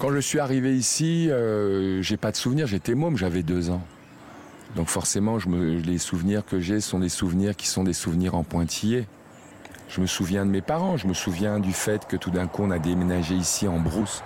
[0.00, 3.82] Quand je suis arrivé ici, euh, j'ai pas de souvenirs, j'étais môme, j'avais deux ans.
[4.74, 9.06] Donc forcément, les souvenirs que j'ai sont des souvenirs qui sont des souvenirs en pointillés.
[9.90, 12.62] Je me souviens de mes parents, je me souviens du fait que tout d'un coup
[12.62, 14.22] on a déménagé ici en brousse.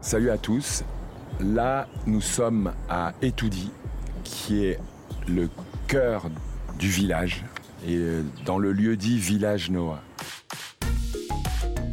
[0.00, 0.82] Salut à tous.
[1.40, 3.70] Là, nous sommes à Etoudi,
[4.24, 4.78] qui est
[5.28, 5.48] le
[5.86, 6.30] cœur
[6.78, 7.44] du village,
[7.86, 10.02] et euh, dans le lieu dit Village Noah.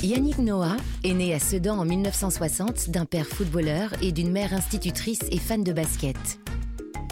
[0.01, 5.21] Yannick Noah est né à Sedan en 1960 d'un père footballeur et d'une mère institutrice
[5.31, 6.39] et fan de basket.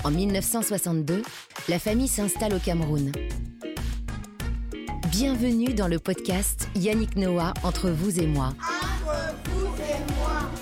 [0.04, 1.24] En 1962,
[1.70, 3.12] la famille s'installe au Cameroun.
[5.10, 8.54] Bienvenue dans le podcast Yannick Noah entre vous et moi.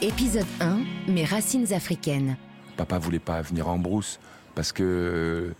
[0.01, 2.37] Épisode 1 Mes racines africaines.
[2.77, 4.19] Papa voulait pas venir en brousse
[4.55, 5.53] parce que euh,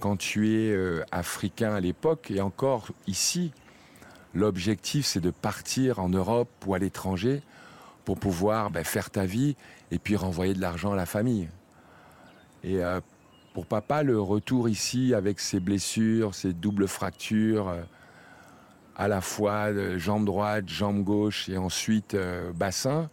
[0.00, 3.52] quand tu es euh, africain à l'époque et encore ici,
[4.34, 7.42] l'objectif c'est de partir en Europe ou à l'étranger
[8.04, 9.56] pour pouvoir ben, faire ta vie
[9.90, 11.48] et puis renvoyer de l'argent à la famille.
[12.64, 13.00] Et euh,
[13.54, 17.74] pour papa, le retour ici avec ses blessures, ses doubles fractures,
[18.96, 22.16] à la fois jambe droite, jambe gauche et ensuite
[22.54, 23.10] bassin,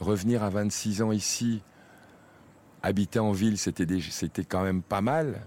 [0.00, 1.62] revenir à 26 ans ici,
[2.82, 3.86] habiter en ville, c'était,
[4.44, 5.46] quand même pas mal.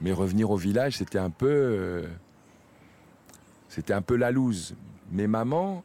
[0.00, 2.06] Mais revenir au village, c'était un peu, euh,
[3.68, 4.74] c'était un peu la loose.
[5.10, 5.84] Mais maman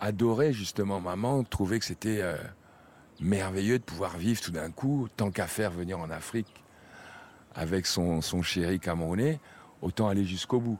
[0.00, 1.00] adorait justement.
[1.00, 2.36] Maman trouvait que c'était euh,
[3.20, 6.62] merveilleux de pouvoir vivre tout d'un coup, tant qu'à faire venir en Afrique
[7.56, 9.40] avec son, son chéri camerounais,
[9.80, 10.78] autant aller jusqu'au bout.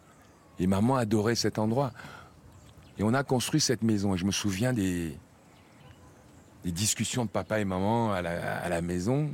[0.59, 1.93] Et maman adorait cet endroit.
[2.99, 4.15] Et on a construit cette maison.
[4.15, 5.17] Et je me souviens des,
[6.65, 9.31] des discussions de papa et maman à la, maison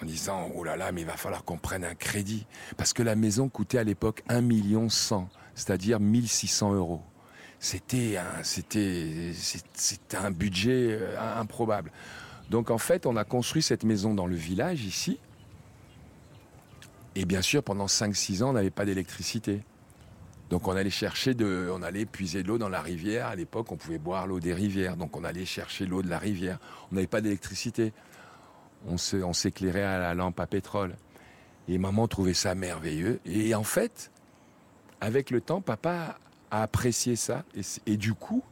[0.00, 2.46] en disant oh là là mais il va falloir qu'on prenne un crédit.
[2.76, 7.02] Parce que la maison coûtait à l'époque 1 million 100 c'est-à-dire 1600 euros.
[7.58, 9.32] C'était un c'était
[9.74, 11.90] c'était un budget euh, improbable.
[12.50, 15.18] Donc en fait on a construit cette maison dans le village ici.
[17.16, 19.62] Et bien sûr pendant 5-6 ans on n'avait pas d'électricité
[20.50, 23.26] donc on allait chercher de, on allait puiser de l'eau dans la rivière.
[23.26, 24.96] À l'époque, on pouvait boire l'eau des rivières.
[24.96, 26.58] Donc on allait chercher l'eau de la rivière.
[26.92, 27.92] On n'avait pas d'électricité.
[28.86, 30.94] On s'éclairait à la lampe à pétrole.
[31.68, 33.20] Et maman trouvait ça merveilleux.
[33.24, 34.10] Et en fait,
[35.00, 36.18] avec le temps, papa
[36.50, 37.44] a apprécié ça.
[37.86, 38.42] Et, du coup,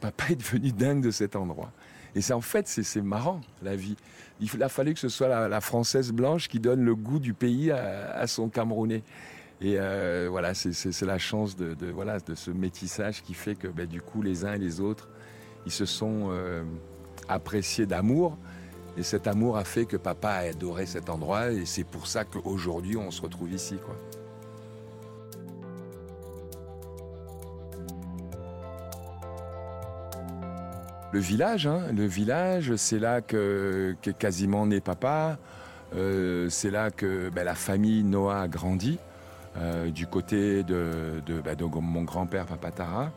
[0.00, 1.70] papa est devenu dingue de cet endroit.
[2.16, 3.96] Et c'est en fait, c'est marrant, la vie.
[4.40, 7.70] Il a fallu que ce soit la, française blanche qui donne le goût du pays
[7.70, 9.04] à, à son Camerounais.
[9.64, 13.86] Et euh, voilà, c'est la chance de, voilà, de ce métissage qui fait que ben,
[13.86, 15.08] du coup, les uns et les autres,
[15.64, 16.62] ils se sont euh,
[17.30, 18.36] appréciés d'amour.
[18.98, 21.50] Et cet amour a fait que papa a adoré cet endroit.
[21.50, 23.76] Et c'est pour ça qu'aujourd'hui, on se retrouve ici.
[31.10, 35.38] Le village, hein, le village, c'est là que, que, quasiment né papa.
[35.96, 38.98] Euh, c'est là que ben, la famille Noah a grandi.
[39.56, 43.12] Euh, du côté de, bah, mon grand-père Papatara.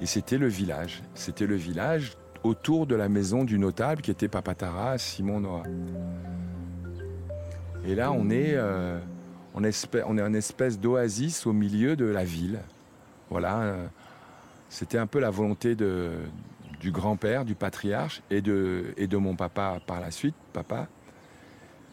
[0.00, 1.02] Et c'était le village.
[1.14, 5.62] C'était le village autour de la maison du notable qui était Papatara, Simon Noah.
[7.86, 8.98] Et là, on est, euh,
[9.54, 12.58] on, espèce, est une espèce d'oasis au milieu de la ville.
[13.30, 13.60] Voilà.
[13.60, 13.86] Euh,
[14.68, 19.78] c'était un peu la volonté du grand-père, du patriarche et de, et de mon papa
[19.86, 20.88] par la suite, papa.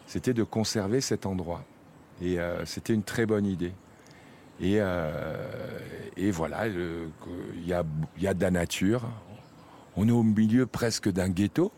[0.08, 1.62] C'était de conserver cet endroit.
[2.20, 3.72] Et c'était une très bonne idée.
[4.60, 5.78] Et, euh,
[6.16, 9.02] et voilà, il y a, de la nature.
[9.96, 11.72] On est au milieu presque d'un ghetto.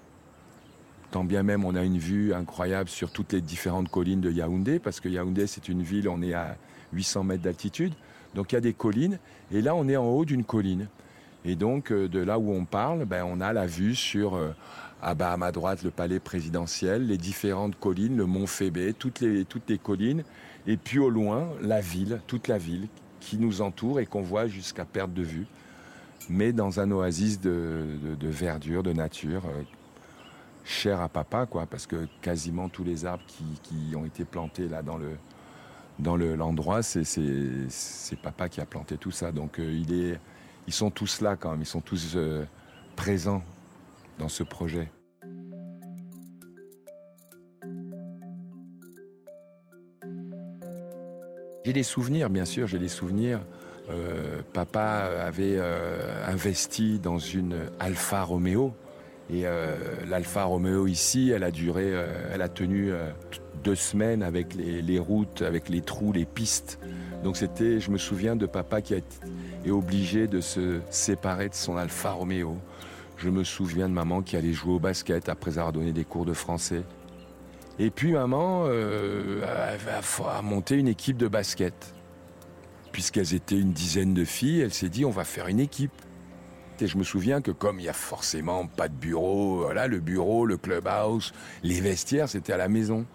[1.10, 4.78] Tant bien même on a une vue incroyable sur toutes les différentes collines de Yaoundé,
[4.78, 6.56] parce que Yaoundé c'est une ville, on est à
[6.92, 7.94] 800 mètres d'altitude.
[8.34, 9.18] Donc il y a des collines,
[9.52, 10.88] et là on est en haut d'une colline.
[11.44, 14.50] Et donc euh, de là où on parle, ben, on a la vue sur, euh,
[15.00, 20.24] à, ma droite, le palais présidentiel, les différentes collines, le mont Fébé, toutes les collines,
[20.66, 22.88] et puis au loin, la ville, toute la ville
[23.20, 25.46] qui nous entoure et qu'on voit jusqu'à perte de vue,
[26.28, 27.84] mais dans un oasis de,
[28.20, 29.62] verdure, de nature, euh,
[30.64, 33.24] cher à papa, quoi, parce que quasiment tous les arbres
[33.62, 35.16] qui, ont été plantés là dans le
[35.98, 39.32] dans l'endroit, c'est papa qui a planté tout ça.
[39.32, 40.18] Donc est
[40.66, 42.44] ils sont tous là quand même, ils sont tous euh,
[42.96, 43.42] présents
[44.18, 44.90] dans ce projet.
[51.66, 53.40] J'ai des souvenirs, bien sûr, j'ai des souvenirs.
[53.90, 58.72] Euh, papa avait euh, investi dans une Alfa Romeo
[59.30, 59.42] Et
[60.08, 61.92] l'Alfa Romeo ici, elle a duré,
[62.32, 62.92] elle a tenu
[63.64, 66.78] deux semaines avec les, routes, avec les trous, les pistes.
[67.24, 71.76] Donc c'était, je me souviens de papa qui été obligé de se séparer de son
[71.76, 72.58] Alfa Romeo.
[73.16, 76.26] Je me souviens de maman qui allait jouer au basket après avoir donné des cours
[76.26, 76.84] de français.
[77.78, 81.94] Et puis maman euh, a, monté une équipe de basket.
[82.92, 85.92] Puisqu'elles étaient une dizaine de filles, elle s'est dit on va faire une équipe.
[86.80, 90.00] Et je me souviens que comme il n'y a forcément pas de bureau, voilà, le
[90.00, 91.32] bureau, le clubhouse,
[91.62, 93.06] les vestiaires, c'était à la maison.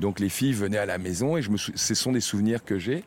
[0.00, 2.78] Donc les filles venaient à la maison et je me ce sont des souvenirs que
[2.78, 3.04] j'ai.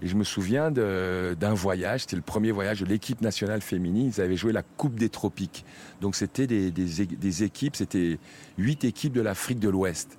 [0.00, 4.12] Et je me souviens d'un voyage, c'était le premier voyage de l'équipe nationale féminine.
[4.14, 5.64] Ils avaient joué la Coupe des Tropiques.
[6.00, 8.18] Donc c'était des, des, équipes, c'était
[8.58, 10.17] huit équipes de l'Afrique de l'Ouest.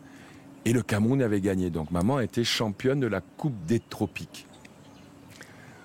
[0.66, 1.70] Et le Cameroun avait gagné.
[1.70, 4.46] Donc maman était championne de la Coupe des Tropiques.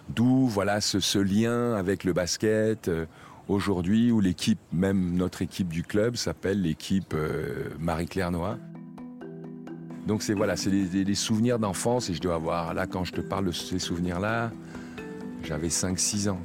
[0.09, 2.89] D'où voilà ce, lien avec le basket.
[2.89, 3.07] Euh,
[3.49, 8.59] aujourd'hui, où l'équipe, même notre équipe du club, s'appelle l'équipe euh, Marie-Claire Noah.
[10.07, 13.23] Donc c'est voilà, c'est des, souvenirs d'enfance et je dois avoir, là quand je te
[13.23, 14.51] parle de ces souvenirs-là,
[15.43, 16.41] j'avais 5-6 ans.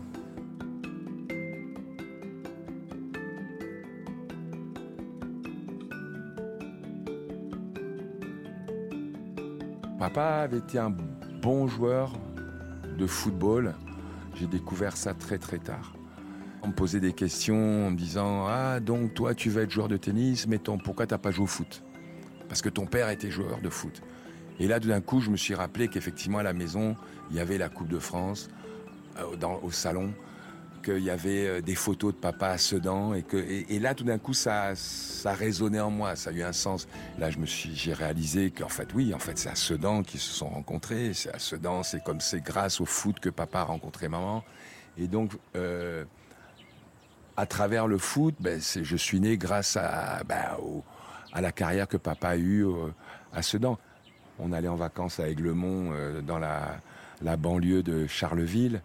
[9.99, 10.95] Papa avait été un
[11.41, 12.13] bon joueur
[12.97, 13.75] de football.
[14.33, 15.93] J'ai découvert ça très très tard.
[16.63, 19.89] On me posait des questions en me disant Ah, donc toi tu vas être joueur
[19.89, 21.83] de tennis, mais ton, pourquoi t'as pas joué au foot?
[22.47, 24.01] Parce que ton père était joueur de foot.
[24.61, 26.95] Et là, d'un coup, je me suis rappelé qu'effectivement, à la maison,
[27.29, 28.49] il y avait la Coupe de France
[29.17, 30.13] euh, au salon,
[30.81, 34.03] qu'il y avait euh, des photos de papa à Sedan, et, que, et, là, tout
[34.03, 36.87] d'un coup, ça, ça résonnait en moi, ça a eu un sens.
[37.17, 40.19] Là, je me suis, j'ai réalisé qu'en fait, oui, en fait, c'est à Sedan qu'ils
[40.19, 41.13] se sont rencontrés.
[41.13, 44.43] C'est à Sedan, c'est comme c'est grâce au foot que papa a rencontré maman.
[44.97, 46.03] Et donc, euh,
[47.37, 50.57] à travers le foot, ben, je suis né grâce à, ben,
[51.31, 52.89] à la carrière que papa a eue euh,
[53.33, 53.77] à Sedan.
[54.39, 58.81] On allait en vacances à Aiglemont, euh, dans la, banlieue de Charleville.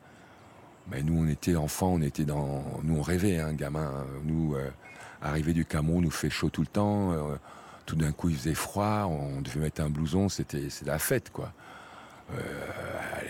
[0.91, 4.05] Mais nous, on était enfants, on était dans, nous on rêvait, hein, gamin.
[4.25, 4.69] Nous, euh,
[5.23, 7.15] arriver du Cameroun, nous fait chaud tout le temps.
[7.87, 9.07] tout d'un coup, il faisait froid.
[9.07, 10.29] On devait mettre un blouson.
[10.29, 11.53] C'était, la fête, quoi.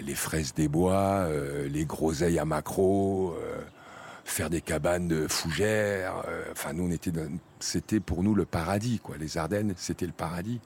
[0.03, 1.29] les fraises des bois,
[1.69, 3.37] les groseilles à macro
[4.25, 6.23] faire des cabanes de fougères.
[6.27, 7.13] Euh, enfin, nous, on était,
[7.61, 9.17] c'était pour nous le paradis, quoi.
[9.19, 10.61] Les Ardennes, c'était le paradis.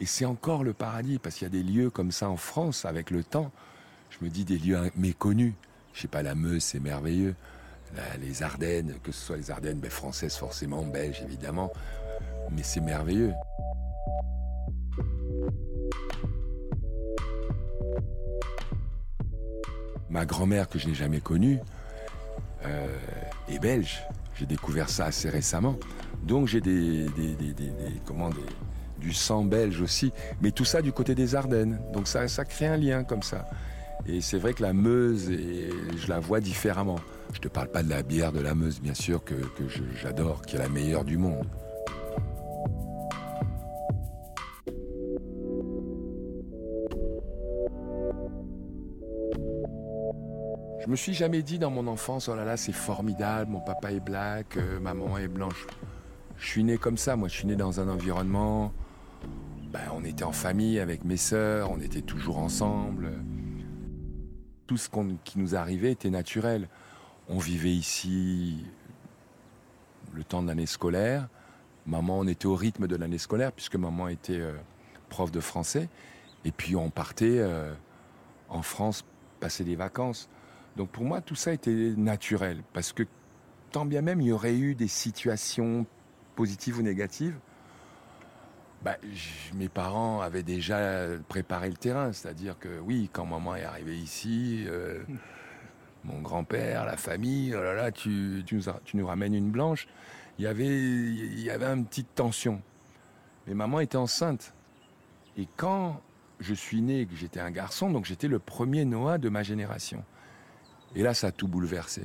[0.00, 2.84] Et c'est encore le paradis parce qu'il y a des lieux comme ça en France
[2.84, 3.52] avec le temps.
[4.10, 5.54] Je me dis des lieux méconnus.
[5.94, 7.36] Je sais pas, la Meuse, c'est merveilleux.
[8.20, 11.72] les Ardennes, que ce soit les Ardennes ben, françaises forcément, belges évidemment,
[12.50, 13.32] mais c'est merveilleux.
[20.10, 21.60] Ma grand-mère que je n'ai jamais connue,
[22.66, 22.86] euh,
[23.48, 24.02] et belge.
[24.34, 25.76] J'ai découvert ça assez récemment.
[26.24, 27.06] Donc j'ai des,
[28.98, 30.12] du sang belge aussi.
[30.42, 31.78] Mais tout ça du côté des Ardennes.
[31.92, 33.46] Donc ça crée un lien comme ça.
[34.06, 36.98] Et c'est vrai que la Meuse, je la vois différemment.
[37.32, 39.64] Je te parle pas de la bière de la Meuse, bien sûr, que, que
[40.00, 41.46] j'adore, qui est la meilleure du monde.
[50.84, 53.90] Je me suis jamais dit dans mon enfance, oh là là, c'est formidable, mon papa
[53.90, 55.66] est black, euh, maman est blanche.
[56.36, 58.70] Je suis né comme ça, moi, je suis né dans un environnement.
[59.72, 63.12] Ben, on était en famille avec mes sœurs, on était toujours ensemble.
[64.66, 64.88] Tout ce
[65.24, 66.68] qui nous arrivait était naturel.
[67.28, 68.64] On vivait ici
[70.14, 71.28] le temps de l'année scolaire.
[71.86, 74.56] Maman, on était au rythme de l'année scolaire puisque maman était euh,
[75.08, 75.88] prof de français.
[76.44, 77.72] Et puis on partait euh,
[78.48, 79.04] en France
[79.40, 80.28] passer des vacances.
[80.76, 83.04] Donc pour moi, tout ça était naturel, parce que
[83.70, 85.86] tant bien même il y aurait eu des situations
[86.34, 87.38] positives ou négatives,
[88.84, 88.96] bah,
[89.54, 94.66] mes parents avaient déjà préparé le terrain, c'est-à-dire que oui, quand maman est arrivée ici,
[94.68, 95.02] euh,
[96.04, 98.44] mon grand-père, la famille, oh là là, tu,
[98.92, 99.88] nous ramènes une blanche,
[100.38, 102.60] il y avait, y une petite tension.
[103.46, 104.52] Mais maman était enceinte.
[105.38, 106.02] Et quand
[106.40, 110.04] je suis né que j'étais un garçon, donc j'étais le premier Noah de ma génération.
[110.94, 112.02] Et là, ça a tout bouleversé.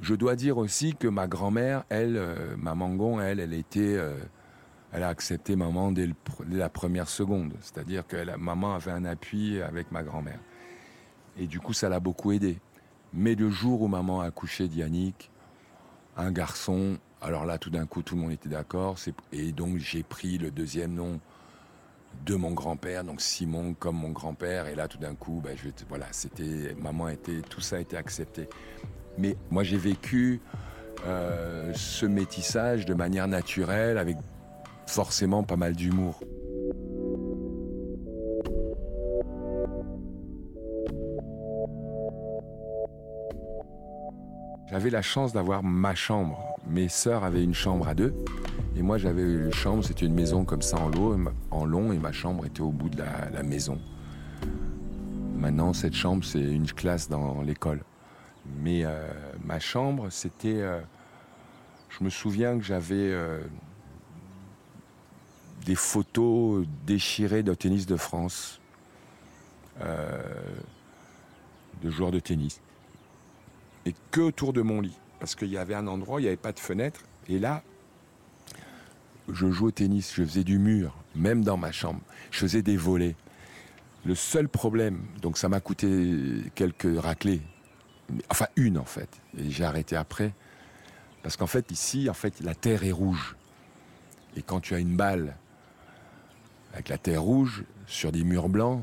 [0.00, 2.74] Je dois dire aussi que ma grand-mère, elle, euh, ma
[3.22, 4.16] elle, elle était, euh,
[4.92, 6.08] elle a accepté maman dès,
[6.50, 7.54] la première seconde.
[7.60, 10.40] C'est-à-dire que maman avait un appui avec ma grand-mère.
[11.38, 12.58] Et du coup, ça l'a beaucoup aidé.
[13.12, 15.30] Mais le jour où maman a accouché d'Yannick,
[16.16, 18.96] un garçon, alors là, tout d'un coup, tout le monde était d'accord.
[19.32, 21.20] Et donc, j'ai pris le deuxième nom
[22.26, 24.66] de mon grand-père, donc Simon comme mon grand-père.
[24.66, 25.56] Et là, tout d'un coup, ben,
[25.88, 28.48] voilà, c'était, maman était, tout ça a été accepté.
[29.18, 30.40] Mais moi, j'ai vécu
[31.06, 34.16] euh, ce métissage de manière naturelle, avec
[34.90, 36.20] forcément pas mal d'humour.
[44.68, 46.56] J'avais la chance d'avoir ma chambre.
[46.68, 48.14] Mes sœurs avaient une chambre à deux.
[48.76, 52.46] Et moi, j'avais une chambre, c'était une maison comme ça en, long, et ma chambre
[52.46, 53.78] était au bout de la, maison.
[55.36, 57.82] Maintenant, cette chambre, c'est une classe dans l'école.
[58.62, 59.08] Mais euh,
[59.44, 60.60] ma chambre, c'était.
[60.60, 60.80] Euh,
[61.88, 63.40] je me souviens que j'avais euh,
[65.64, 68.60] des photos déchirées de tennis de France,
[71.82, 72.60] de joueurs de tennis
[73.86, 74.96] et que autour de mon lit.
[75.18, 77.00] Parce qu'il y avait un endroit, il n'y avait pas de fenêtre.
[77.28, 77.62] Et là,
[79.28, 82.00] je jouais au tennis, je faisais du mur, même dans ma chambre.
[82.30, 83.16] Je faisais des volets.
[84.04, 87.42] Le seul problème, donc ça m'a coûté quelques raclées.
[88.30, 89.20] Enfin, une en fait.
[89.38, 90.34] Et j'ai arrêté après.
[91.22, 93.36] Parce qu'en fait, ici, en fait, la terre est rouge.
[94.36, 95.36] Et quand tu as une balle
[96.72, 98.82] avec la terre rouge sur des murs blancs,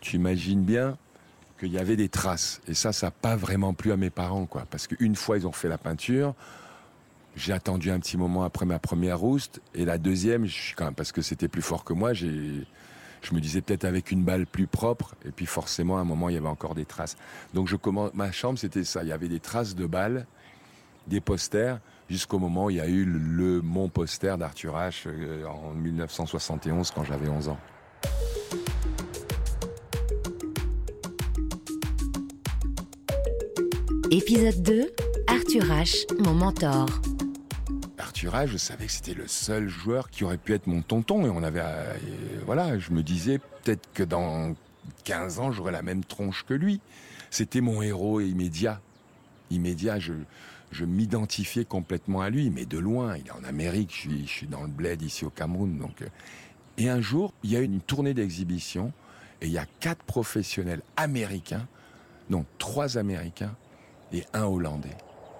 [0.00, 0.96] tu imagines bien
[1.58, 2.60] qu'il y avait des traces.
[2.68, 4.66] Et ça, ça n'a pas vraiment plu à mes parents, quoi.
[4.70, 6.34] Parce qu'une fois, ils ont fait la peinture.
[7.34, 9.60] J'ai attendu un petit moment après ma première rouste.
[9.74, 10.46] Et la deuxième,
[10.96, 12.24] parce que c'était plus fort que moi, je
[13.32, 15.14] me disais peut-être avec une balle plus propre.
[15.24, 17.16] Et puis forcément, à un moment, il y avait encore des traces.
[17.54, 17.76] Donc je
[18.14, 19.02] ma chambre, c'était ça.
[19.02, 20.26] Il y avait des traces de balles,
[21.06, 25.44] des posters, jusqu'au moment où il y a eu le, mon poster d'Arthur H euh,
[25.46, 27.58] en 1971 quand j'avais 11 ans.
[34.10, 34.92] Épisode 2,
[35.26, 36.86] Arthur H, mon mentor.
[37.98, 41.26] Arthur H, je savais que c'était le seul joueur qui aurait pu être mon tonton.
[41.26, 41.60] Et on avait.
[41.62, 41.94] Euh,
[42.46, 44.54] voilà, je me disais peut-être que dans
[45.04, 46.80] 15 ans, j'aurais la même tronche que lui.
[47.30, 48.80] C'était mon héros immédiat.
[49.50, 50.12] Immédiat, je,
[50.70, 53.16] je m'identifiais complètement à lui, mais de loin.
[53.16, 55.78] Il est en Amérique, je suis, dans le bled ici au Cameroun.
[55.78, 56.08] Donc, euh.
[56.78, 58.92] et un jour, il y a une tournée d'exhibition
[59.40, 61.66] et il y a quatre professionnels américains,
[62.30, 63.54] non, trois américains
[64.12, 64.96] et un Hollandais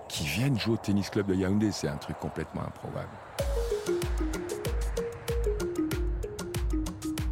[0.09, 1.73] qui viennent jouer au tennis club de Yaoundé.
[1.73, 3.09] C'est un truc complètement improbable.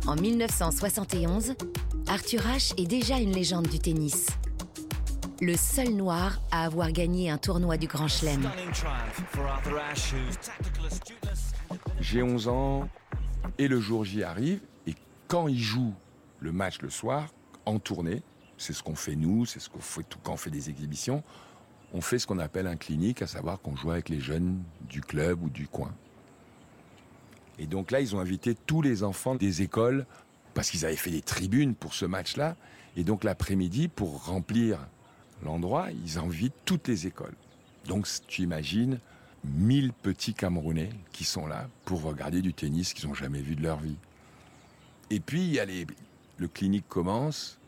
[0.06, 1.54] En 1971,
[2.06, 4.26] Arthur Ashe est déjà une légende du tennis.
[5.44, 8.48] Le seul noir à avoir gagné un tournoi du Grand Chelem.
[12.00, 12.88] J'ai 11 ans
[13.58, 14.94] et le jour J arrive et
[15.28, 15.92] quand il joue
[16.40, 17.28] le match le soir
[17.66, 18.22] en tournée,
[18.56, 21.22] c'est ce qu'on fait nous, c'est ce qu'on fait tout quand on fait des exhibitions.
[21.92, 25.02] On fait ce qu'on appelle un clinique, à savoir qu'on joue avec les jeunes du
[25.02, 25.92] club ou du coin.
[27.58, 30.06] Et donc là, ils ont invité tous les enfants des écoles
[30.54, 32.56] parce qu'ils avaient fait des tribunes pour ce match-là.
[32.96, 34.78] Et donc l'après-midi, pour remplir
[35.44, 37.34] l'endroit, ils invitent toutes les écoles.
[37.86, 38.98] Donc tu imagines
[39.44, 43.62] 1000 petits Camerounais qui sont là pour regarder du tennis qu'ils n'ont jamais vu de
[43.62, 43.96] leur vie.
[45.10, 45.86] Et puis y
[46.38, 47.58] le clinique commence,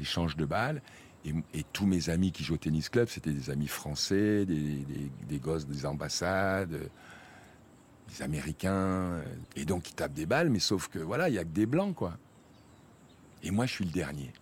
[0.00, 0.82] échange de balles.
[1.24, 5.66] Et, tous mes amis qui jouent au tennis club, c'était des amis français, des, gosses
[5.66, 6.90] des ambassades,
[8.08, 9.22] des Américains.
[9.56, 11.64] Et donc ils tapent des balles, mais sauf que voilà, il n'y a que des
[11.64, 12.18] blancs, quoi.
[13.42, 14.32] Et moi, je suis le dernier.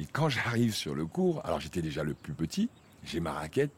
[0.00, 2.70] Et quand j'arrive sur le cours, alors j'étais déjà le plus petit,
[3.04, 3.70] j'ai ma raquette.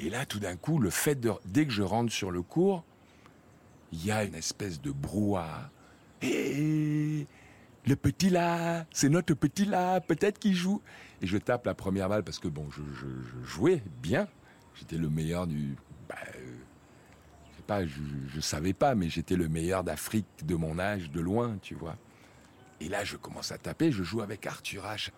[0.00, 2.84] Et là, tout d'un coup, le fait de, dès que je rentre sur le cours,
[3.92, 5.70] il y a une espèce de brouhaha.
[6.22, 7.24] Et
[7.86, 10.82] le petit là, c'est notre petit là, peut-être qu'il joue.
[11.22, 12.82] Et je tape la première balle parce que bon, je,
[13.44, 14.26] jouais bien.
[14.74, 15.76] J'étais le meilleur du.
[16.08, 16.56] Bah, euh,
[17.52, 21.20] je sais pas, je, savais pas, mais j'étais le meilleur d'Afrique de mon âge, de
[21.20, 21.96] loin, tu vois.
[22.80, 25.10] Et là, je commence à taper, je joue avec Arthur H.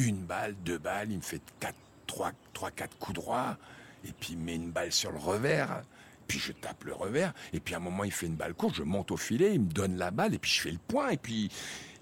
[0.00, 3.56] Une balle, deux balles, il me fait quatre, trois, trois, quatre coups droits,
[4.04, 5.82] et puis il met une balle sur le revers.
[6.26, 8.76] Puis je tape le revers, et puis à un moment il fait une balle courte,
[8.76, 11.10] je monte au filet, il me donne la balle, et puis je fais le point,
[11.10, 11.50] et puis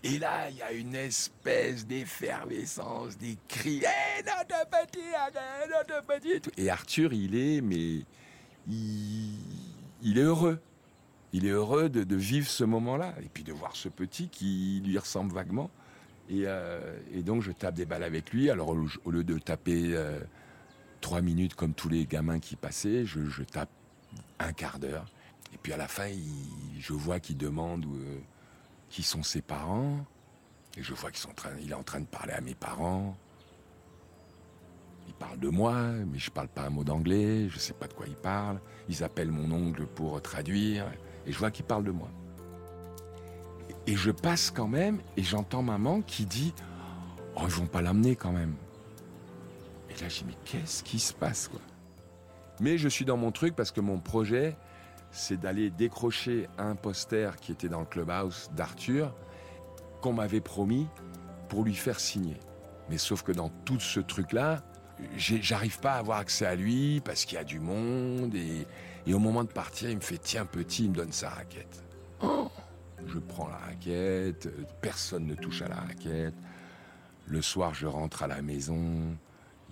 [0.05, 3.83] et là, il y a une espèce d'effervescence, des cris
[4.25, 8.05] notre petit Et Arthur, il est, mais
[8.69, 10.61] il, est heureux.
[11.33, 13.12] Il est heureux de, vivre ce moment-là.
[13.25, 15.69] Et puis de voir ce petit qui lui ressemble vaguement.
[16.28, 18.50] Et, euh, donc, je tape des balles avec lui.
[18.50, 20.20] Alors, au, lieu de taper euh,
[21.00, 23.70] trois minutes comme tous les gamins qui passaient, je, tape
[24.38, 25.06] un quart d'heure.
[25.54, 26.11] Et puis à la fin,
[26.78, 27.85] je vois qu'il demande.
[27.87, 28.18] Euh,
[28.88, 30.04] qui sont ses parents.
[30.76, 33.16] Et je vois qu'il est en train de parler à mes parents.
[35.06, 35.75] Il parle de moi,
[36.06, 38.61] mais je parle pas un mot d'anglais, je sais pas de quoi il parle.
[38.88, 40.87] Ils appellent mon oncle pour traduire,
[41.26, 42.11] et je vois qu'il parle de moi.
[43.88, 46.52] Et je passe quand même, et j'entends maman qui dit
[47.37, 48.54] Oh, ils vont pas l'amener quand même.
[49.88, 51.61] Et là, dis Mais qu'est-ce qui se passe, quoi?
[52.61, 54.59] Mais je suis dans mon truc parce que mon projet,
[55.11, 59.14] c'est d'aller décrocher un poster qui était dans le clubhouse d'Arthur,
[60.02, 60.87] qu'on m'avait promis
[61.49, 62.37] pour lui faire signer.
[62.90, 64.62] Mais sauf que dans tout ce truc-là,
[65.16, 68.66] j'arrive pas à avoir accès à lui parce qu'il y a du monde et,
[69.14, 71.83] au moment de partir, il me fait tiens petit, il me donne sa raquette.
[72.21, 72.50] Oh
[73.07, 74.49] je prends la raquette,
[74.81, 76.35] personne ne touche à la raquette.
[77.26, 79.17] Le soir, je rentre à la maison,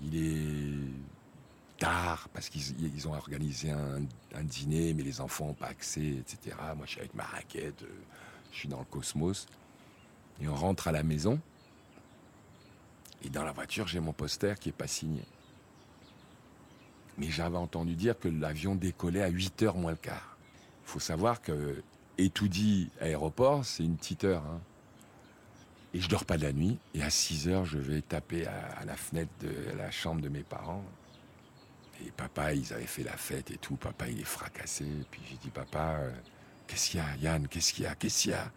[0.03, 6.07] il est tard parce qu'ils ont organisé un, dîner, mais les enfants n'ont pas accès,
[6.07, 6.57] etc.
[6.77, 8.03] Moi, je suis avec ma raquette, euh,
[8.53, 9.47] je suis dans le cosmos.
[10.41, 11.41] Et on rentre à la maison.
[13.23, 15.23] Et dans la voiture, j'ai mon poster qui n'est pas signé.
[17.17, 20.37] Mais j'avais entendu dire que l'avion décollait à 8h moins le quart.
[20.85, 21.83] Il faut savoir que
[22.19, 24.43] Etoudi aéroport, c'est une petite heure.
[24.43, 24.61] Hein.
[25.95, 26.79] Et je dors pas de la nuit.
[26.95, 30.43] Et à 6 h je vais taper à, la fenêtre de la chambre de mes
[30.43, 30.85] parents.
[32.05, 33.77] Et papa, ils avaient fait la fête et tout.
[33.77, 34.85] Papa, il est fracassé.
[35.11, 36.11] Puis j'ai dit, papa, euh,
[36.67, 37.49] qu'est-ce qu'il y a, Yann?
[37.49, 37.95] Qu'est-ce qu'il y a?
[37.95, 38.51] Qu'est-ce qu'il y a?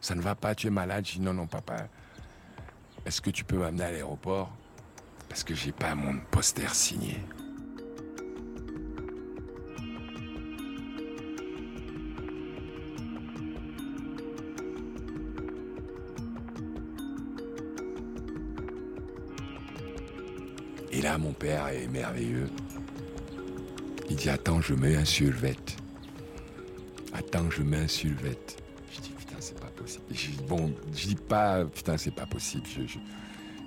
[0.00, 1.06] Ça ne va pas, tu es malade?
[1.06, 1.88] J'ai dit, non, non, papa.
[3.06, 4.52] Est-ce que tu peux m'amener à l'aéroport?
[5.28, 7.18] Parce que j'ai pas mon poster signé.
[21.14, 22.48] Là, mon père est merveilleux.
[24.10, 25.76] Il dit Attends, je mets un sulvette.
[27.12, 28.62] Attends, je mets un sulvette.
[28.92, 30.04] Je dis Putain, c'est pas possible.
[30.10, 32.64] Je, bon, je dis pas Putain, c'est pas possible.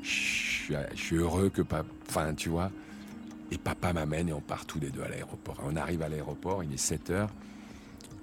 [0.01, 1.85] Je, suis heureux que pas.
[2.09, 2.69] Enfin, tu vois.
[3.49, 5.57] Et papa m'amène et on part tous les deux à l'aéroport.
[5.63, 7.29] On arrive à l'aéroport, il est 7 heures.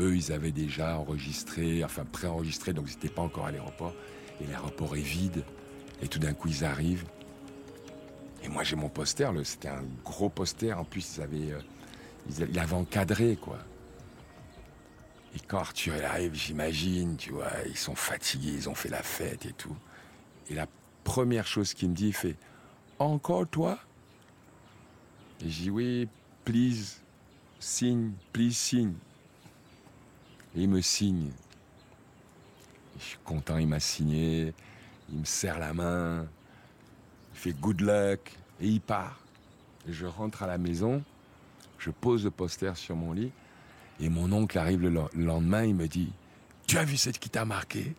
[0.01, 3.95] Eux, ils avaient déjà enregistré, enfin pré-enregistré, donc ils n'étaient pas encore à l'aéroport.
[4.43, 5.45] Et l'aéroport est vide.
[6.03, 7.05] Et tout d'un coup, ils arrivent.
[8.45, 9.31] Et moi, j'ai mon poster.
[9.43, 10.73] C'était un gros poster.
[10.79, 11.61] En plus, ils avaient, euh,
[12.29, 13.59] ils avaient encadré, quoi.
[15.35, 19.47] Et quand Arthur arrive, j'imagine, tu vois, ils sont fatigués, ils ont fait la fête
[19.47, 19.77] et tout.
[20.49, 20.69] Et la
[21.03, 22.37] première chose qu'il me dit, il fait
[22.99, 23.79] Encore toi?
[25.41, 26.09] Et je dis Oui,
[26.45, 27.01] please,
[27.59, 28.95] signe, please, signe.
[30.55, 31.31] Et il me signe.
[32.99, 34.55] je suis content, il m'a signé.
[35.11, 36.29] Il me serre la main.
[37.53, 39.19] Good luck et il part.
[39.89, 41.03] je rentre à la maison,
[41.79, 43.33] je pose le poster sur mon lit
[44.01, 46.13] et mon oncle arrive le, lendemain, il me dit
[46.67, 47.95] Tu as vu cette qui t'a marqué?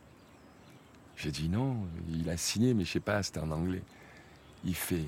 [1.16, 1.78] J'ai dit non,
[2.10, 3.84] il a signé, mais je sais pas, c'était en anglais.
[4.66, 5.06] Il fait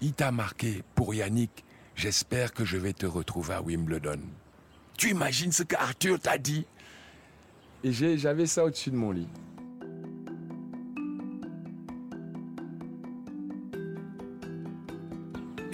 [0.00, 4.20] Il t'a marqué pour Yannick, j'espère que je vais te retrouver à Wimbledon.
[4.98, 6.66] Tu imagines ce qu'Arthur t'a dit?
[7.84, 9.28] Et j'avais ça au-dessus de mon lit.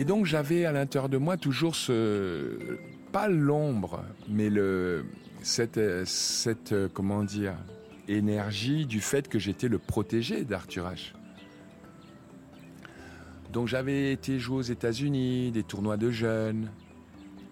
[0.02, 2.76] Et donc j'avais à l'intérieur de moi toujours ce,
[3.12, 5.04] pas l'ombre, mais le,
[5.44, 7.54] cette, cette, comment dire,
[8.08, 11.12] énergie du fait que j'étais le protégé d'Arthur H.
[13.52, 16.68] Donc j'avais été jouer aux États-Unis, des tournois de jeunes.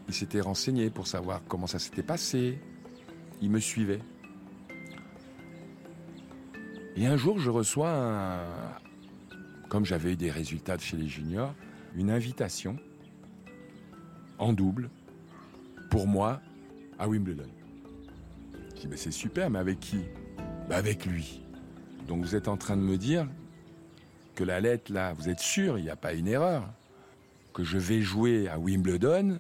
[0.08, 2.58] Il s'était renseigné pour savoir comment ça s'était passé.
[3.40, 4.00] Il me suivait.
[6.96, 8.40] Et un jour, je reçois un...
[9.68, 11.54] Comme j'avais eu des résultats chez les juniors,
[11.94, 12.76] une invitation
[14.38, 14.90] en double
[15.90, 16.40] pour moi
[16.98, 17.48] à Wimbledon.
[18.74, 20.00] Je dis, mais c'est super, mais avec qui?
[20.68, 21.42] Bah Avec lui.
[22.06, 23.28] Donc vous êtes en train de me dire
[24.34, 26.68] que la lettre là, vous êtes sûr, il n'y a pas une erreur,
[27.52, 29.38] que je vais jouer à Wimbledon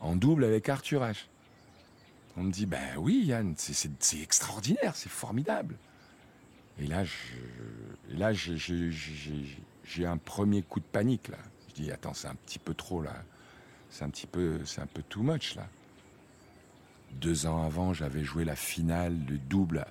[0.00, 1.26] en double avec Arthur H.
[2.36, 5.76] On me dit, ben oui Yann, c'est extraordinaire, c'est formidable.
[6.78, 11.38] Et là j'ai un premier coup de panique là.
[11.74, 13.14] Je dis, attends, c'est un petit peu trop là.
[13.90, 15.66] C'est un petit peu, c'est un peu too much là.
[17.12, 19.84] Deux ans avant, j'avais joué la finale de double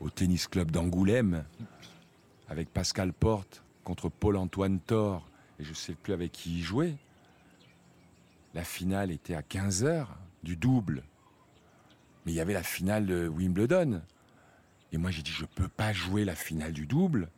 [0.00, 1.44] au tennis club d'Angoulême
[2.48, 5.26] avec Pascal Porte contre Paul-Antoine Thor
[5.58, 6.96] et je ne sais plus avec qui il jouait.
[8.54, 10.06] La finale était à 15 h
[10.42, 11.02] du double.
[12.24, 14.02] Mais il y avait la finale de Wimbledon.
[14.92, 17.28] Et moi j'ai dit je peux pas jouer la finale du double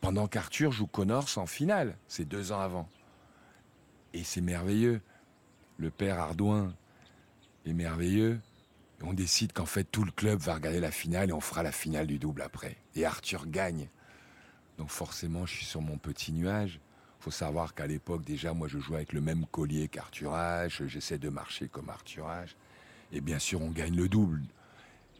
[0.00, 2.88] pendant qu'Arthur joue Connors en finale, c'est deux ans avant.
[4.14, 5.00] Et c'est merveilleux.
[5.76, 6.74] Le père Ardouin
[7.66, 8.40] est merveilleux.
[9.02, 11.72] On décide qu'en fait tout le club va regarder la finale et on fera la
[11.72, 12.76] finale du double après.
[12.94, 13.88] Et Arthur gagne.
[14.76, 16.80] Donc forcément, je suis sur mon petit nuage.
[17.20, 20.86] Faut savoir qu'à l'époque, déjà, moi, je jouais avec le même collier qu'Arthur H.
[20.86, 22.54] J'essaie de marcher comme Arthur H.
[23.12, 24.42] Et bien sûr, on gagne le double.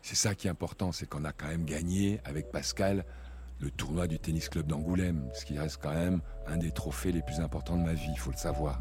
[0.02, 3.04] C'est ça qui est important, c'est qu'on a quand même gagné avec Pascal
[3.60, 7.22] le tournoi du tennis club d'Angoulême, ce qui reste quand même un des trophées les
[7.22, 8.80] plus importants de ma vie, il faut le savoir.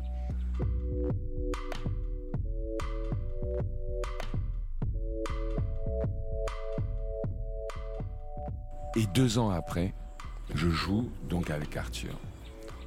[8.96, 9.94] Et deux ans après,
[10.56, 12.20] je joue donc avec Arthur.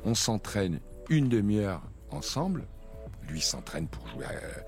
[0.04, 2.64] On s'entraîne une demi-heure ensemble.
[3.28, 4.24] Lui s'entraîne pour jouer.
[4.24, 4.60] Euh,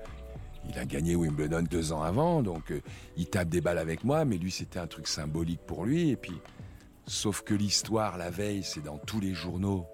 [0.69, 2.81] il a gagné Wimbledon deux ans avant, donc euh,
[3.17, 6.17] il tape des balles avec moi, mais lui c'était un truc symbolique pour lui
[7.05, 9.85] sauf que l'histoire la veille, c'est dans tous les journaux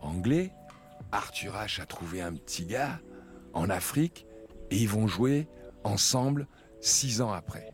[0.00, 0.52] anglais.
[1.12, 3.00] Arthur H a trouvé un petit gars
[3.52, 4.26] en Afrique
[4.70, 5.48] et ils vont jouer
[5.84, 6.46] ensemble
[6.80, 7.72] six ans après.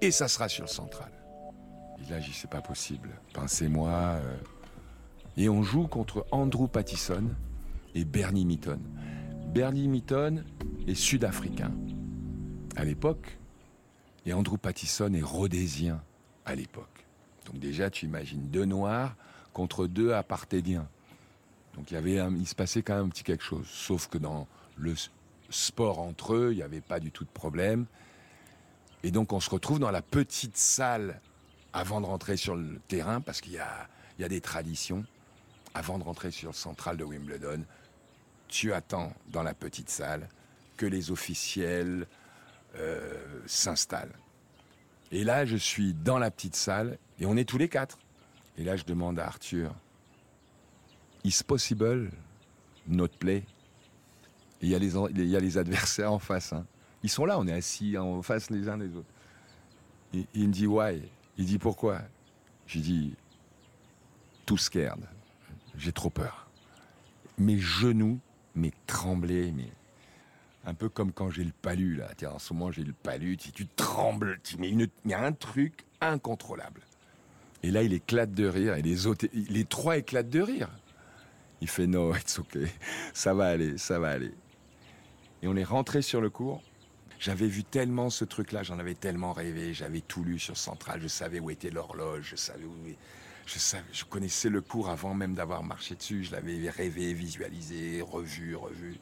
[0.00, 1.12] Et ça sera sur le central.
[2.00, 3.10] Et là, j'y c'est pas possible.
[3.34, 3.90] Pensez-moi.
[3.90, 4.36] Euh,
[5.36, 7.24] et on joue contre Andrew Pattison
[7.94, 8.80] et Bernie Mitton.
[9.46, 10.44] Bernie Mitton
[10.86, 11.72] est sud-africain
[12.76, 13.38] à l'époque
[14.26, 16.02] et Andrew Pattison est rhodésien
[16.44, 16.99] à l'époque.
[17.46, 19.14] Donc déjà, tu imagines deux noirs
[19.52, 20.88] contre deux aparthédiens.
[21.74, 23.66] Donc il y avait, il se passait quand même un petit quelque chose.
[23.68, 24.94] Sauf que dans le
[25.50, 27.86] sport entre eux, il n'y avait pas du tout de problème.
[29.02, 31.20] Et donc on se retrouve dans la petite salle
[31.72, 35.04] avant de rentrer sur le terrain, parce qu'il y a, il y a des traditions.
[35.72, 37.62] Avant de rentrer sur le central de Wimbledon,
[38.48, 40.28] tu attends dans la petite salle
[40.76, 42.06] que les officiels
[42.76, 44.14] euh, s'installent.
[45.10, 47.98] Et là, je suis dans la petite salle et on est tous les quatre.
[48.56, 49.74] Et là, je demande à Arthur,
[51.24, 52.10] Is possible
[52.86, 53.44] notre play?
[54.62, 56.52] Il y, a les, adversaires en face.
[56.52, 56.66] Hein.
[57.02, 59.08] Ils sont là, on est assis en face les uns des autres.
[60.12, 61.02] Il me dit why?
[61.38, 62.02] Il dit pourquoi?
[62.66, 63.14] J'ai dit
[64.44, 65.08] tout scared.
[65.76, 66.46] J'ai trop peur.
[67.38, 68.18] Mes genoux,
[68.54, 69.70] mes tremblés, mais
[70.70, 72.08] un peu comme quand j'ai le palu là.
[72.32, 76.82] En ce moment j'ai le palu, tu, trembles, tu, il y a un truc incontrôlable.
[77.62, 80.70] Et là il éclate de rire et les autres, les trois éclatent de rire.
[81.60, 82.68] Il fait no, it's okay,
[83.12, 84.32] ça va aller, ça va aller.
[85.42, 86.62] Et on est rentré sur le cours.
[87.18, 91.08] J'avais vu tellement ce truc-là, j'en avais tellement rêvé, j'avais tout lu sur Central, je
[91.08, 92.74] savais où était l'horloge, je savais où...
[93.92, 98.96] Je connaissais le cours avant même d'avoir marché dessus, je l'avais rêvé, visualisé, revu, revu.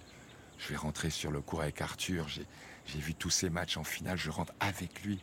[0.59, 4.19] Je vais rentrer sur le cours avec Arthur, j'ai vu tous ces matchs en finale,
[4.19, 5.21] je rentre avec lui.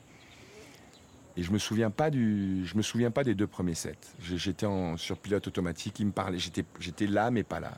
[1.37, 3.97] Et je me souviens pas du, je me souviens pas des deux premiers sets.
[4.21, 4.67] J'étais
[4.97, 7.77] sur pilote automatique, il me parlait, j'étais là mais pas là.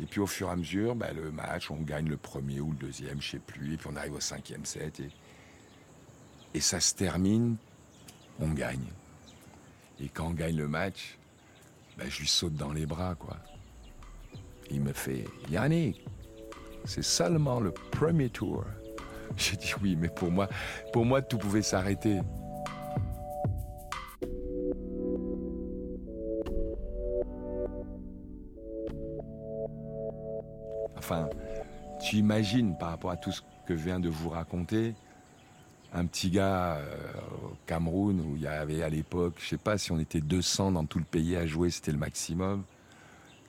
[0.00, 2.70] Et puis au fur et à mesure, bah, le match, on gagne le premier ou
[2.70, 3.74] le deuxième, je sais plus.
[3.74, 5.02] Et puis on arrive au cinquième set.
[6.54, 7.56] Et, ça se termine,
[8.38, 8.86] on gagne.
[10.00, 11.18] Et quand on gagne le match,
[11.98, 13.36] bah, je lui saute dans les bras, quoi.
[14.70, 16.00] Il me fait Yannick,
[16.84, 18.64] c'est seulement le premier tour.
[19.36, 20.48] J'ai dit oui, mais pour moi,
[20.92, 22.20] pour moi, tout pouvait s'arrêter.
[30.96, 31.28] Enfin,
[32.00, 34.94] tu imagines par rapport à tout ce que je viens de vous raconter,
[35.92, 36.96] un petit gars euh,
[37.44, 40.72] au Cameroun où il y avait à l'époque, je sais pas si on était 200
[40.72, 42.62] dans tout le pays à jouer, c'était le maximum.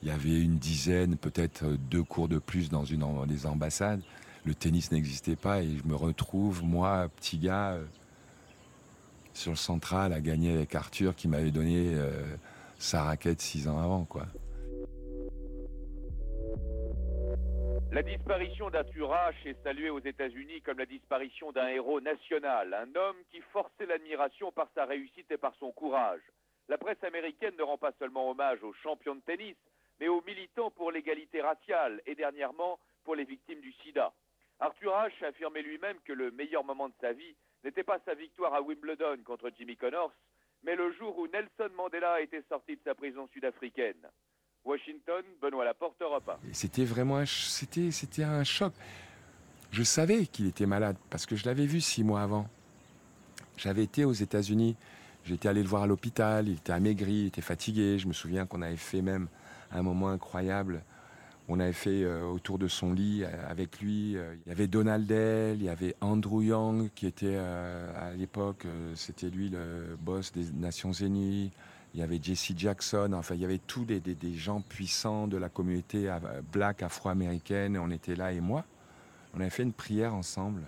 [0.02, 4.02] Il y avait une dizaine, peut-être deux cours de plus dans une des ambassades.
[4.44, 7.84] Le tennis n'existait pas et je me retrouve, moi, petit gars, euh,
[9.32, 12.10] sur le central à gagner avec Arthur qui m'avait donné euh,
[12.78, 14.26] sa raquette six ans avant, quoi.
[17.92, 22.98] La disparition d'Arthur H est saluée aux États-Unis comme la disparition d'un héros national, un
[22.98, 26.22] homme qui forçait l'admiration par sa réussite et par son courage.
[26.68, 29.56] La presse américaine ne rend pas seulement hommage aux champions de tennis,
[30.02, 34.12] mais aux militants pour l'égalité raciale et dernièrement pour les victimes du sida.
[34.58, 38.52] Arthur H affirmait lui-même que le meilleur moment de sa vie n'était pas sa victoire
[38.52, 40.12] à Wimbledon contre Jimmy Connors,
[40.64, 44.08] mais le jour où Nelson Mandela était sorti de sa prison sud-africaine.
[44.64, 46.52] Washington, Benoît Laporte, Europe 1.
[46.52, 48.72] C'était vraiment c'était, c'était un choc.
[49.70, 52.48] Je savais qu'il était malade parce que je l'avais vu six mois avant.
[53.56, 54.74] J'avais été aux États-Unis,
[55.24, 58.00] j'étais allé le voir à l'hôpital, il était amaigri, il était fatigué.
[58.00, 59.28] Je me souviens qu'on avait fait même
[59.72, 60.82] un moment incroyable.
[61.48, 64.16] On avait fait euh, autour de son lit euh, avec lui.
[64.16, 68.66] Euh, il y avait Donald Dell, il y avait Andrew Young qui était à l'époque,
[68.94, 71.50] c'était lui le boss des Nations Unies
[71.94, 75.36] il y avait Jesse Jackson, enfin il y avait tous des, des, gens puissants de
[75.36, 76.10] la communauté
[76.50, 78.64] black afro-américaine, on était là et moi.
[79.34, 80.62] On avait fait une prière ensemble,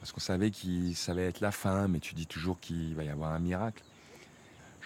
[0.00, 3.04] parce qu'on savait qu'il ça allait être la fin, mais tu dis toujours qu'il va
[3.04, 3.84] y avoir un miracle.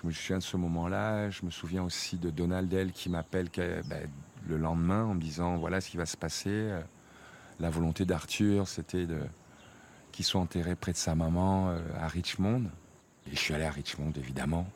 [0.03, 3.49] Je me souviens de ce moment-là, je me souviens aussi de Donald Dell qui m'appelle
[3.57, 4.09] ben,
[4.49, 6.71] le lendemain en me disant voilà ce qui va se passer.
[7.61, 9.07] La volonté d'Arthur, c'était
[10.13, 12.65] qu'il soit enterré près de sa maman euh, à Richmond.
[13.27, 14.69] Et je suis allé à Richmond, évidemment.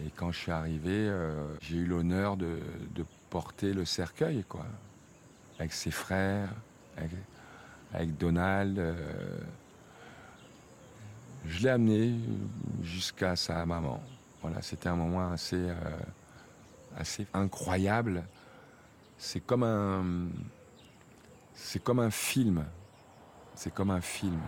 [0.00, 2.58] Et quand je suis arrivé, euh, j'ai eu l'honneur de,
[3.30, 4.64] porter le cercueil, quoi.
[5.58, 6.48] Avec ses frères,
[7.92, 8.78] avec, Donald.
[8.78, 9.38] Euh.
[11.46, 12.14] Je l'ai amené,
[12.82, 14.02] jusqu'à sa maman.
[14.42, 15.74] Voilà, c'était un moment assez, euh,
[16.96, 18.22] assez incroyable.
[19.18, 20.04] C'est comme un,
[21.54, 22.64] c'est comme un film.
[23.54, 24.40] C'est comme un film.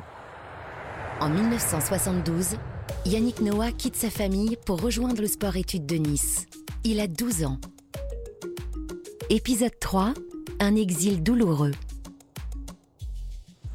[1.21, 2.57] En 1972,
[3.05, 6.47] Yannick Noah quitte sa famille pour rejoindre le sport-études de Nice.
[6.85, 7.59] Il a 12 ans.
[9.29, 10.15] Épisode 3,
[10.61, 11.73] un exil douloureux.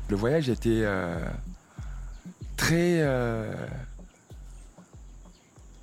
[0.09, 1.19] Le voyage était euh,
[2.55, 3.53] très euh,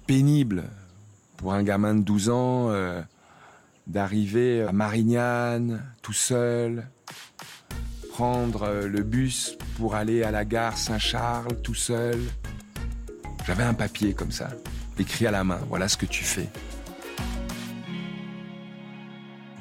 [0.06, 0.64] pénible
[1.36, 3.02] pour un gamin de 12 ans euh,
[3.86, 6.86] d'arriver à Marignane tout seul,
[8.10, 12.20] prendre le bus pour aller à la gare Saint-Charles tout seul.
[13.46, 14.50] J'avais un papier comme ça,
[14.98, 16.48] écrit à la main, voilà ce que tu fais.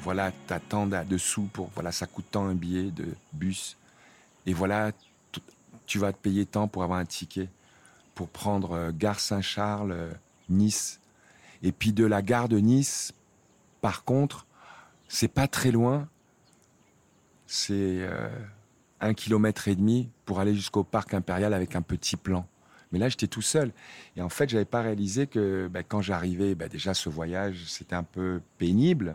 [0.02, 3.76] Voilà, t'attends dessous pour, voilà, ça coûte tant un billet de bus.
[4.46, 4.90] Et voilà,
[5.92, 7.50] tu vas te payer tant pour avoir un ticket,
[8.14, 10.10] pour prendre euh, gare Saint-Charles, euh,
[10.48, 11.02] Nice.
[11.62, 13.12] Et puis de la gare de Nice,
[13.82, 14.46] par contre,
[15.06, 16.08] c'est pas très loin.
[17.46, 18.30] C'est euh,
[19.02, 22.46] un kilomètre et demi pour aller jusqu'au parc impérial avec un petit plan.
[22.90, 23.70] Mais là, j'étais tout seul.
[24.16, 27.96] Et en fait, j'avais pas réalisé que ben, quand j'arrivais, ben, déjà ce voyage, c'était
[27.96, 29.14] un peu pénible.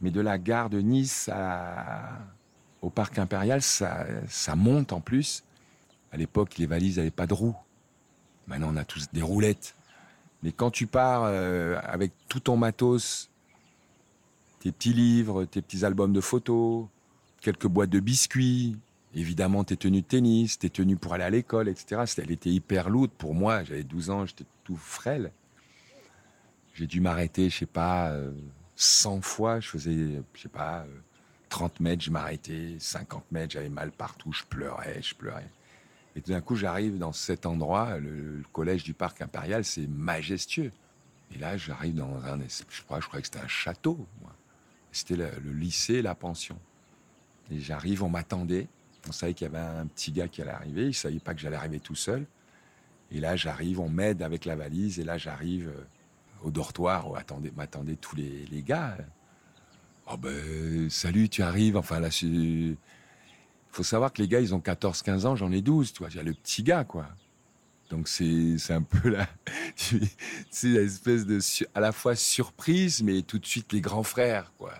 [0.00, 2.20] Mais de la gare de Nice à,
[2.82, 4.06] au parc impérial, ça,
[4.56, 5.44] monte en plus.
[6.12, 7.56] À l'époque, les valises n'avaient pas de roues.
[8.46, 9.74] Maintenant, on a tous des roulettes.
[10.42, 13.28] Mais quand tu pars euh, avec tout ton matos,
[14.60, 16.86] tes petits livres, tes petits albums de photos,
[17.40, 18.76] quelques boîtes de biscuits,
[19.14, 22.02] évidemment tes tenues de tennis, tes tenues pour aller à l'école, etc.
[22.18, 23.64] Elle était hyper lourde pour moi.
[23.64, 25.32] J'avais 12 ans, j'étais tout frêle.
[26.74, 28.16] J'ai dû m'arrêter, je sais pas,
[28.76, 29.60] 100 euh, fois.
[29.60, 30.86] Je faisais, je sais pas,
[31.48, 32.76] 30 euh, mètres, je m'arrêtais.
[32.78, 34.32] 50 mètres, j'avais mal partout.
[34.32, 35.48] Je pleurais, je pleurais.
[36.16, 40.72] Et tout d'un coup, j'arrive dans cet endroit, le, collège du parc impérial, c'est majestueux.
[41.34, 44.06] Et là, j'arrive dans un, je crois, je crois que c'était un château.
[44.90, 46.58] C'était le, lycée, la pension.
[47.50, 48.66] Et j'arrive, on m'attendait.
[49.06, 50.82] On savait qu'il y avait un petit gars qui allait arriver.
[50.82, 52.26] Il ne savait pas que j'allais arriver tout seul.
[53.10, 54.98] Et là, j'arrive, on m'aide avec la valise.
[54.98, 55.84] Et là, j'arrive euh,
[56.42, 57.16] au dortoir où
[57.56, 58.96] m'attendaient tous les, les, gars.
[60.10, 61.76] Oh ben, salut, tu arrives.
[61.76, 62.76] Enfin, là, il
[63.70, 65.92] faut savoir que les gars, ils ont 14-15 ans, j'en ai 12.
[65.92, 67.06] Toi, j'ai le petit gars, quoi.
[67.90, 69.28] Donc, c'est un peu là.
[69.76, 71.40] c'est l'espèce de.
[71.74, 74.72] à la fois surprise, mais tout de suite les grands frères, quoi.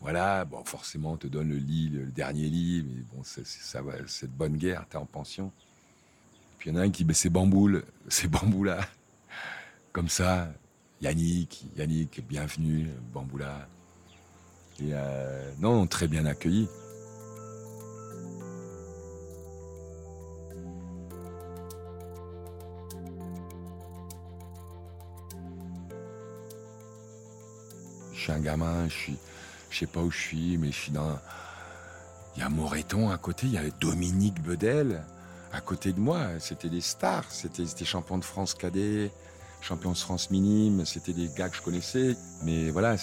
[0.00, 3.92] Voilà, bon, forcément, on te donne le lit, le dernier lit, mais bon, ça va,
[4.06, 5.52] c'est de bonne guerre, t'es en pension.
[6.58, 8.80] Puis il y en a un qui, ben, c'est Bamboul, c'est Bamboula.
[9.92, 10.52] Comme ça,
[11.00, 13.68] Yannick, Yannick, bienvenue, Bamboula.
[14.80, 14.92] Et
[15.60, 16.68] non, très bien accueilli.
[28.12, 29.18] Je suis un gamin, je suis,
[29.70, 31.18] sais pas où je suis, mais je suis dans.
[32.36, 35.02] Il y a Moreton à côté, il y a Dominique Bedel
[35.52, 36.38] à côté de moi.
[36.38, 39.10] C'était des stars, c'était des champions de France cadet,
[39.60, 42.16] champions de France minime, c'était des gars que je connaissais.
[42.44, 42.96] Mais voilà,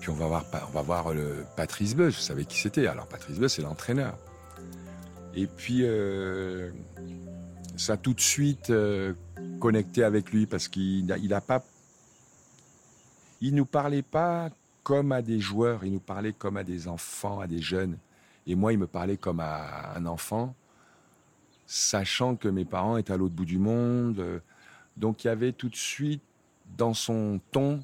[0.00, 2.86] puis on va voir, le Patrice Beus, je savais qui c'était.
[2.86, 4.16] Alors Patrice Beus, c'est l'entraîneur.
[5.34, 6.70] Et puis euh,
[7.76, 9.14] ça a tout de suite euh,
[9.60, 11.62] connecté avec lui parce qu'il n'a pas,
[13.40, 14.50] il nous parlait pas
[14.82, 17.98] comme à des joueurs, il nous parlait comme à des enfants, à des jeunes.
[18.46, 20.54] Et moi, il me parlait comme à un enfant,
[21.66, 24.40] sachant que mes parents étaient à l'autre bout du monde.
[24.96, 26.22] Donc il y avait tout de suite
[26.76, 27.82] dans son ton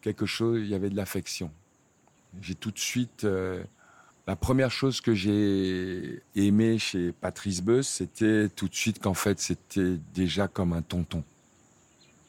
[0.00, 1.50] quelque chose, il y avait de l'affection.
[2.40, 3.24] J'ai tout de suite...
[3.24, 3.62] Euh,
[4.26, 9.40] la première chose que j'ai aimé chez Patrice Beus, c'était tout de suite qu'en fait,
[9.40, 11.24] c'était déjà comme un tonton.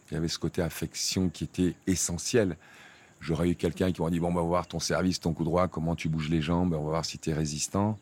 [0.09, 2.57] Il y avait ce côté affection qui était essentiel.
[3.19, 5.67] J'aurais eu quelqu'un qui m'aurait dit Bon, on va voir ton service, ton coup droit,
[5.67, 7.99] comment tu bouges les jambes, on va voir si tu es résistant.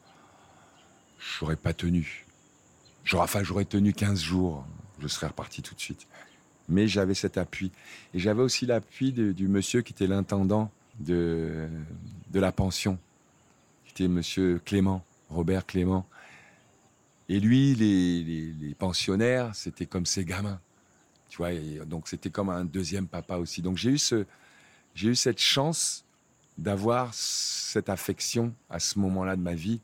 [1.20, 2.26] J'aurais pas tenu.
[3.04, 4.66] J'aurais, enfin, j'aurais tenu 15 jours.
[5.00, 6.08] Je serais reparti tout de suite.
[6.70, 7.72] Mais j'avais cet appui.
[8.14, 11.68] Et j'avais aussi l'appui du monsieur qui était l'intendant de,
[12.32, 12.98] de la pension,
[13.86, 16.06] qui était monsieur Clément, Robert Clément.
[17.28, 20.60] Et lui, les, les, pensionnaires, c'était comme ses gamins.
[21.30, 21.52] Tu vois,
[21.86, 23.62] donc c'était comme un deuxième papa aussi.
[23.62, 24.26] Donc j'ai eu ce,
[24.96, 26.04] j'ai eu cette chance
[26.58, 29.80] d'avoir cette affection à ce moment-là de ma vie,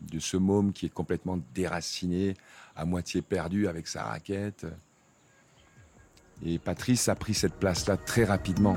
[0.00, 2.34] de ce môme qui est complètement déraciné,
[2.74, 4.66] à moitié perdu avec sa raquette.
[6.42, 8.76] Et Patrice a pris cette place-là très rapidement.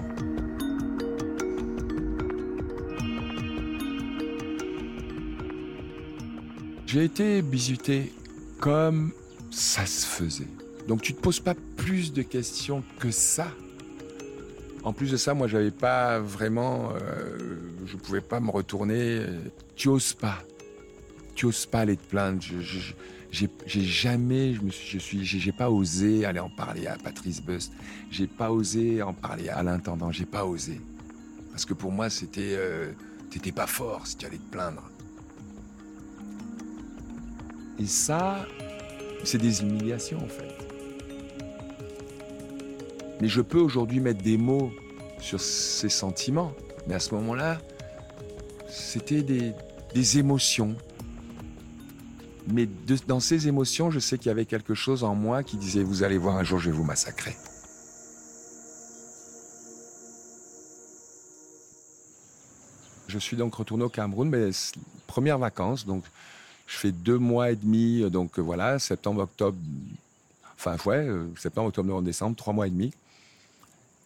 [6.86, 8.14] J'ai été bisuté
[8.60, 9.12] comme
[9.52, 10.48] ça se faisait.
[10.88, 13.48] Donc tu te poses pas plus de questions que ça.
[14.84, 17.38] En plus de ça, moi, j'avais pas vraiment, euh,
[17.86, 19.22] je pouvais pas me retourner.
[19.76, 20.42] Tu oses pas,
[21.36, 22.42] tu oses pas aller te plaindre.
[22.42, 22.94] Je,
[23.32, 23.50] j'ai
[23.82, 27.72] jamais, je me suis, je suis, j'ai pas osé aller en parler à Patrice Bust.
[28.10, 30.12] J'ai pas osé en parler à l'intendant.
[30.12, 30.80] J'ai pas osé
[31.58, 32.92] parce que pour moi, c'était, euh,
[33.32, 34.84] t'étais pas fort si tu allais te plaindre.
[37.80, 38.46] Et ça,
[39.24, 40.56] c'est des humiliations en fait.
[43.20, 44.72] Mais je peux aujourd'hui mettre des mots
[45.20, 46.54] sur ces sentiments.
[46.86, 47.58] Mais à ce moment-là,
[48.70, 49.56] c'était des,
[50.20, 50.76] émotions.
[52.48, 52.68] Mais
[53.08, 56.04] dans ces émotions, je sais qu'il y avait quelque chose en moi qui disait, vous
[56.04, 57.36] allez voir un jour, je vais vous massacrer.
[63.08, 64.50] Je suis donc retourné au Cameroun, mais
[65.08, 66.04] première vacances, donc
[66.68, 69.58] je fais deux mois et demi, donc voilà, septembre, octobre,
[70.56, 72.94] enfin ouais, euh, septembre, octobre, novembre, décembre, trois mois et demi.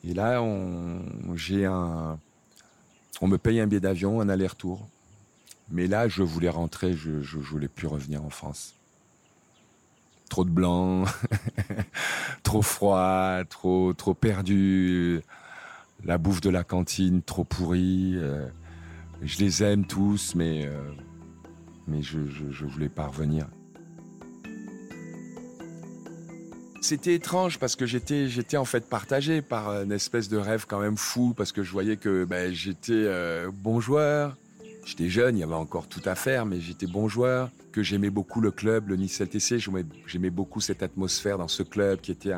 [0.08, 1.02] Et là, on,
[1.36, 2.18] j'ai un,
[3.22, 4.88] on me paye un billet d'avion, un aller-retour.
[5.72, 8.76] Mais là, je voulais rentrer, je, ne voulais plus revenir en France.
[10.30, 11.06] Trop de blanc,
[12.44, 15.22] trop froid, trop, trop perdu.
[16.04, 18.16] La bouffe de la cantine, trop pourrie.
[18.16, 18.48] Euh,
[19.22, 20.92] je les aime tous, mais, euh,
[21.88, 23.48] mais je, je, voulais pas revenir.
[26.82, 30.80] C'était étrange parce que j'étais, j'étais en fait partagé par une espèce de rêve quand
[30.80, 34.36] même fou parce que je voyais que ben, j'étais euh, bon joueur.
[34.84, 37.50] J'étais jeune, il y avait encore tout à faire, mais j'étais bon joueur.
[37.72, 39.60] Que j'aimais beaucoup le club, le Nice LTC.
[40.08, 42.34] J'aimais beaucoup cette atmosphère dans ce club qui était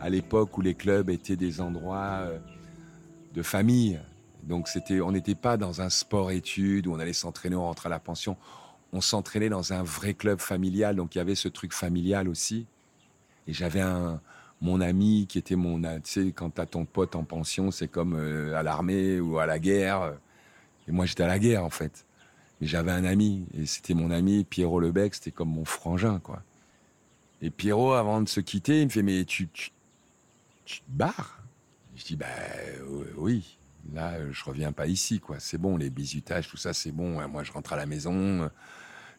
[0.00, 2.38] à l'époque où les clubs étaient des endroits euh,
[3.34, 4.00] de famille.
[4.42, 7.90] Donc c'était, on n'était pas dans un sport-études où on allait s'entraîner, on rentrait à
[7.90, 8.36] la pension.
[8.92, 12.66] On s'entraînait dans un vrai club familial, donc il y avait ce truc familial aussi.
[13.46, 13.82] Et j'avais
[14.60, 18.14] mon ami qui était mon, tu sais, quand t'as ton pote en pension, c'est comme
[18.14, 20.14] euh, à l'armée ou à la guerre.
[20.88, 22.04] Et moi, j'étais à la guerre, en fait.
[22.60, 26.42] Mais j'avais un ami, et c'était mon ami, Pierrot Lebec, c'était comme mon frangin, quoi.
[27.40, 29.70] Et Pierrot, avant de se quitter, il me fait, mais tu, tu,
[30.64, 31.40] tu te barres?
[31.94, 32.26] Je dis, bah
[33.16, 33.58] oui,
[33.92, 35.36] là, je reviens pas ici, quoi.
[35.38, 37.28] C'est bon, les bisutages, tout ça, c'est bon.
[37.28, 38.50] Moi, je rentre à la maison,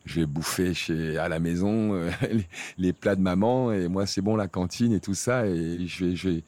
[0.05, 2.10] je vais bouffer chez, à la maison euh,
[2.77, 6.05] les, plats de maman et moi c'est bon la cantine et tout ça et je
[6.05, 6.43] vais,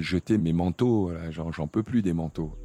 [0.00, 2.56] jeter mes manteaux, j'en peux plus des manteaux.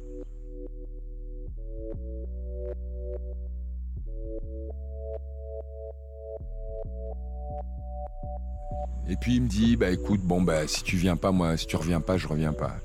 [9.08, 11.66] Et puis il me dit bah écoute bon bah si tu viens pas moi si
[11.66, 12.76] tu reviens pas je reviens pas.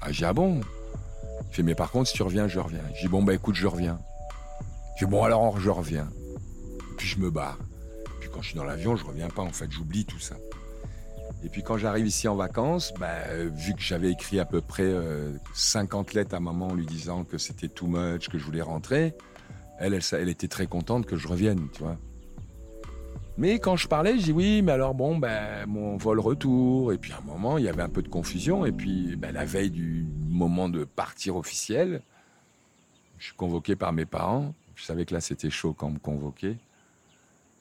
[0.00, 0.60] Ah j'ai ah bon?
[1.50, 2.84] Je fais mais par contre si tu reviens je reviens.
[3.00, 3.98] J'ai bon bah écoute je reviens.
[4.98, 6.08] Je bon alors je reviens
[6.96, 7.58] puis je me barre.
[8.20, 10.36] Puis quand je suis dans l'avion, je reviens pas, en fait, j'oublie tout ça.
[11.44, 14.90] Et puis quand j'arrive ici en vacances, bah, vu que j'avais écrit à peu près
[15.54, 19.14] 50 euh, lettres à maman lui disant que c'était too much, que je voulais rentrer,
[19.78, 21.98] elle, elle, elle, était très contente que je revienne, tu vois.
[23.38, 26.92] Mais quand je parlais, je dis oui, mais alors bon, ben, mon vol retour.
[26.92, 28.64] Et puis à un moment, il y avait un peu de confusion.
[28.64, 32.00] Et puis ben, la veille du moment de partir officiel,
[33.18, 34.54] je suis convoqué par mes parents.
[34.74, 36.56] Je savais que là, c'était chaud quand on me convoquait.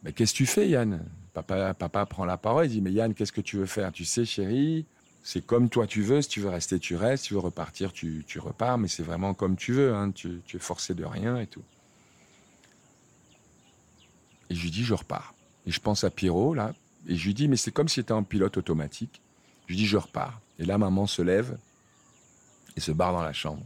[0.04, 1.04] Mais qu'est-ce que tu fais, Yann?
[1.34, 3.92] Papa, papa prend la parole, il dit, mais Yann, qu'est-ce que tu veux faire?
[3.92, 4.86] Tu sais, chérie,
[5.24, 6.22] c'est comme toi tu veux.
[6.22, 7.24] Si tu veux rester, tu restes.
[7.24, 8.78] Si tu veux repartir, tu, repars.
[8.78, 9.94] Mais c'est vraiment comme tu veux.
[9.94, 10.12] Hein.
[10.12, 11.64] Tu, es forcé de rien et tout.
[14.50, 15.35] Et je lui dis, je repars.
[15.66, 16.74] Et je pense à Pierrot, là.
[17.08, 19.22] Et je lui dis, mais c'est comme si c'était en pilote automatique.
[19.68, 20.40] Je lui dis, je repars.
[20.60, 21.58] Et là, maman se lève
[22.76, 23.64] et se barre dans la chambre.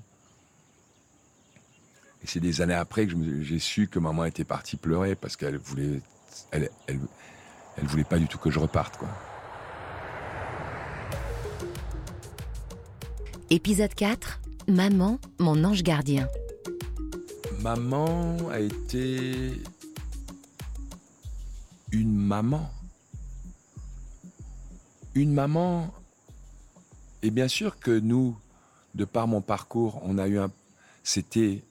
[2.24, 5.58] Et c'est des années après que j'ai su que maman était partie pleurer parce qu'elle
[5.58, 6.02] voulait
[6.52, 7.00] elle, elle,
[7.84, 9.10] voulait pas du tout que je reparte, quoi.
[13.50, 16.28] Épisode 4 Maman, mon ange gardien.
[17.62, 19.54] Maman a été
[21.92, 22.70] une maman.
[25.16, 25.94] Une maman.
[27.22, 28.38] Et bien sûr que nous,
[28.96, 30.52] de par mon parcours, on a eu un.
[31.04, 31.64] C'était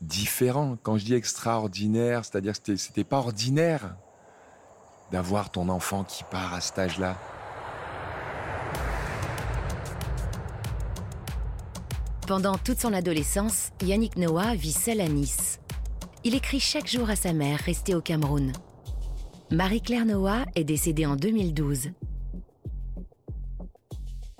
[0.00, 0.76] différent.
[0.82, 3.96] Quand je dis extraordinaire, c'est-à-dire que c'était pas ordinaire
[5.10, 7.16] d'avoir ton enfant qui part à cet âge-là.
[12.26, 15.60] Pendant toute son adolescence, Yannick Noah vit seul à Nice.
[16.24, 18.52] Il écrit chaque jour à sa mère, restée au Cameroun.
[19.50, 21.90] Marie-Claire Noah est décédée en 2012.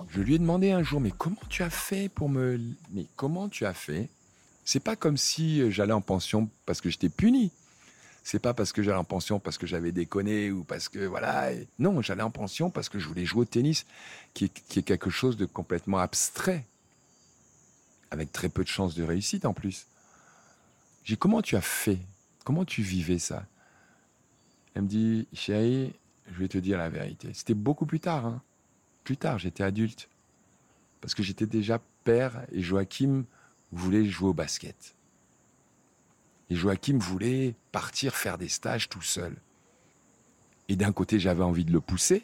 [0.07, 2.59] Je lui ai demandé un jour, mais comment tu as fait pour me...
[2.91, 4.09] Mais comment tu as fait?
[4.65, 7.51] C'est pas comme si euh, j'allais en pension parce que j'étais puni.
[8.23, 11.49] C'est pas parce que j'allais en pension parce que j'avais déconné ou parce que voilà.
[11.79, 13.87] Non, j'allais en pension parce que je voulais jouer au tennis,
[14.35, 16.67] qui est, qui est quelque chose de complètement abstrait,
[18.11, 19.87] avec très peu de chances de réussite en plus.
[21.03, 21.97] J'ai comment tu as fait?
[22.43, 23.45] Comment tu vivais ça?
[24.73, 25.93] Elle me dit, chérie,
[26.31, 27.29] je vais te dire la vérité.
[27.33, 28.25] C'était beaucoup plus tard.
[28.25, 28.41] Hein.
[29.03, 30.09] Plus tard, j'étais adulte.
[31.01, 33.25] Parce que j'étais déjà père et Joachim
[33.71, 34.95] voulait jouer au basket.
[36.49, 39.35] Et Joachim voulait partir faire des stages tout seul.
[40.67, 42.23] Et d'un côté, j'avais envie de le pousser,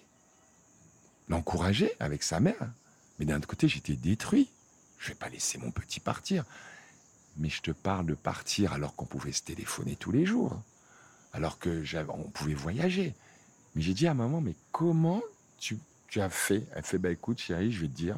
[1.29, 2.71] l'encourager avec sa mère.
[3.19, 4.49] Mais d'un autre côté, j'étais détruit.
[4.99, 6.45] Je vais pas laisser mon petit partir.
[7.37, 10.61] Mais je te parle de partir alors qu'on pouvait se téléphoner tous les jours,
[11.35, 13.13] alors que on pouvait voyager.
[13.75, 15.21] Mais j'ai dit à maman, mais comment
[15.59, 15.77] tu,
[16.15, 16.63] as fait?
[16.73, 18.15] Elle fait, bah écoute chérie, je vais te dire,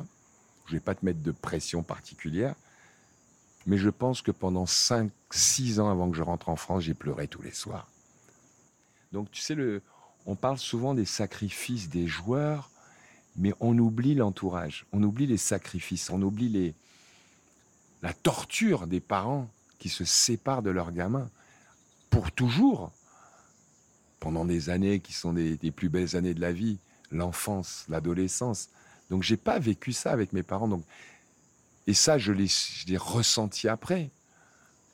[0.68, 2.54] je vais pas te mettre de pression particulière,
[3.66, 6.94] mais je pense que pendant 5, 6 ans avant que je rentre en France, j'ai
[6.94, 7.90] pleuré tous les soirs.
[9.14, 9.82] Donc tu sais, le,
[10.28, 12.70] on parle souvent des sacrifices des joueurs,
[13.36, 16.76] mais on oublie l'entourage, on oublie les sacrifices, on oublie les,
[18.04, 19.50] la torture des parents
[19.80, 21.32] qui se séparent de leurs gamins
[22.12, 22.92] pour toujours,
[24.20, 26.80] pendant des années qui sont des, plus belles années de la vie,
[27.12, 28.70] l'enfance, l'adolescence.
[29.10, 30.68] Donc j'ai pas vécu ça avec mes parents.
[30.68, 30.84] Donc
[31.86, 34.10] et ça je l'ai ressenti après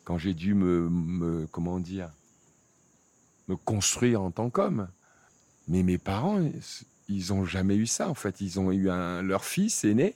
[0.03, 2.09] quand j'ai dû me, comment dire
[3.47, 4.87] me construire en tant qu'homme.
[5.67, 6.41] Mais mes parents
[7.09, 8.41] ils ont jamais eu ça en fait.
[8.41, 10.15] Ils ont eu un leur fils aîné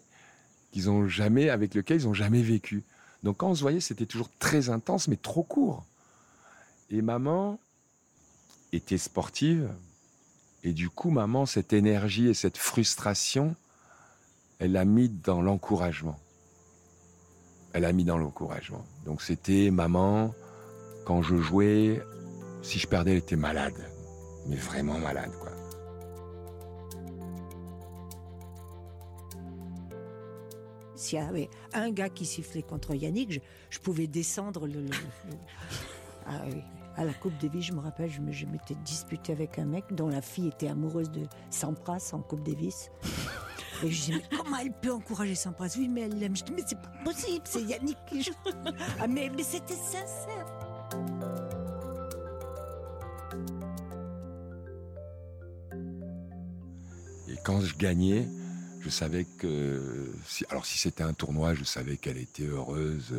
[0.72, 2.84] qu'ils ont jamais, avec lequel ils n'ont jamais vécu.
[3.24, 5.86] Donc quand on se voyait, c'était toujours très intense, mais trop court.
[6.90, 7.60] Et maman
[8.72, 9.70] était sportive,
[10.64, 13.56] et du coup, maman, cette énergie et cette frustration,
[14.60, 16.20] elle l'a mis dans l'encouragement.
[17.74, 18.84] Elle a mis dans l'encouragement.
[19.06, 20.34] Donc c'était maman,
[21.06, 22.02] quand je jouais,
[22.64, 23.90] si je perdais, elle était malade.
[24.48, 25.52] Mais vraiment malade, quoi.
[30.96, 34.86] S'il y avait un gars qui sifflait contre Yannick, je, pouvais descendre le,
[36.26, 36.42] ah
[36.98, 40.22] à la Coupe Davis, je me rappelle, je, m'étais disputé avec un mec dont la
[40.22, 41.22] fille était amoureuse de
[41.52, 42.90] Sampras en Coupe Davis.
[43.84, 45.76] Et je disais, mais comment elle peut encourager Sampras?
[45.78, 46.36] Oui, mais elle l'aime.
[46.36, 48.32] Je dis, mais c'est pas possible, c'est Yannick qui joue.
[49.00, 50.48] Ah, mais, mais c'était sincère.
[57.30, 58.28] Et quand je gagnais,
[58.82, 63.14] je savais que, si, alors si c'était un tournoi, je savais qu'elle était heureuse,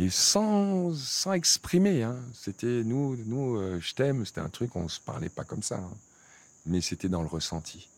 [0.00, 2.02] mais sans, sans exprimer.
[2.02, 2.16] Hein.
[2.32, 5.76] C'était nous, nous, euh, je t'aime, c'était un truc, on se parlait pas comme ça,
[5.76, 5.92] hein.
[6.64, 7.88] mais c'était dans le ressenti,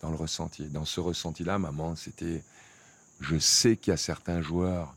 [0.00, 0.64] dans le ressenti.
[0.66, 2.42] Dans ce ressenti-là, maman, c'était,
[3.20, 4.96] je sais qu'il y a certains joueurs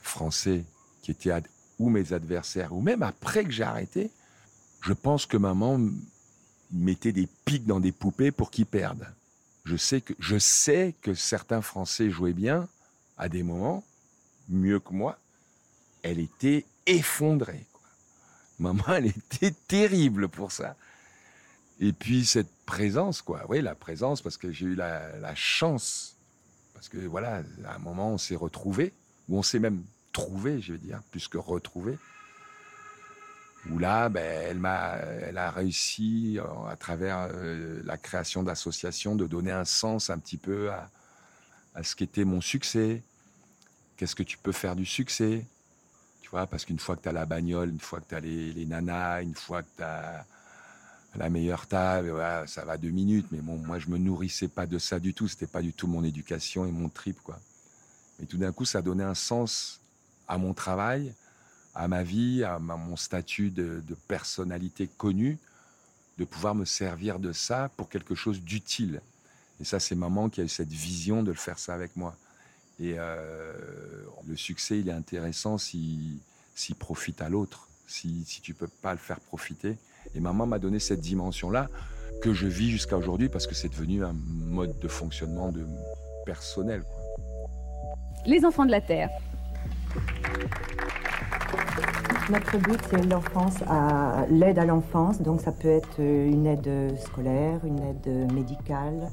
[0.00, 0.64] français
[1.02, 1.32] qui étaient
[1.78, 4.10] ou mes adversaires, ou même après que j'ai arrêté,
[4.80, 5.80] je pense que maman
[6.72, 9.06] mettait des pics dans des poupées pour qu'ils perdent
[9.68, 12.66] je sais que, je sais que certains Français jouaient bien
[13.18, 13.84] à des moments,
[14.48, 15.18] mieux que moi.
[16.08, 17.66] Elle était effondrée.
[18.58, 20.76] Maman, elle était terrible pour ça.
[21.80, 23.44] Et puis cette présence, quoi.
[23.48, 26.16] Oui, la présence, parce que j'ai eu la, chance,
[26.74, 28.92] parce que voilà, à un moment, on s'est retrouvés,
[29.28, 29.82] ou on s'est même
[30.12, 31.98] trouvé, je veux dire, plus que retrouvé
[33.70, 39.14] où là, ben, elle, m'a, elle a réussi, euh, à travers euh, la création d'associations,
[39.14, 43.02] de donner un sens un petit peu à ce qu'était mon succès.
[43.96, 45.44] Qu'est-ce que tu peux faire du succès?
[46.30, 48.66] Parce qu'une fois que tu as la bagnole, une fois que tu as les, les,
[48.66, 50.26] nanas, une fois que tu as
[51.14, 52.14] la meilleure table,
[52.46, 53.26] ça va deux minutes.
[53.30, 55.28] Mais bon, moi, je me nourrissais pas de ça du tout.
[55.28, 57.38] C'était pas du tout mon éducation et mon trip, quoi.
[58.18, 59.80] Mais tout d'un coup, ça donnait un sens
[60.26, 61.14] à mon travail,
[61.74, 65.38] à ma vie, à, mon statut de, personnalité connue,
[66.18, 69.00] de pouvoir me servir de ça pour quelque chose d'utile.
[69.60, 72.16] Et ça, c'est maman qui a eu cette vision de le faire ça avec moi.
[72.80, 73.52] Et euh,
[74.28, 76.18] le succès, il est intéressant s'il
[76.54, 79.76] si, profite à l'autre, si, si tu peux pas le faire profiter.
[80.14, 81.68] Et maman m'a donné cette dimension-là
[82.22, 85.64] que je vis jusqu'à aujourd'hui parce que c'est devenu un mode de fonctionnement de
[86.24, 86.82] personnel.
[88.26, 89.10] Les enfants de la Terre.
[92.30, 95.22] Notre but, c'est l'enfance, à l'aide à l'enfance.
[95.22, 99.08] Donc, ça peut être une aide scolaire, une aide médicale.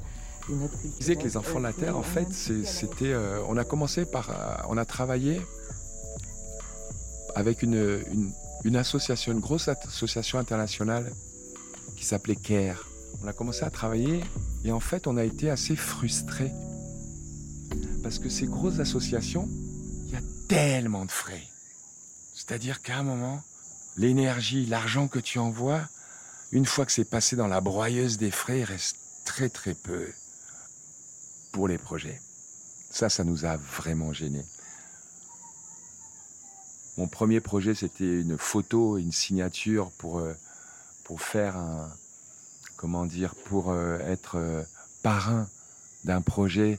[0.48, 3.12] Je disais que les enfants de la Terre, en fait, c'était.
[3.12, 4.30] Euh, on a commencé par.
[4.30, 5.42] Euh, on a travaillé
[7.36, 8.34] avec une,
[8.64, 11.12] une, association, une grosse association internationale
[11.96, 12.88] qui s'appelait CARE.
[13.24, 14.22] On a commencé à travailler
[14.64, 16.52] et en fait, on a été assez frustrés.
[18.04, 19.50] Parce que ces grosses associations,
[20.06, 21.42] il y a tellement de frais
[22.36, 23.42] c'est-à-dire qu'à un moment,
[23.98, 25.82] l'énergie, l'argent que tu envoies,
[26.52, 30.10] une fois que c'est passé dans la broyeuse des frais, il reste très très peu
[31.56, 32.20] pour les projets.
[32.92, 34.44] Ça, ça nous a vraiment gênés.
[36.98, 40.34] Mon premier projet, c'était une photo, une signature pour, euh,
[41.06, 41.90] pour faire un,
[42.76, 44.64] comment dire, pour euh, être euh,
[45.02, 45.48] parrain
[46.04, 46.78] d'un projet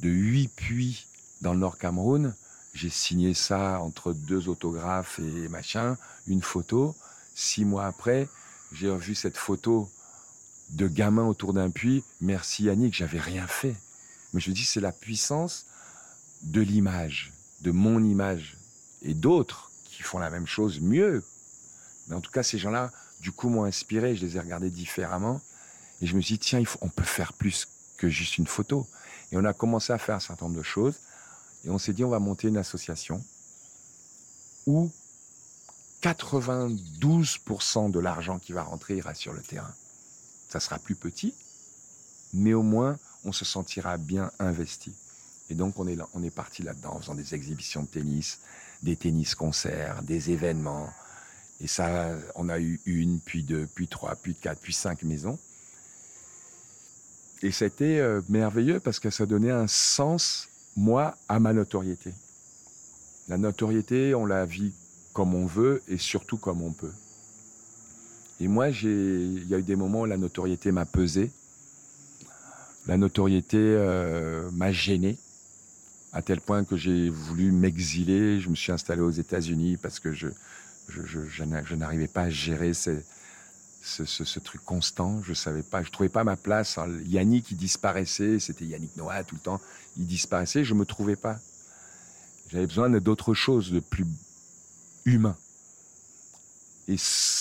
[0.00, 1.06] de huit puits
[1.40, 2.34] dans le Nord Cameroun.
[2.74, 6.94] J'ai signé ça entre deux autographes et machin, une photo.
[7.34, 8.28] Six mois après,
[8.72, 9.88] j'ai revu cette photo
[10.68, 12.04] de gamin autour d'un puits.
[12.20, 13.74] Merci Yannick, j'avais rien fait.
[14.32, 15.66] Mais je dis, c'est la puissance
[16.42, 18.56] de l'image, de mon image
[19.02, 21.24] et d'autres qui font la même chose mieux.
[22.08, 24.14] Mais en tout cas, ces gens-là, du coup, m'ont inspiré.
[24.16, 25.40] Je les ai regardés différemment.
[26.00, 27.66] Et je me suis dit, tiens, il faut, on peut faire plus
[27.96, 28.86] que juste une photo.
[29.32, 30.94] Et on a commencé à faire un certain nombre de choses.
[31.64, 33.22] Et on s'est dit, on va monter une association
[34.66, 34.90] où
[36.02, 39.74] 92% de l'argent qui va rentrer ira sur le terrain.
[40.48, 41.34] Ça sera plus petit,
[42.32, 44.92] mais au moins, on se sentira bien investi.
[45.50, 48.40] Et donc, on est, là, on est parti là-dedans en faisant des exhibitions de tennis,
[48.82, 50.90] des tennis-concerts, des événements.
[51.60, 55.38] Et ça, on a eu une, puis deux, puis trois, puis quatre, puis cinq maisons.
[57.42, 62.12] Et c'était euh, merveilleux parce que ça donnait un sens, moi, à ma notoriété.
[63.28, 64.72] La notoriété, on la vit
[65.12, 66.92] comme on veut et surtout comme on peut.
[68.40, 71.30] Et moi, il y a eu des moments où la notoriété m'a pesé.
[72.88, 75.18] La notoriété euh, m'a gêné
[76.14, 78.40] à tel point que j'ai voulu m'exiler.
[78.40, 80.28] Je me suis installé aux États-Unis parce que je,
[81.74, 85.22] n'arrivais pas à gérer ce, truc constant.
[85.22, 86.78] Je savais pas, je trouvais pas ma place.
[87.04, 88.38] Yannick, il disparaissait.
[88.38, 89.60] C'était Yannick Noah tout le temps.
[89.98, 90.64] Il disparaissait.
[90.64, 91.38] Je me trouvais pas.
[92.50, 94.06] J'avais besoin d'autre chose, de plus
[95.04, 95.36] humain.
[96.88, 96.96] Et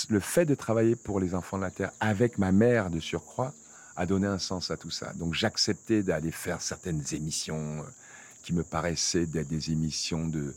[0.10, 3.54] le fait de travailler pour les enfants de la Terre avec ma mère de surcroît
[3.98, 5.12] a donné un sens à tout ça.
[5.14, 7.84] Donc j'acceptais d'aller faire certaines émissions euh,
[8.44, 10.54] qui me paraissaient des émissions de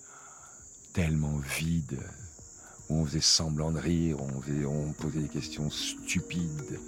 [0.92, 1.98] tellement vides,
[2.88, 4.30] où on faisait semblant de rire, on,
[4.66, 6.78] on posait des questions stupides,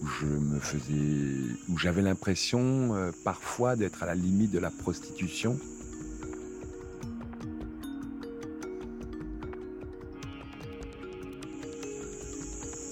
[0.00, 5.58] où j'avais l'impression euh, parfois d'être à la limite de la prostitution.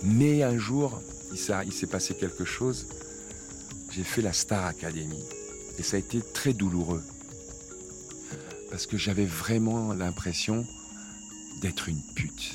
[0.04, 1.00] Mais un jour,
[1.32, 2.86] il s'est passé quelque chose.
[3.90, 5.22] J'ai fait la Star Academy.
[5.78, 7.02] Et ça a été très douloureux
[8.72, 10.66] parce que j'avais vraiment l'impression
[11.60, 12.54] d'être une pute,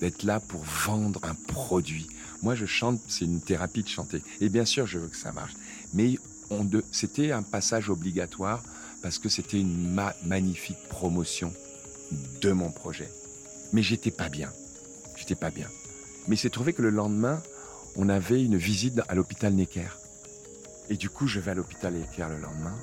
[0.00, 2.06] d'être là pour vendre un produit.
[2.42, 4.22] Moi, je chante, c'est une thérapie de chanter.
[4.40, 5.54] Et bien sûr, je veux que ça marche.
[5.94, 6.16] Mais
[6.92, 8.62] c'était un passage obligatoire
[9.02, 11.52] parce que c'était une magnifique promotion
[12.40, 13.10] de mon projet.
[13.72, 14.52] Mais j'étais pas bien.
[15.16, 15.68] J'étais pas bien.
[16.28, 17.42] Mais c'est trouvé que le lendemain,
[17.96, 19.88] on avait une visite à l'hôpital Necker.
[20.88, 22.76] Et du coup, je vais à l'hôpital Necker le lendemain.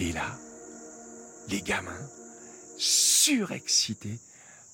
[0.00, 0.38] Et là,
[1.48, 1.92] les gamins,
[2.78, 4.18] surexcités,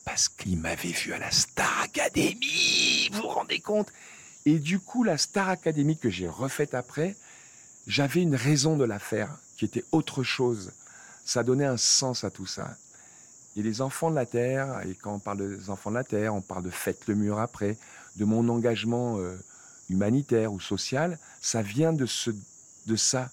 [0.05, 3.89] parce qu'ils m'avaient vu à la Star Academy, vous vous rendez compte?
[4.47, 7.17] Et du coup, la Star Academy que j'ai refaite après,
[7.87, 10.73] j'avais une raison de la faire, qui était autre chose.
[11.25, 12.77] Ça donnait un sens à tout ça.
[13.57, 16.35] Et les enfants de la Terre, et quand on parle des enfants de la Terre,
[16.35, 17.77] on parle de Faites le mur après,
[18.17, 19.37] de mon engagement euh,
[19.91, 22.31] humanitaire ou social, ça vient de, ce,
[22.87, 23.31] de ça,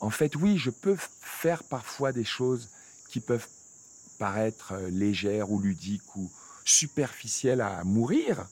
[0.00, 2.68] en fait, oui, je peux faire parfois des choses
[3.08, 3.46] qui peuvent
[4.18, 6.30] paraître euh, légères ou ludiques ou
[6.64, 8.46] superficielles à mourir,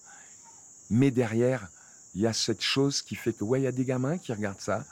[0.91, 1.69] mais derrière,
[2.15, 4.33] il y a cette chose qui fait que, ouais, il y a des gamins qui
[4.33, 4.85] regardent ça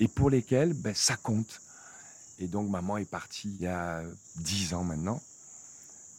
[0.00, 1.60] et pour lesquels, ben, ça compte.
[2.38, 4.02] Et donc, maman est partie il y a
[4.36, 5.22] dix ans maintenant.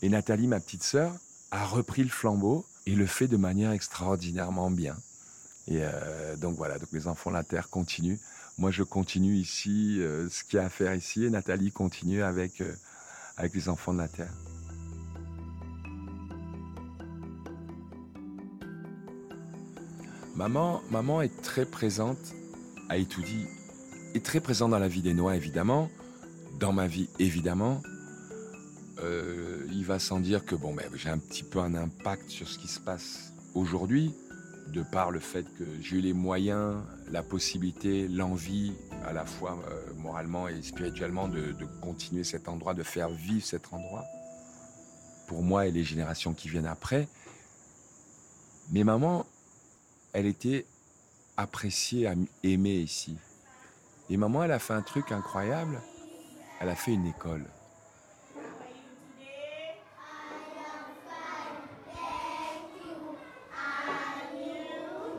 [0.01, 1.13] Et Nathalie, ma petite sœur,
[1.51, 4.95] a repris le flambeau et le fait de manière extraordinairement bien.
[5.67, 8.17] Et euh, donc voilà, donc les enfants de la Terre continuent.
[8.57, 12.23] Moi, je continue ici euh, ce qu'il y a à faire ici et Nathalie continue
[12.23, 12.73] avec, euh,
[13.35, 14.33] avec les enfants de la Terre.
[20.35, 22.33] Maman, maman est très présente
[22.89, 23.45] à Etoudi,
[24.13, 25.89] est très présente dans la vie des Noix, évidemment,
[26.59, 27.81] dans ma vie, évidemment.
[29.71, 32.57] Il va sans dire que bon, ben, j'ai un petit peu un impact sur ce
[32.57, 34.13] qui se passe aujourd'hui,
[34.71, 36.75] de par le fait que j'ai eu les moyens,
[37.11, 38.73] la possibilité, l'envie,
[39.05, 43.73] à la fois euh, moralement et spirituellement, de, continuer cet endroit, de faire vivre cet
[43.73, 44.05] endroit,
[45.27, 47.07] pour moi et les générations qui viennent après.
[48.71, 49.25] Mais maman,
[50.13, 50.65] elle était
[51.37, 52.09] appréciée,
[52.43, 53.17] aimée ici.
[54.09, 55.79] Et maman, elle a fait un truc incroyable.
[56.59, 57.45] Elle a fait une école.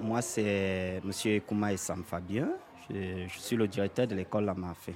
[0.09, 1.11] Moi c'est M.
[1.26, 2.48] Ekouma Sam Fabien.
[2.88, 4.94] Je, suis le directeur de l'école La Mafé.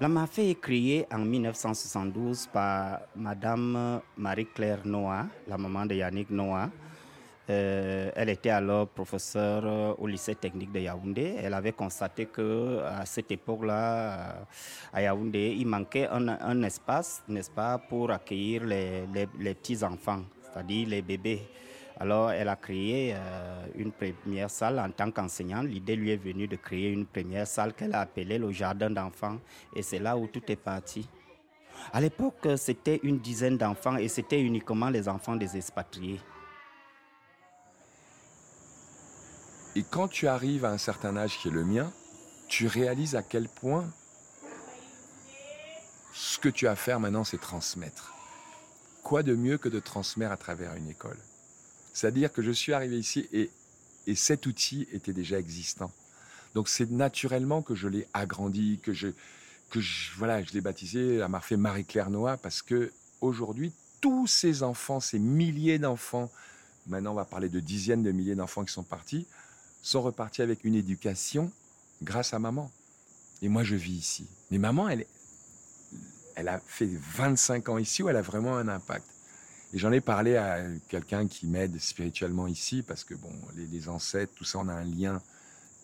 [0.00, 6.70] La Mafé est créée en 1972 par Madame Marie-Claire Noah, la maman de Yannick Noah.
[7.48, 11.36] Euh, elle était alors professeure au lycée technique de Yaoundé.
[11.38, 14.46] Elle avait constaté que à cette époque-là,
[14.92, 21.02] à Yaoundé, il manquait un, espace, n'est-ce pas, pour accueillir les petits enfants, c'est-à-dire les
[21.02, 21.42] bébés.
[22.00, 25.66] Alors, elle a créé euh, une première salle en tant qu'enseignante.
[25.66, 29.38] L'idée lui est venue de créer une première salle qu'elle a appelée le jardin d'enfants.
[29.76, 31.06] Et c'est là où tout est parti.
[31.92, 36.20] À l'époque, c'était une dizaine d'enfants et c'était uniquement les enfants des expatriés.
[39.76, 41.92] Et quand tu arrives à un certain âge qui est le mien,
[42.48, 43.84] tu réalises à quel point
[46.14, 48.14] ce que tu as à faire maintenant, c'est transmettre.
[49.02, 51.18] Quoi de mieux que de transmettre à travers une école?
[52.00, 53.50] C'est-à-dire que je suis arrivé ici et,
[54.06, 55.92] et cet outil était déjà existant.
[56.54, 59.08] Donc c'est naturellement que je l'ai agrandi, que je,
[59.68, 59.80] que
[60.16, 62.90] voilà, je l'ai baptisé, elle m'a fait Marie-Claire Noah parce que
[63.20, 63.70] aujourd'hui,
[64.00, 66.30] tous ces enfants, ces milliers d'enfants,
[66.86, 69.26] maintenant on va parler de dizaines de milliers d'enfants qui sont partis,
[69.82, 71.52] sont repartis avec une éducation
[72.02, 72.72] grâce à maman.
[73.42, 74.26] Et moi, je vis ici.
[74.50, 75.04] Mais maman, elle,
[76.34, 79.04] elle a fait 25 ans ici où elle a vraiment un impact.
[79.72, 84.32] Et j'en ai parlé à quelqu'un qui m'aide spirituellement ici, parce que bon, les, ancêtres,
[84.34, 85.22] tout ça, on a un lien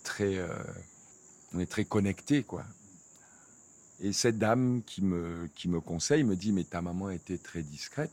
[0.02, 0.48] très, euh,
[1.54, 2.64] on est très connectés, quoi.
[4.00, 7.62] Et cette dame qui me, qui me conseille me dit, mais ta maman était très
[7.62, 8.12] discrète,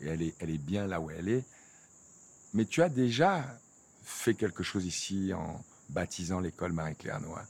[0.00, 1.44] et elle est, elle est bien là où elle est.
[2.54, 3.44] Mais tu as déjà
[4.02, 7.44] fait quelque chose ici en baptisant l'école Marie-Claire Noix.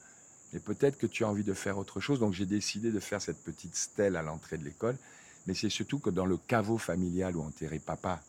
[0.53, 2.19] Et peut-être que tu as envie de faire autre chose.
[2.19, 4.97] Donc j'ai décidé de faire cette petite stèle à l'entrée de l'école.
[5.47, 8.21] Mais c'est surtout que dans le caveau familial où enterré papa,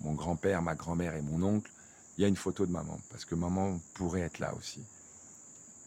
[0.00, 1.70] mon grand-père, ma grand-mère et mon oncle,
[2.16, 2.98] il y a une photo de maman.
[3.10, 4.84] Parce que maman pourrait être là aussi.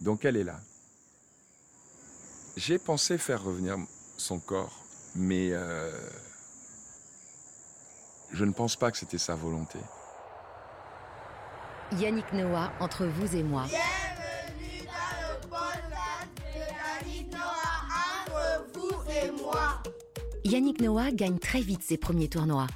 [0.01, 0.59] Donc elle est là.
[2.57, 3.77] J'ai pensé faire revenir
[4.17, 4.85] son corps.
[5.15, 5.91] Mais euh,
[8.31, 9.79] je ne pense pas que c'était sa volonté.
[11.93, 13.65] Yannick Noah, entre vous et moi.
[20.45, 22.67] Yannick Noah gagne très vite ses premiers tournois.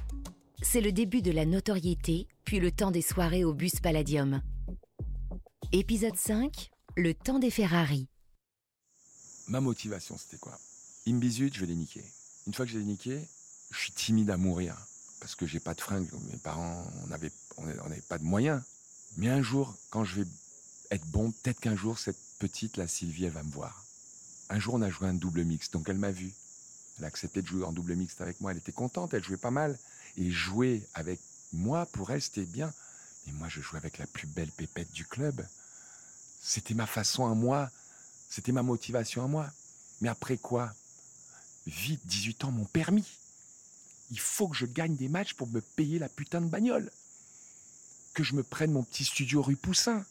[0.60, 4.42] C'est le début de la notoriété, puis le temps des soirées au bus Palladium.
[5.70, 8.08] Épisode 5, le temps des Ferrari.
[9.46, 10.58] Ma motivation, c'était quoi?
[11.06, 12.02] Bisute, je vais les niquer.
[12.48, 13.20] Une fois que je les niqué,
[13.70, 14.76] je suis timide à mourir.
[15.20, 16.08] Parce que j'ai pas de fringues.
[16.32, 18.60] Mes parents, on n'avait on avait pas de moyens.
[19.16, 20.28] Mais un jour, quand je vais
[20.90, 23.84] être bon, peut-être qu'un jour, cette petite, la Sylvie, elle va me voir.
[24.48, 26.32] Un jour, on a joué un double mix, donc elle m'a vu.
[27.00, 28.50] Elle a accepté de jouer en double mixte avec moi.
[28.50, 29.78] Elle était contente, elle jouait pas mal.
[30.18, 31.18] Et jouer avec
[31.54, 32.70] moi, pour elle, c'était bien.
[33.26, 35.46] Mais moi, je jouais avec la plus belle pépette du club.
[36.42, 37.70] C'était ma façon à moi.
[38.28, 39.50] C'était ma motivation à moi.
[40.02, 40.74] Mais après quoi?
[41.66, 43.06] Vite, 18 ans, mon permis.
[44.10, 46.90] Il faut que je gagne des matchs pour me payer la putain de bagnole
[48.12, 50.04] que je me prenne mon petit studio rue Poussin,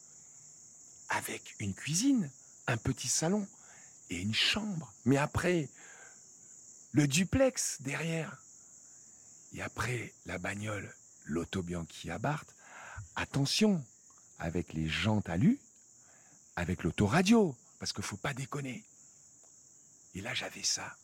[1.10, 2.32] avec une cuisine,
[2.66, 3.46] un petit salon
[4.10, 4.92] et une chambre.
[5.06, 5.70] Mais après,
[6.92, 8.42] le duplex derrière.
[9.54, 10.94] Et après, la bagnole,
[11.26, 12.56] l'auto Bianchi à Barthes.
[13.16, 13.84] Attention,
[14.38, 15.60] avec les jantes alu,
[16.56, 18.84] avec l'autoradio, parce qu'il faut pas déconner.
[20.16, 20.96] Et là, j'avais ça.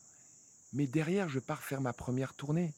[0.73, 2.73] Mais derrière, je pars faire ma première tournée.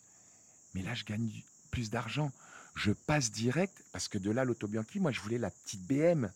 [0.73, 2.31] Mais là, je gagne plus d'argent
[2.77, 6.31] je passe direct, parce que de là, l'auto Bianchi, moi, je voulais la petite BM.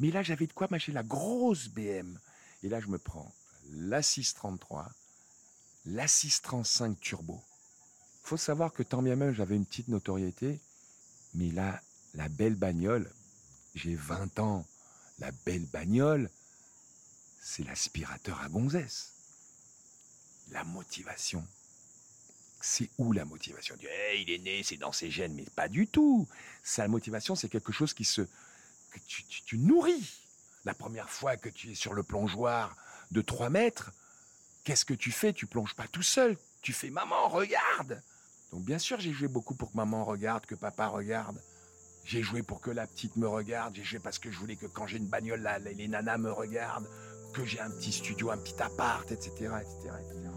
[0.00, 2.18] Mais là, j'avais de quoi m'acheter la grosse BM.
[2.62, 3.32] Et là, je me prends
[3.70, 4.90] la 633,
[5.86, 7.40] la 635 Turbo.
[8.22, 10.60] faut savoir que tant bien même j'avais une petite notoriété,
[11.34, 11.80] mais là,
[12.14, 13.10] la belle bagnole,
[13.74, 14.66] j'ai 20 ans,
[15.18, 16.30] la belle bagnole,
[17.40, 19.12] c'est l'aspirateur à gonzesse.
[20.50, 21.46] La motivation
[22.66, 23.76] c'est où la motivation?
[23.80, 26.26] Hey, Il est né, c'est dans ses gènes, mais pas du tout.
[26.64, 30.20] Sa motivation, c'est quelque chose qui se que tu, tu, tu, nourris.
[30.64, 32.76] La première fois que tu es sur le plongeoir
[33.12, 33.92] de 3 mètres,
[34.66, 35.32] qu'est-ce que tu fais?
[35.32, 36.36] Tu plonges pas tout seul.
[36.60, 38.02] Tu fais maman, regarde.
[38.52, 41.40] Donc bien sûr, j'ai joué beaucoup pour que maman regarde, que papa regarde.
[42.04, 43.76] J'ai joué pour que la petite me regarde.
[43.76, 46.88] J'ai joué parce que je voulais que quand j'ai une bagnole, les nanas me regardent,
[47.32, 50.30] que j'ai un petit studio, un petit appart, etc., etc., etc.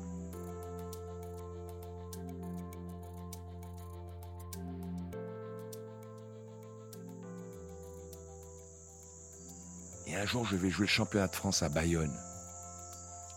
[10.05, 12.15] Et un jour, je vais jouer le championnat de France à Bayonne.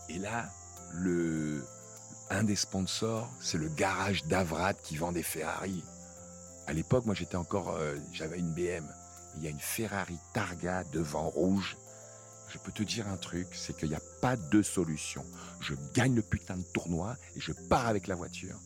[0.09, 0.49] Et là,
[2.29, 5.83] un des sponsors, c'est le garage d'Avrad qui vend des Ferrari.
[6.67, 8.87] À l'époque, moi, j'étais encore, euh, j'avais une BM.
[9.37, 11.77] Il y a une Ferrari Targa devant rouge.
[12.49, 15.25] Je peux te dire un truc, c'est qu'il n'y a pas de solution.
[15.59, 18.59] Je gagne le putain de tournoi et je pars avec la voiture.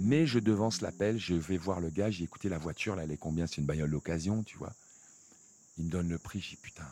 [0.00, 3.12] Mais je devance l'appel, je vais voir le gars, j'ai écouté la voiture, là, elle
[3.12, 3.46] est combien?
[3.46, 4.72] C'est une bagnole d'occasion, tu vois.
[5.78, 6.86] Il me donne le prix, j'ai putain.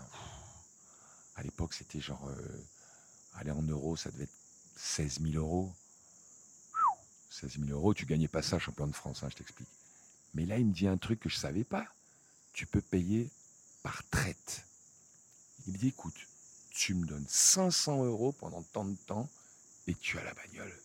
[1.36, 2.28] À l'époque, c'était genre.
[2.28, 2.64] euh,
[3.34, 4.38] aller en euros, ça devait être
[4.76, 5.72] 16 000 euros.
[7.30, 9.68] 16 000 euros, tu gagnais pas ça, champion de France, hein, je t'explique.
[10.34, 11.86] Mais là, il me dit un truc que je savais pas.
[12.52, 13.30] Tu peux payer
[13.82, 14.64] par traite.
[15.66, 16.14] Il me dit écoute,
[16.70, 19.28] tu me donnes 500 euros pendant tant de temps
[19.86, 20.76] et tu as la bagnole.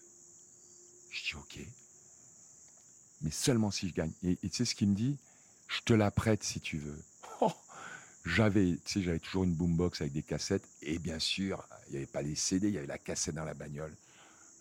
[1.11, 1.59] Je dis ok.
[3.21, 4.11] Mais seulement si je gagne.
[4.23, 5.17] Et tu sais ce qu'il me dit?
[5.67, 7.03] Je te la prête si tu veux.
[8.25, 10.67] J'avais, tu sais, j'avais toujours une boombox avec des cassettes.
[10.81, 13.45] Et bien sûr, il n'y avait pas les CD, il y avait la cassette dans
[13.45, 13.95] la bagnole.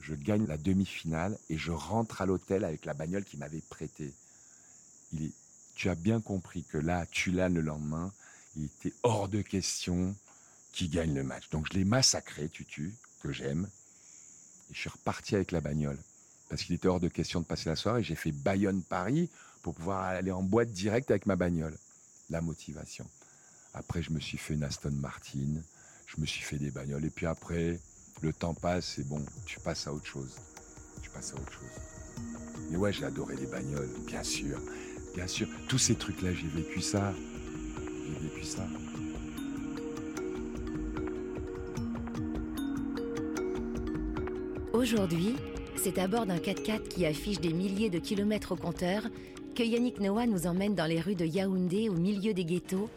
[0.01, 4.13] Je gagne la demi-finale et je rentre à l'hôtel avec la bagnole qu'il m'avait prêtée.
[5.75, 8.13] Tu as bien compris que là, tu l'as le lendemain.
[8.57, 10.15] Il était hors de question
[10.73, 11.49] qu'il gagne le match.
[11.51, 13.69] Donc je l'ai massacré, Tutu, que j'aime.
[14.71, 15.99] Et je suis reparti avec la bagnole.
[16.49, 18.03] Parce qu'il était hors de question de passer la soirée.
[18.03, 19.29] J'ai fait Bayonne-Paris
[19.63, 21.77] pour pouvoir aller en boîte direct avec ma bagnole.
[22.31, 23.07] La motivation.
[23.79, 25.63] Après, je me suis fait une Aston Martin.
[26.07, 27.05] Je me suis fait des bagnoles.
[27.05, 27.79] Et puis après,
[28.23, 30.35] le temps passe et bon, tu passes à autre chose.
[31.01, 32.25] Tu passes à autre chose.
[32.71, 34.59] Mais ouais, j'ai adoré les bagnoles, bien sûr.
[35.15, 35.47] Bien sûr.
[35.69, 37.15] Tous ces trucs-là, j'ai vécu ça.
[38.05, 38.67] J'ai vécu ça.
[44.73, 45.37] Aujourd'hui,
[45.77, 49.05] c'est à bord d'un 4x4 qui affiche des milliers de kilomètres au compteur
[49.55, 52.91] que Yannick Noah nous emmène dans les rues de Yaoundé au milieu des ghettos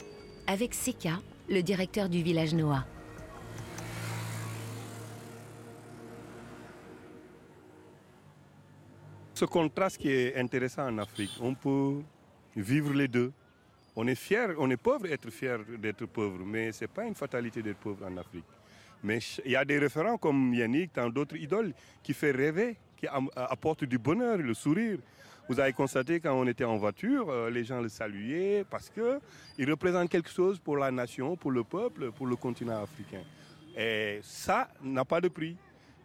[0.48, 1.20] avec Seka,
[1.50, 2.86] le directeur du village Noah.
[9.34, 12.02] Ce contraste qui est intéressant en Afrique, on peut
[12.56, 13.32] vivre les deux.
[13.96, 17.16] On est fier, on est pauvre être fier d'être pauvre, mais ce n'est pas une
[17.16, 18.46] fatalité d'être pauvre en Afrique.
[19.04, 21.74] Mais il y a des référents comme Yannick, tant d'autres idoles
[22.04, 25.00] qui fait rêver, qui apportent du bonheur, le sourire.
[25.50, 29.70] Vous avez constaté quand on était en voiture, euh, les gens le saluaient parce qu'il
[29.70, 33.24] représente quelque chose pour la nation, pour le peuple, pour le continent africain.
[33.78, 35.58] Et ça n'a pas de prix.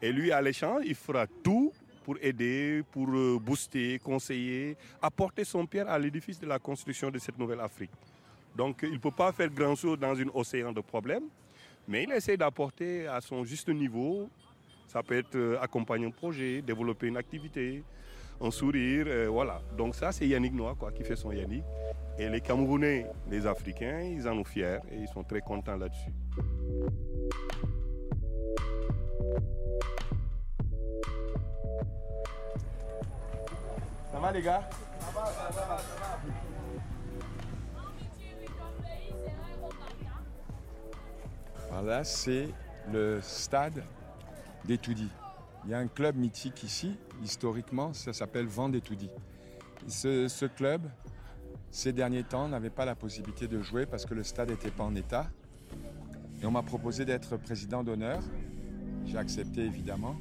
[0.02, 1.72] Et lui, à l'échange, il fera tout
[2.04, 7.18] pour aider, pour euh, booster, conseiller, apporter son pierre à l'édifice de la construction de
[7.18, 7.90] cette nouvelle Afrique.
[8.56, 11.24] Donc il ne peut pas faire grand-chose dans un océan de problèmes,
[11.86, 14.30] mais il essaie d'apporter à son juste niveau.
[14.86, 17.82] Ça peut être euh, accompagner un projet, développer une activité,
[18.40, 19.60] un sourire, euh, voilà.
[19.76, 21.64] Donc ça, c'est Yannick Noah qui fait son Yannick.
[22.18, 26.12] Et les Camerounais, les Africains, ils en sont fiers et ils sont très contents là-dessus.
[34.10, 34.68] Ça va les gars?
[41.70, 42.48] Alors là, c'est
[42.90, 43.82] le stade
[44.64, 45.10] d'Etoudi.
[45.66, 49.10] Il y a un club mythique ici, historiquement, ça s'appelle Vendétoudi.
[49.88, 50.82] Ce, ce club,
[51.72, 54.84] ces derniers temps, n'avait pas la possibilité de jouer parce que le stade n'était pas
[54.84, 55.28] en état.
[56.40, 58.22] Et on m'a proposé d'être président d'honneur.
[59.06, 60.16] J'ai accepté évidemment.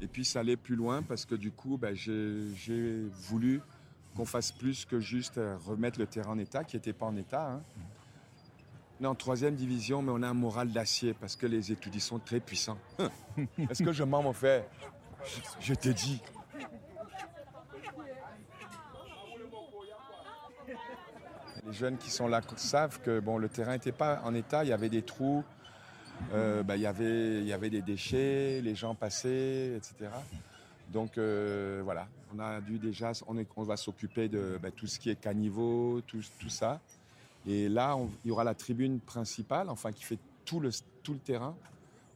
[0.00, 3.60] Et puis ça allait plus loin parce que du coup, ben, j'ai voulu
[4.16, 7.16] qu'on fasse plus que juste euh, remettre le terrain en état, qui n'était pas en
[7.16, 7.52] état.
[7.52, 7.62] hein.
[9.02, 11.98] On est en troisième division, mais on a un moral d'acier parce que les étudiants
[11.98, 12.78] sont très puissants.
[13.68, 14.62] Est-ce que je mens, mon frère
[15.58, 16.22] Je- t'ai dit.
[21.66, 24.68] Les jeunes qui sont là savent que bon, le terrain n'était pas en état, il
[24.70, 25.42] y avait des trous,
[26.32, 30.10] euh, bah, il, y avait, il y avait des déchets, les gens passaient, etc.
[30.92, 34.86] Donc euh, voilà, on a dû déjà, on, est- on va s'occuper de bah, tout
[34.86, 36.80] ce qui est caniveau, tout, tout ça.
[37.46, 40.70] Et là, il y aura la tribune principale, enfin qui fait tout le,
[41.02, 41.56] tout le terrain.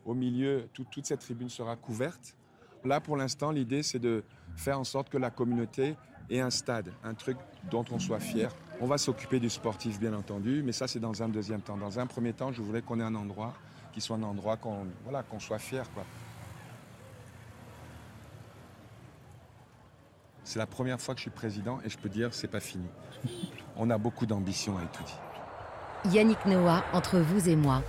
[0.05, 2.37] Au milieu, tout- toute cette tribune sera couverte.
[2.85, 4.23] Là, pour l'instant, l'idée, c'est de
[4.57, 5.97] faire en sorte que la communauté
[6.31, 7.37] ait un stade, un truc
[7.71, 8.51] dont on soit fier.
[8.81, 11.77] On va s'occuper du sportif, bien entendu, mais ça, c'est dans un deuxième temps.
[11.77, 13.55] Dans un premier temps, je voulais qu'on ait un endroit
[13.93, 15.85] qui soit un endroit qu'on voilà, qu'on soit fier.
[20.45, 22.87] C'est la première fois que je suis président et je peux dire c'est pas fini.
[23.79, 26.15] On a beaucoup d'ambition tout dit.
[26.15, 27.83] Yannick Noah, entre vous et moi.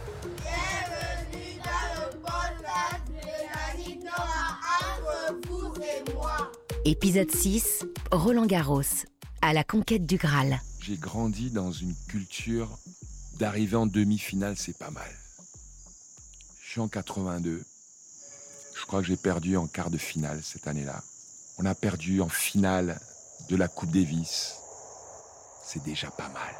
[0.44, 6.52] Bienvenue dans le podcast de Yannick Noah entre vous et moi.
[6.84, 8.82] Épisode 6, Roland Garros,
[9.42, 10.60] à la conquête du Graal.
[10.82, 12.68] J'ai grandi dans une culture
[13.40, 15.10] d'arriver en demi-finale, c'est pas mal.
[16.64, 17.64] Je suis en 82.
[18.76, 21.02] Je crois que j'ai perdu en quart de finale cette année-là.
[21.60, 23.00] On a perdu en finale
[23.50, 24.56] de la Coupe Davis.
[25.68, 26.56] C'est déjà pas mal.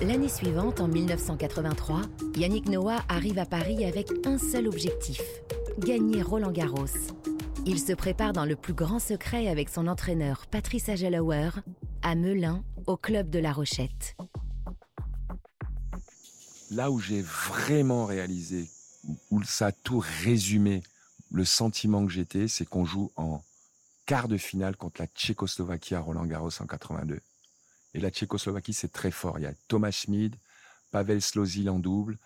[0.00, 2.02] L'année suivante, en 1983,
[2.36, 5.20] Yannick Noah arrive à Paris avec un seul objectif,
[5.78, 6.86] gagner Roland Garros.
[7.66, 11.50] Il se prépare dans le plus grand secret avec son entraîneur Patrice Agelauer
[12.02, 14.16] à Melun, au club de La Rochette.
[16.70, 18.68] Là où j'ai vraiment réalisé,
[19.30, 20.82] où ça a tout résumé,
[21.30, 23.42] le sentiment que j'étais, c'est qu'on joue en
[24.06, 27.20] quart de finale contre la Tchécoslovaquie à Roland Garros en 82.
[27.94, 29.38] Et la Tchécoslovaquie, c'est très fort.
[29.38, 30.36] Il y a Thomas Schmid,
[30.90, 32.18] Pavel Slozil en double,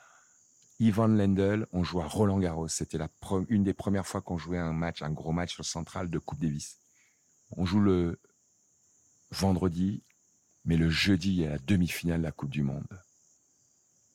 [0.81, 1.67] Ivan Lendl.
[1.73, 2.69] On joue à Roland Garros.
[2.69, 3.09] C'était la
[3.49, 6.41] une des premières fois qu'on jouait un match, un gros match sur central de Coupe
[6.41, 6.79] Davis.
[7.51, 8.21] On joue le
[9.31, 10.03] vendredi,
[10.65, 13.03] mais le jeudi, il y a la demi-finale de la Coupe du Monde.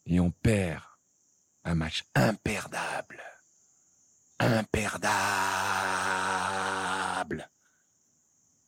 [0.05, 0.83] Et on perd
[1.63, 3.21] un match imperdable.
[4.39, 5.72] Imperdable.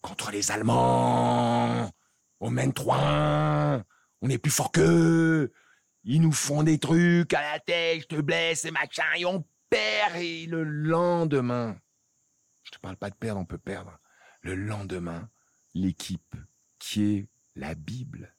[0.05, 1.91] Contre les Allemands.
[2.39, 3.81] On mène 3
[4.21, 5.51] On est plus fort qu'eux.
[6.03, 9.43] Ils nous font des trucs à la tête, je te blesse et machin, et on
[9.71, 10.17] perd.
[10.17, 11.79] Et le lendemain,
[12.61, 13.97] je te parle pas de perdre, on peut perdre.
[14.41, 15.27] Le lendemain,
[15.73, 16.35] l'équipe
[16.77, 18.35] qui est la Bible,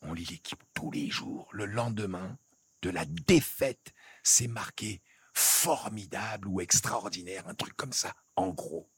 [0.00, 1.48] on lit l'équipe tous les jours.
[1.52, 2.38] Le lendemain
[2.82, 3.92] de la défaite,
[4.22, 5.02] c'est marqué
[5.34, 8.14] formidable ou extraordinaire, un truc comme ça.
[8.36, 8.91] En gros,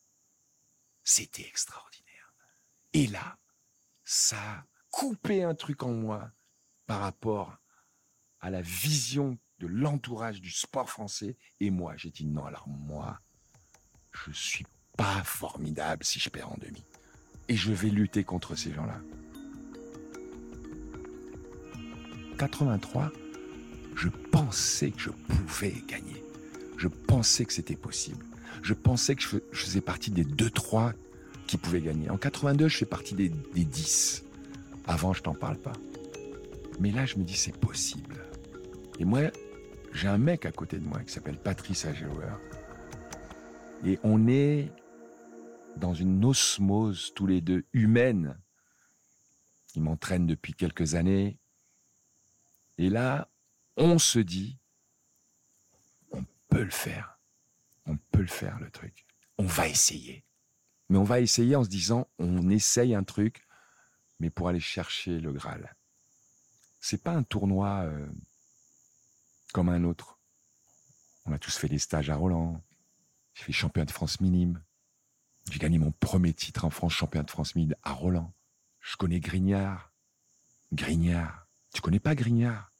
[1.05, 2.35] c'était extraordinaire.
[2.93, 3.39] Et là,
[4.05, 6.31] ça a coupé un truc en moi
[6.87, 7.57] par rapport
[8.41, 11.37] à la vision de l'entourage du sport français.
[11.61, 13.19] Et moi, j'ai dit non, alors moi,
[14.13, 16.85] je suis pas formidable si je perds en demi.
[17.49, 19.01] Et je vais lutter contre ces gens-là.
[22.39, 23.13] 83,
[23.95, 26.23] je pensais que je pouvais gagner.
[26.77, 28.25] Je pensais que c'était possible.
[28.63, 30.93] Je pensais que je faisais partie des 2-3
[31.47, 32.11] qui pouvaient gagner.
[32.11, 34.25] En 82, je fais partie des, 10.
[34.87, 35.73] Avant, je t'en parle pas.
[36.81, 38.17] Mais là, je me dis, c'est possible.
[38.99, 39.21] Et moi,
[39.93, 42.33] j'ai un mec à côté de moi qui s'appelle Patrice Agelower.
[43.85, 44.71] Et on est
[45.77, 48.39] dans une osmose tous les deux humaine.
[49.75, 51.39] Il m'entraîne depuis quelques années.
[52.79, 53.29] Et là,
[53.77, 54.59] on se dit,
[56.13, 57.14] on peut le faire.
[57.87, 59.07] On peut le faire, le truc.
[59.39, 60.25] On va essayer.
[60.89, 63.47] Mais on va essayer en se disant, on essaye un truc,
[64.21, 65.75] mais pour aller chercher le Graal.
[66.81, 68.07] C'est pas un tournoi euh,
[69.53, 70.19] comme un autre.
[71.25, 72.63] On a tous fait des stages à Roland.
[73.35, 74.63] J'ai fait champion de France minime.
[75.51, 78.33] J'ai gagné mon premier titre en France, champion de France minime à Roland.
[78.81, 79.93] Je connais Grignard.
[80.73, 81.47] Grignard.
[81.73, 82.73] Tu connais pas Grignard?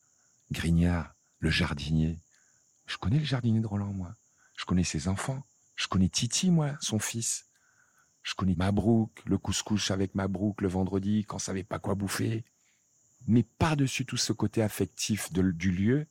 [0.51, 2.19] Grignard, le jardinier.
[2.87, 4.15] Je connais le jardinier de Roland, moi.
[4.65, 5.43] Je connais ses enfants.
[5.77, 7.51] Je connais Titi, moi, son fils.
[8.23, 12.47] Je connais Mabrouk, le couscous avec Mabrouk le vendredi quand on savait pas quoi bouffer.
[13.27, 16.07] Mais par-dessus tout ce côté affectif du lieu,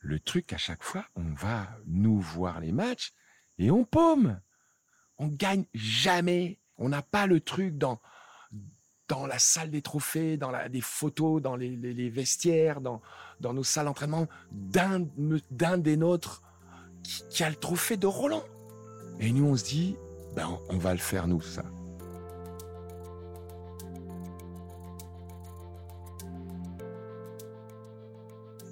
[0.00, 3.12] le truc à chaque fois, on va nous voir les matchs
[3.56, 4.40] et on paume.
[5.18, 6.58] On gagne jamais.
[6.78, 8.00] On n'a pas le truc dans
[9.06, 13.00] dans la salle des trophées, dans la, des photos, dans les, vestiaires, dans,
[13.38, 15.06] dans nos salles d'entraînement, d'un,
[15.52, 16.42] d'un des nôtres
[17.30, 18.44] qui, a le trophée de Roland.
[19.20, 19.96] Et nous, on se dit,
[20.34, 21.62] ben, on va le faire, nous, ça.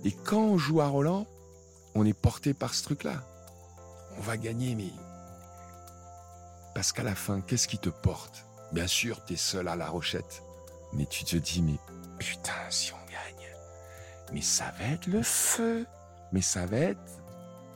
[0.05, 1.27] Et quand on joue à Roland,
[1.95, 3.23] on est porté par ce truc-là.
[4.17, 4.91] On va gagner, mais...
[6.75, 8.47] Parce qu'à la fin, qu'est-ce qui te porte?
[8.73, 10.43] Bien sûr, tu es seul à la rochette.
[10.93, 11.79] Mais tu te dis, mais
[12.19, 13.55] putain, si on gagne,
[14.33, 15.87] mais ça va être le feu.
[16.33, 17.01] Mais ça va être...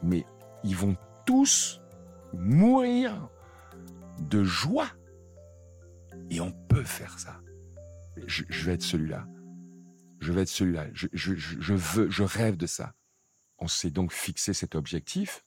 [0.02, 0.24] Mais
[0.64, 0.96] ils vont
[1.26, 1.80] tous
[2.32, 3.28] mourir
[4.18, 4.90] de joie.
[6.30, 7.40] Et on peut faire ça.
[8.26, 9.26] Je, vais être celui-là.
[10.20, 10.86] Je vais être celui-là.
[10.92, 12.94] Je, veux, je rêve de ça.
[13.58, 15.44] On s'est donc fixé cet objectif.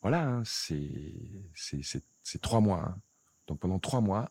[0.00, 2.82] Voilà, hein, c'est trois mois.
[2.82, 3.00] Hein.
[3.46, 4.30] Donc pendant trois mois,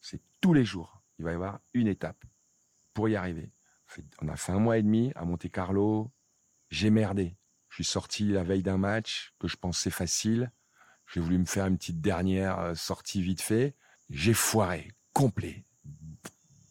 [0.00, 1.02] c'est tous les jours.
[1.18, 2.24] Il va y avoir une étape
[2.92, 3.52] pour y arriver.
[4.20, 6.10] On a fait un mois et demi à Monte Carlo.
[6.70, 7.36] J'ai merdé.
[7.76, 10.50] Je suis sorti la veille d'un match que je pensais facile.
[11.12, 13.74] J'ai voulu me faire une petite dernière euh, sortie vite fait.
[14.08, 15.62] J'ai foiré, complet,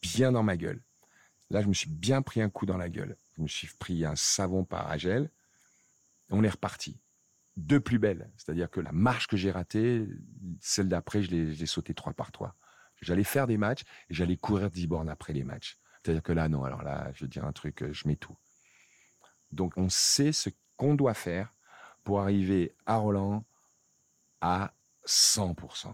[0.02, 0.82] bien dans ma gueule.
[1.52, 3.16] Là, je me suis bien pris un coup dans la gueule.
[3.38, 5.30] Je me suis pris un savon par Agel.
[6.32, 7.00] On est reparti
[7.56, 8.32] deux plus belles.
[8.36, 10.08] C'est-à-dire que la marche que j'ai ratée,
[10.60, 12.56] celle d'après, je l'ai sautée trois par trois.
[13.04, 15.78] J'allais faire des matchs et j'allais courir dix bornes après les matchs.
[16.02, 18.36] C'est-à-dire que là, non, alors là, je veux dire un truc, euh, je mets tout.
[19.52, 21.54] Donc, on sait ce qu'on doit faire
[22.04, 23.44] pour arriver à Roland
[24.42, 24.72] à
[25.06, 25.94] 100%.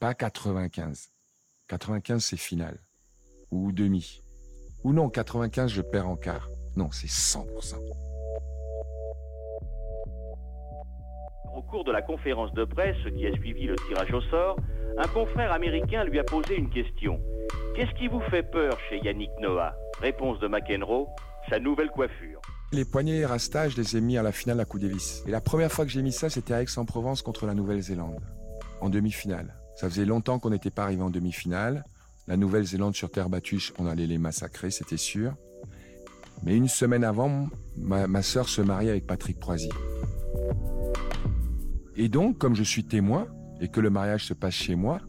[0.00, 1.12] Pas 95.
[1.68, 2.78] 95, c'est finale.
[3.50, 4.22] Ou demi.
[4.84, 6.48] Ou non, 95, je perds en quart.
[6.76, 7.76] Non, c'est 100%.
[11.54, 14.56] Au cours de la conférence de presse qui a suivi le tirage au sort,
[14.98, 17.20] un confrère américain lui a posé une question.
[17.74, 19.74] Qu'est-ce qui vous fait peur chez Yannick Noah?
[20.00, 21.08] Réponse de McEnroe,
[21.48, 22.40] sa nouvelle coiffure.
[22.72, 25.22] Les poignets Rasta, je les ai mis à la finale à coup Davis.
[25.26, 28.18] Et la première fois que j'ai mis ça, c'était à Aix-en-Provence contre la Nouvelle-Zélande,
[28.80, 29.54] en demi-finale.
[29.76, 31.84] Ça faisait longtemps qu'on n'était pas arrivé en demi-finale.
[32.26, 35.34] La Nouvelle-Zélande sur terre battue, on allait les massacrer, c'était sûr.
[36.42, 39.70] Mais une semaine avant, ma, ma sœur se marie avec Patrick Proisy.
[41.94, 43.28] Et donc, comme je suis témoin
[43.60, 45.00] et que le mariage se passe chez moi,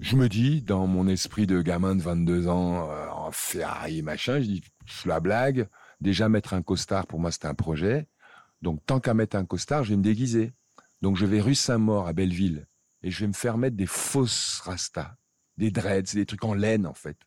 [0.00, 4.40] je me dis, dans mon esprit de gamin de 22 ans, euh, en Ferrari, machin,
[4.40, 5.68] je dis, je la blague.
[6.00, 8.08] Déjà, mettre un costard, pour moi, c'était un projet.
[8.62, 10.52] Donc, tant qu'à mettre un costard, je vais me déguiser.
[11.02, 12.66] Donc, je vais rue Saint-Maur à Belleville
[13.02, 15.16] et je vais me faire mettre des fausses rastas,
[15.56, 17.18] des dreads, des trucs en laine, en fait.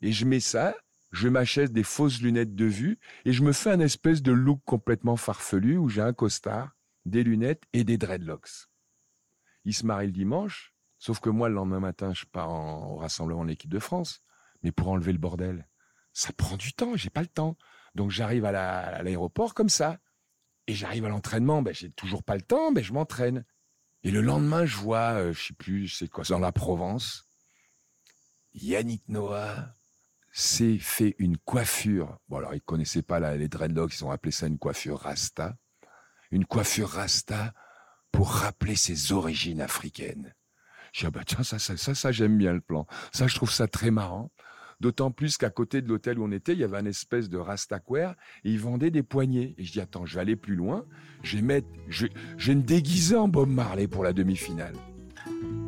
[0.00, 0.74] Et je mets ça,
[1.12, 4.60] je m'achète des fausses lunettes de vue et je me fais un espèce de look
[4.64, 6.76] complètement farfelu où j'ai un costard,
[7.06, 8.68] des lunettes et des dreadlocks.
[9.64, 12.96] Il se marie le dimanche, sauf que moi, le lendemain matin, je pars en, au
[12.96, 14.22] rassemblement de l'équipe de France.
[14.62, 15.68] Mais pour enlever le bordel,
[16.12, 17.56] ça prend du temps, j'ai pas le temps.
[17.94, 19.98] Donc j'arrive à la- à l'aéroport comme ça.
[20.66, 23.44] Et j'arrive à l'entraînement, ben j'ai toujours pas le temps, ben je m'entraîne.
[24.02, 27.28] Et le lendemain, je vois, euh, je sais plus, c'est quoi, dans la Provence,
[28.54, 29.74] Yannick Noah
[30.32, 32.18] s'est fait une coiffure.
[32.28, 35.56] Bon alors, ils connaissaient pas les dreadlocks, ils ont appelé ça une coiffure rasta.
[36.30, 37.54] Une coiffure rasta
[38.10, 40.34] pour rappeler ses origines africaines.
[40.92, 42.86] Je dis, ah bah tiens, ça, ça, ça, ça, j'aime bien le plan.
[43.12, 44.30] Ça, je trouve ça très marrant.
[44.80, 47.38] D'autant plus qu'à côté de l'hôtel où on était, il y avait un espèce de
[47.38, 48.14] rastaquaire
[48.44, 49.54] et ils vendaient des poignets.
[49.58, 50.84] Et je dis, attends, je vais aller plus loin.
[51.22, 54.74] Je vais je, me déguiser en Bob Marley pour la demi-finale.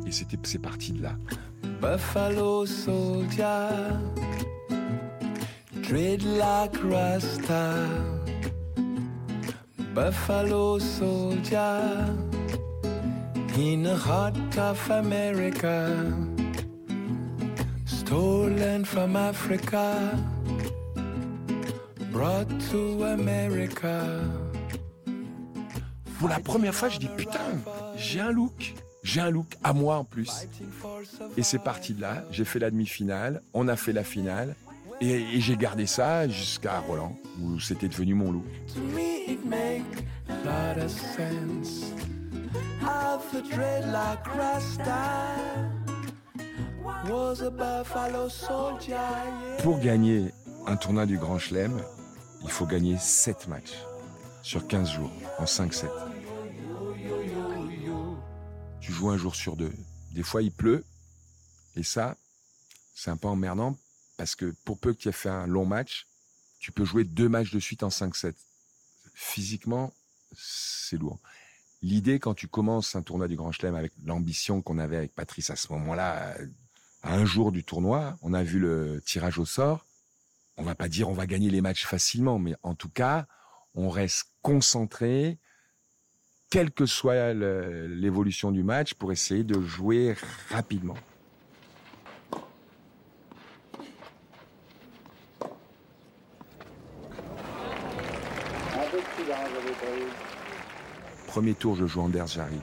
[0.05, 1.17] Et c'était, c'est parti de là.
[1.81, 3.69] Buffalo soldier,
[5.83, 7.75] dreadlock rasta.
[9.93, 11.81] Buffalo soldier,
[13.57, 15.89] in the heart of America,
[18.07, 20.17] stolen from Africa,
[22.09, 24.23] brought to America.
[26.17, 27.59] Pour la première fois, je dis, putain,
[27.97, 28.73] j'ai un look.
[29.03, 30.47] J'ai un look à moi en plus.
[31.35, 32.23] Et c'est parti de là.
[32.31, 33.41] J'ai fait la demi-finale.
[33.53, 34.55] On a fait la finale.
[35.01, 38.45] Et, et j'ai gardé ça jusqu'à Roland, où c'était devenu mon look.
[38.73, 38.81] To
[49.63, 50.33] Pour gagner
[50.65, 51.81] un tournoi du Grand Chelem,
[52.43, 53.77] il faut gagner 7 matchs
[54.41, 55.89] sur 15 jours, en 5-7.
[58.81, 59.71] Tu joues un jour sur deux.
[60.11, 60.83] Des fois, il pleut.
[61.77, 62.17] Et ça,
[62.93, 63.77] c'est un peu emmerdant
[64.17, 66.07] parce que pour peu que tu aies fait un long match,
[66.59, 68.33] tu peux jouer deux matchs de suite en 5-7.
[69.13, 69.93] Physiquement,
[70.35, 71.19] c'est lourd.
[71.81, 75.51] L'idée, quand tu commences un tournoi du Grand Chelem avec l'ambition qu'on avait avec Patrice
[75.51, 76.35] à ce moment-là,
[77.03, 79.85] à un jour du tournoi, on a vu le tirage au sort.
[80.57, 83.27] On va pas dire on va gagner les matchs facilement, mais en tout cas,
[83.75, 85.37] on reste concentré,
[86.49, 90.15] quelle que soit l'évolution du match, pour essayer de jouer
[90.49, 90.97] rapidement.
[101.27, 102.59] Premier tour, je joue Anders Jarry.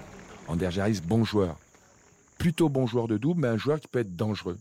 [0.49, 1.57] Anders Jarry, bon joueur.
[2.39, 4.59] Plutôt bon joueur de double, mais un joueur qui peut être dangereux.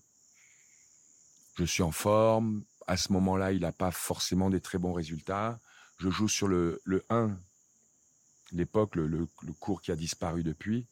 [1.58, 2.64] Je suis en forme.
[2.88, 5.60] À ce moment-là, il n'a pas forcément des très bons résultats.
[6.00, 7.38] Je joue sur le, le 1,
[8.52, 9.28] l'époque, le, le-
[9.60, 10.88] cours qui a disparu depuis.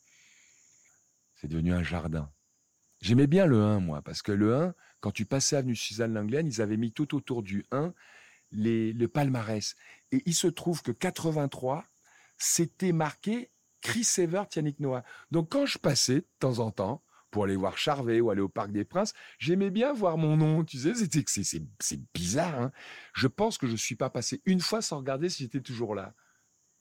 [1.36, 2.32] C'est devenu un jardin.
[3.02, 6.48] J'aimais bien le 1, moi, parce que le 1, quand tu passais avenue Suzanne Lenglen,
[6.48, 7.94] ils avaient mis tout autour du 1
[8.52, 9.76] les, le palmarès.
[10.12, 11.86] Et il se trouve que 83,
[12.38, 13.52] c'était marqué
[13.82, 15.04] Chris Evert, Yannick Noah.
[15.32, 18.50] Donc quand je passais de temps en temps pour aller voir Charvet ou aller au
[18.50, 20.64] Parc des Princes, j'aimais bien voir mon nom.
[20.64, 22.62] Tu sais, c'est bizarre.
[22.62, 22.72] Hein
[23.14, 26.14] je pense que je suis pas passé une fois sans regarder si j'étais toujours là.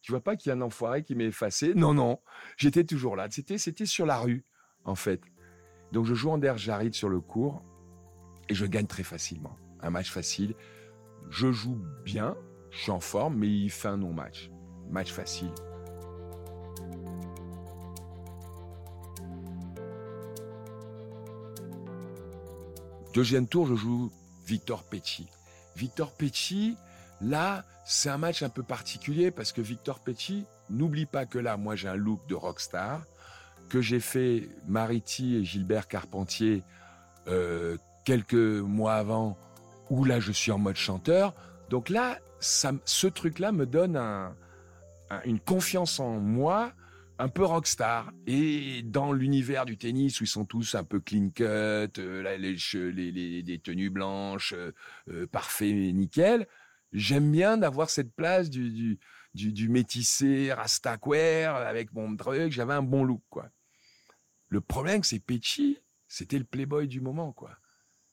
[0.03, 1.75] Tu vois pas qu'il y a un enfoiré qui m'est effacé?
[1.75, 2.21] Non, non,
[2.57, 3.29] j'étais toujours là.
[3.31, 4.45] C'était c'était sur la rue
[4.85, 5.21] en fait.
[5.93, 7.63] Donc je joue Anders Jarid sur le court
[8.49, 9.57] et je gagne très facilement.
[9.81, 10.55] Un match facile.
[11.29, 12.37] Je joue bien,
[12.71, 14.51] je suis en forme, mais il fait un non-match.
[14.89, 15.53] Match facile.
[23.15, 24.13] Deuxième tour, je joue
[24.47, 25.29] Victor Pecci.
[25.77, 26.77] Victor Pecci,
[27.21, 31.57] là, c'est un match un peu particulier parce que Victor Pecci, n'oublie pas que là,
[31.57, 33.03] moi, j'ai un look de rockstar.
[33.69, 36.65] que j'ai fait Mariti et Gilbert Carpentier
[37.29, 39.39] euh, quelques mois avant,
[39.91, 41.35] où là je suis en mode chanteur.
[41.69, 44.35] Donc là, ça, ce truc-là me donne un-
[45.25, 46.73] une confiance en moi,
[47.21, 48.13] un peu rockstar.
[48.27, 52.57] Et dans l'univers du tennis, où ils sont tous un peu clean cut, euh, les,
[53.13, 54.73] les, les- tenues blanches, euh,
[55.09, 56.49] euh, parfait, nickel,
[56.93, 58.99] j'aime bien d'avoir cette place du, du,
[59.35, 62.53] du, du métissé rastaquaire avec mon truc.
[62.53, 63.51] J'avais un bon look, quoi.
[64.49, 67.57] Le problème, c'est Pecci, c'était le playboy du moment, quoi.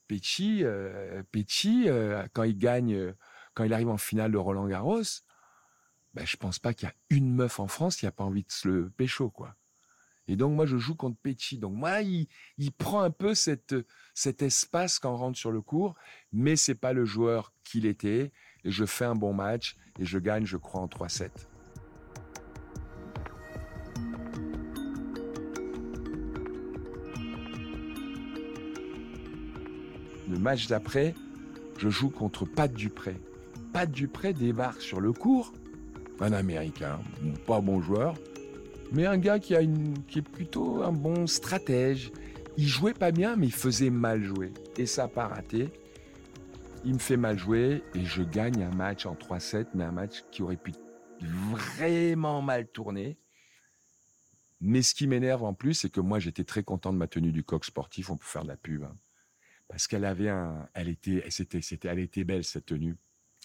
[0.07, 3.13] Pecci, euh, euh, quand il gagne,
[3.53, 5.01] quand il arrive en finale de Roland Garros,
[6.17, 8.41] ben, je pense pas qu'il y a une meuf en France qui a pas envie
[8.41, 9.55] de se le pécho, quoi.
[10.27, 11.59] Et donc, moi, je joue contre Pecci.
[11.59, 12.27] Donc, moi, il,
[12.75, 13.75] prend un peu cette,
[14.15, 15.93] cet espace quand on rentre sur le court,
[16.33, 18.31] mais c'est pas le joueur qu'il était.
[18.63, 21.29] Et je fais un bon match et je gagne, je crois, en 3-7.
[30.27, 31.13] Le match d'après,
[31.77, 33.21] je joue contre Pat Dupré.
[33.71, 35.53] Pat Dupré débarque sur le court,
[36.19, 36.99] un Américain,
[37.45, 38.15] pas bon joueur,
[38.91, 42.11] mais un gars qui, a une, qui est plutôt un bon stratège.
[42.57, 44.53] Il jouait pas bien, mais il faisait mal jouer.
[44.77, 45.69] Et ça pas raté.
[46.85, 50.23] Il me fait mal jouer et je gagne un match en 3-7, mais un match
[50.31, 50.71] qui aurait pu
[51.21, 53.19] vraiment mal tourner.
[54.61, 57.31] Mais ce qui m'énerve en plus, c'est que moi, j'étais très content de ma tenue
[57.31, 58.09] du coq sportif.
[58.09, 58.83] On peut faire de la pub.
[58.83, 58.95] hein.
[59.67, 62.95] Parce qu'elle avait un, elle était, c'était, c'était, elle était belle, cette tenue.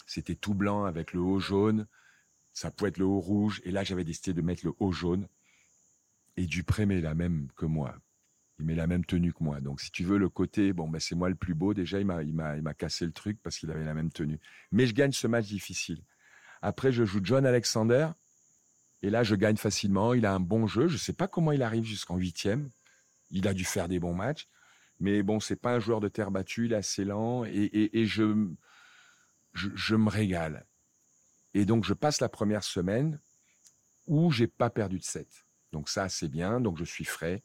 [0.07, 1.87] C'était tout blanc avec le haut jaune.
[2.53, 3.61] Ça pouvait être le haut rouge.
[3.65, 5.29] Et là, j'avais décidé de mettre le haut jaune.
[6.37, 7.95] Et Dupré met la même que moi.
[8.59, 9.61] Il met la même tenue que moi.
[9.61, 11.75] Donc, si tu veux, le côté, bon, ben, c'est moi le plus beau.
[11.75, 14.11] Déjà, il m'a, il m'a, il m'a cassé le truc parce qu'il avait la même
[14.11, 14.39] tenue.
[14.71, 16.03] Mais je gagne ce match difficile.
[16.61, 18.09] Après, je joue John Alexander.
[19.03, 20.15] Et là, je gagne facilement.
[20.15, 20.87] Il a un bon jeu.
[20.87, 22.71] Je sais pas comment il arrive jusqu'en huitième.
[23.31, 24.49] Il a dû faire des bons matchs.
[25.01, 26.67] Mais bon, c'est pas un joueur de terre battue.
[26.67, 27.45] Il est assez lent.
[27.45, 28.47] Et, et, et je,
[29.55, 30.67] je, je me régale.
[31.55, 33.21] Et donc, je passe la première semaine
[34.07, 35.27] où j'ai pas perdu de 7.
[35.73, 36.61] Donc ça, c'est bien.
[36.61, 37.43] Donc, je suis frais.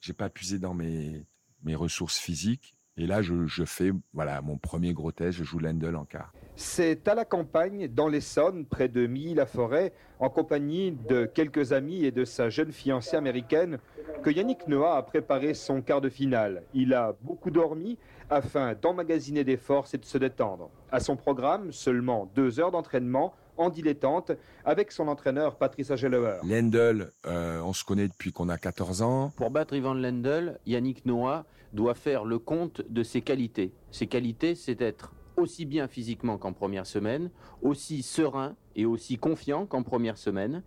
[0.00, 1.26] J'ai pas puisé dans mes,
[1.62, 2.74] mes ressources physiques.
[2.96, 5.38] Et là, je, je fais voilà mon premier gros test.
[5.38, 6.32] Je joue Lendl en quart.
[6.56, 12.10] C'est à la campagne, dans l'Essonne, près de Milly-la-Forêt, en compagnie de quelques amis et
[12.10, 13.78] de sa jeune fiancée américaine,
[14.24, 16.64] que Yannick Noah a préparé son quart de finale.
[16.74, 17.96] Il a beaucoup dormi
[18.28, 20.68] afin d'emmagasiner des forces et de se détendre.
[20.90, 24.32] À son programme, seulement deux heures d'entraînement en dilettante
[24.64, 26.38] avec son entraîneur Patrice Agelower.
[26.44, 29.32] Lendl, euh, on se connaît depuis qu'on a 14 ans.
[29.36, 33.72] Pour battre Ivan Lendl, Yannick Noah doit faire le compte de ses qualités.
[33.90, 37.30] Ses qualités, c'est d'être aussi bien physiquement qu'en première semaine,
[37.62, 40.62] aussi serein et aussi confiant qu'en première semaine,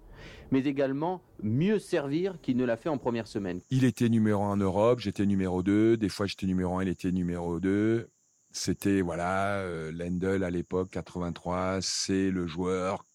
[0.52, 3.60] mais également mieux servir qu'il ne l'a fait en première semaine.
[3.70, 5.98] Il était numéro 1 en Europe, j'étais numéro 2.
[5.98, 8.10] Des fois, j'étais numéro 1, il était numéro 2.
[8.52, 13.06] C'était, voilà, euh, Lendl à l'époque, 83, c'est le joueur.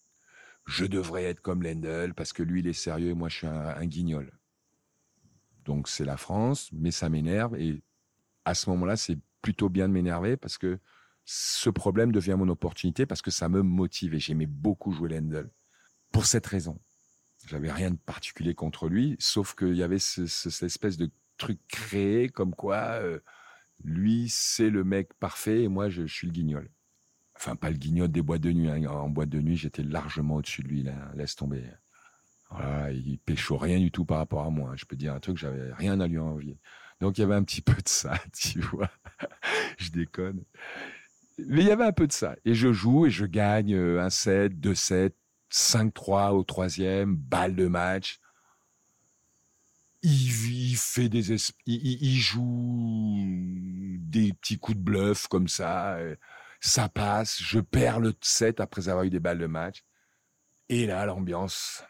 [0.65, 3.47] Je devrais être comme Lendl parce que lui, il est sérieux et moi, je suis
[3.47, 4.31] un, guignol.
[5.65, 7.55] Donc, c'est la France, mais ça m'énerve.
[7.55, 7.81] Et
[8.45, 10.79] à ce moment-là, c'est plutôt bien de m'énerver parce que
[11.25, 15.49] ce problème devient mon opportunité parce que ça me motive et j'aimais beaucoup jouer Lendl.
[16.11, 16.79] Pour cette raison.
[17.45, 21.11] J'avais rien de particulier contre lui, sauf qu'il y avait ce- ce- cette espèce de
[21.37, 23.19] truc créé comme quoi euh,
[23.83, 26.69] lui, c'est le mec parfait et moi, je, suis le guignol.
[27.35, 28.69] Enfin, pas le guignol des boîtes de nuit.
[28.69, 28.85] hein.
[28.87, 30.83] En boîte de nuit, j'étais largement au-dessus de lui.
[30.83, 31.11] Là.
[31.15, 31.63] Laisse tomber.
[32.49, 34.73] Voilà, il pécho rien du tout par rapport à moi.
[34.75, 36.59] Je peux dire un truc, j'avais rien à lui envier.
[36.99, 38.89] Donc, il y avait un petit peu de ça, tu vois.
[39.77, 40.43] je déconne.
[41.37, 42.35] Mais il y avait un peu de ça.
[42.45, 45.15] Et je joue et je gagne euh, un 7, 2 7,
[45.51, 48.19] 5-3 au troisième, balle de match.
[50.09, 53.17] Il, fait des es- il, joue
[53.99, 55.95] des petits coups de bluff comme ça.
[55.95, 56.15] euh,
[56.61, 57.41] Ça passe.
[57.41, 59.83] Je perds le 7 après avoir eu des balles de match.
[60.69, 61.83] Et là, l'ambiance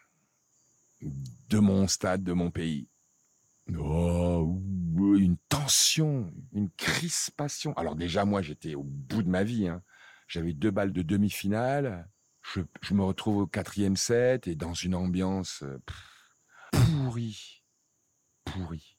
[1.01, 2.87] de mon stade, de mon pays.
[3.77, 4.59] Oh,
[5.15, 7.73] une tension, une crispation.
[7.73, 9.67] Alors déjà, moi, j'étais au bout de ma vie.
[9.67, 9.83] hein.
[10.27, 12.09] J'avais deux balles de demi-finale.
[12.81, 15.77] Je, me retrouve au quatrième set et dans une ambiance euh,
[16.71, 17.56] pourrie,
[18.51, 18.97] pourrie.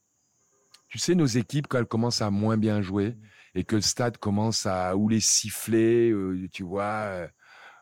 [0.89, 3.17] Tu sais, nos équipes, quand elles commencent à moins bien jouer
[3.55, 7.29] et que le stade commence à ou les siffler, euh, tu vois, euh,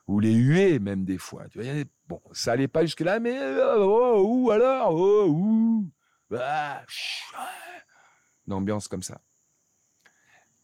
[0.09, 1.49] ou les huer même des fois.
[1.49, 1.73] Tu vois,
[2.09, 5.91] bon, ça allait pas jusque là, mais euh, oh, ou alors, oh, ouh,
[6.37, 6.83] ah,
[8.47, 9.21] une ambiance comme ça.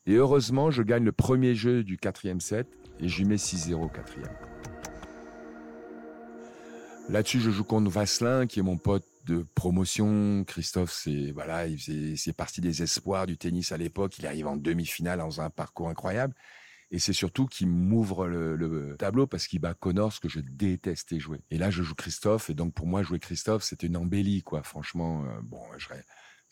[0.06, 2.66] Et heureusement, je gagne le premier jeu du quatrième set
[2.98, 4.34] et je lui mets 6-0 au quatrième.
[7.08, 10.44] Là-dessus, je joue contre Vasselin, qui est mon pote de promotion.
[10.44, 14.18] Christophe, c'est voilà, il faisait, c'est parti des espoirs du tennis à l'époque.
[14.18, 16.34] Il arrive en demi-finale dans un parcours incroyable.
[16.90, 21.18] Et c'est surtout qu'il m'ouvre le, le tableau parce qu'il bat Connors que je détestais
[21.18, 21.40] jouer.
[21.50, 22.50] Et là, je joue Christophe.
[22.50, 24.62] Et donc, pour moi, jouer Christophe, c'était une embellie, quoi.
[24.62, 25.88] Franchement, euh, bon, je,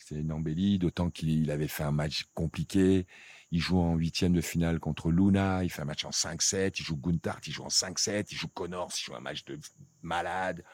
[0.00, 3.06] c'était une embellie, d'autant qu'il avait fait un match compliqué.
[3.50, 5.62] Il joue en huitième de finale contre Luna.
[5.62, 6.76] Il fait un match en 5-7.
[6.78, 7.40] Il joue Guntart.
[7.46, 8.28] Il joue en 5-7.
[8.30, 8.92] Il joue Connors.
[8.96, 9.58] Il joue un match de
[10.02, 10.64] malade.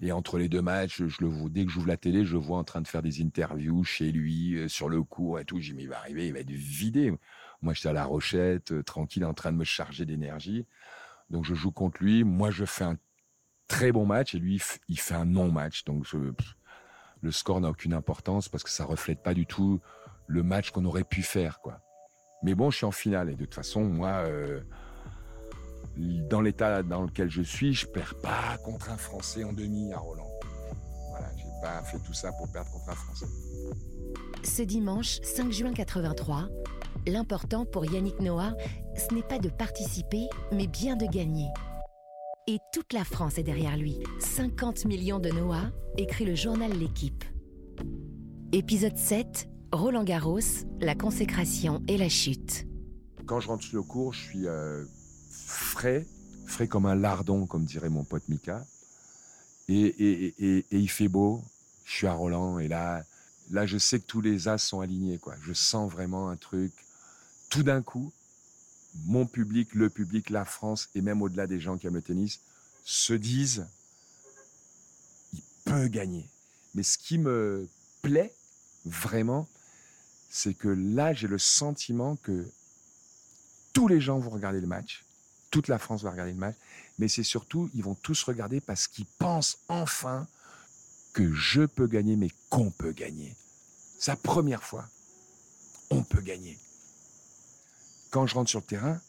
[0.00, 2.38] Et entre les deux matchs, je le vois, dès que j'ouvre la télé, je le
[2.38, 5.58] vois en train de faire des interviews chez lui, euh, sur le cours et tout.
[5.58, 7.12] J'ai mais il va arriver, il va être vidé.
[7.62, 10.66] Moi, j'étais à la Rochette, euh, tranquille, en train de me charger d'énergie.
[11.30, 12.22] Donc, je joue contre lui.
[12.22, 12.96] Moi, je fais un
[13.66, 15.84] très bon match et lui, il fait un non-match.
[15.84, 16.06] Donc,
[17.20, 19.80] le score n'a aucune importance parce que ça reflète pas du tout
[20.28, 21.80] le match qu'on aurait pu faire, quoi.
[22.42, 24.60] Mais bon, je suis en finale et de toute façon, moi, euh,
[25.98, 29.98] dans l'état dans lequel je suis, je perds pas contre un Français en demi à
[29.98, 30.30] Roland.
[31.10, 33.26] Voilà, j'ai pas fait tout ça pour perdre contre un Français.
[34.44, 36.48] Ce dimanche 5 juin 83,
[37.06, 38.54] l'important pour Yannick Noah,
[38.96, 41.48] ce n'est pas de participer, mais bien de gagner.
[42.46, 43.98] Et toute la France est derrière lui.
[44.20, 47.24] 50 millions de Noah, écrit le journal L'équipe.
[48.52, 50.38] Épisode 7, Roland Garros,
[50.80, 52.66] la consécration et la chute.
[53.26, 54.84] Quand je rentre sur le cours, je suis euh,
[55.48, 56.06] frais,
[56.46, 58.64] frais comme un lardon, comme dirait mon pote Mika.
[59.68, 61.42] Et, et, il fait beau.
[61.84, 63.02] Je suis à Roland et là,
[63.50, 65.18] là, je sais que tous les as sont alignés.
[65.18, 65.34] Quoi.
[65.42, 66.72] Je sens vraiment un truc.
[67.48, 68.12] Tout d'un coup,
[69.06, 72.40] mon public, le public, la France et même au-delà des gens qui aiment le tennis
[72.84, 73.66] se disent,
[75.32, 76.28] il peut gagner.
[76.74, 77.68] Mais ce qui me
[78.02, 78.34] plaît
[78.84, 79.48] vraiment,
[80.30, 82.46] c'est que là, j'ai le sentiment que
[83.72, 85.04] tous les gens vont regarder le match,
[85.50, 86.56] toute la France va regarder le match,
[86.98, 90.26] mais c'est surtout, ils vont tous regarder parce qu'ils pensent enfin
[91.12, 93.34] que je peux gagner, mais qu'on peut gagner.
[94.06, 94.88] La première fois.
[95.90, 96.58] On peut gagner.
[98.10, 99.00] Quand je rentre sur le terrain,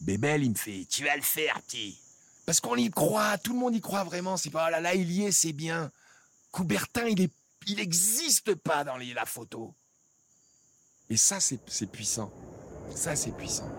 [0.00, 1.98] Bébel, il me fait Tu vas le faire, petit.
[2.46, 4.36] Parce qu'on y croit, tout le monde y croit vraiment.
[4.36, 5.90] C'est pas oh là là, il y est, c'est bien.
[6.50, 7.28] Coubertin, il
[7.66, 9.74] il n'existe pas dans la photo.
[11.10, 12.32] Et ça, c'est puissant.
[12.94, 13.70] Ça, c'est puissant.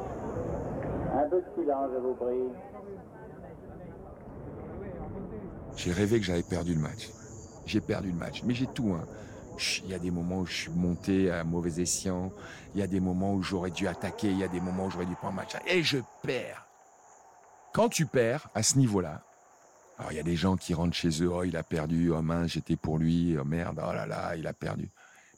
[5.75, 7.09] J'ai rêvé que j'avais perdu le match.
[7.65, 8.43] J'ai perdu le match.
[8.43, 9.05] Mais j'ai tout, hein.
[9.83, 12.31] Il y a des moments où je suis monté à mauvais escient.
[12.73, 14.31] Il y a des moments où j'aurais dû attaquer.
[14.31, 15.53] Il y a des moments où j'aurais dû prendre match.
[15.67, 16.65] Et je perds.
[17.73, 19.21] Quand tu perds à ce niveau-là,
[19.97, 21.29] alors il y a des gens qui rentrent chez eux.
[21.29, 22.09] Oh, il a perdu.
[22.11, 23.37] Oh mince, j'étais pour lui.
[23.37, 23.81] Oh merde.
[23.85, 24.89] Oh là là, il a perdu.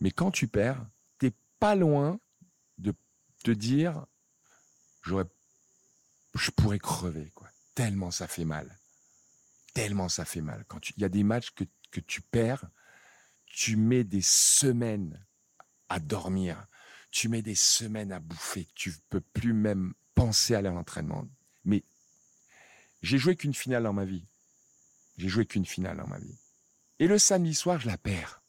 [0.02, 0.86] Mais quand tu perds,
[1.18, 2.20] t'es pas loin
[2.78, 2.94] de
[3.44, 4.06] te dire,
[5.02, 5.26] j'aurais,
[6.36, 7.50] je pourrais crever, quoi.
[7.76, 8.78] Tellement ça fait mal.
[9.74, 10.66] Tellement ça fait mal.
[10.68, 12.66] Quand il y a des matchs que, que tu perds,
[13.46, 15.26] tu mets des semaines
[15.90, 16.68] à dormir,
[17.12, 21.28] tu mets des semaines à bouffer, tu peux plus même penser à l'entraînement.
[21.66, 21.84] Mais
[23.02, 24.26] j'ai joué qu'une finale dans ma vie.
[25.18, 26.38] J'ai joué qu'une finale dans ma vie.
[27.00, 28.42] Et le samedi soir, je la perds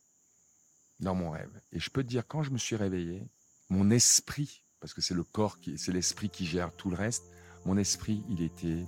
[1.00, 1.60] dans mon rêve.
[1.72, 3.26] Et je peux te dire, quand je me suis réveillé,
[3.68, 7.24] mon esprit, parce que c'est le corps qui, c'est l'esprit qui gère tout le reste,
[7.64, 8.84] mon esprit, il était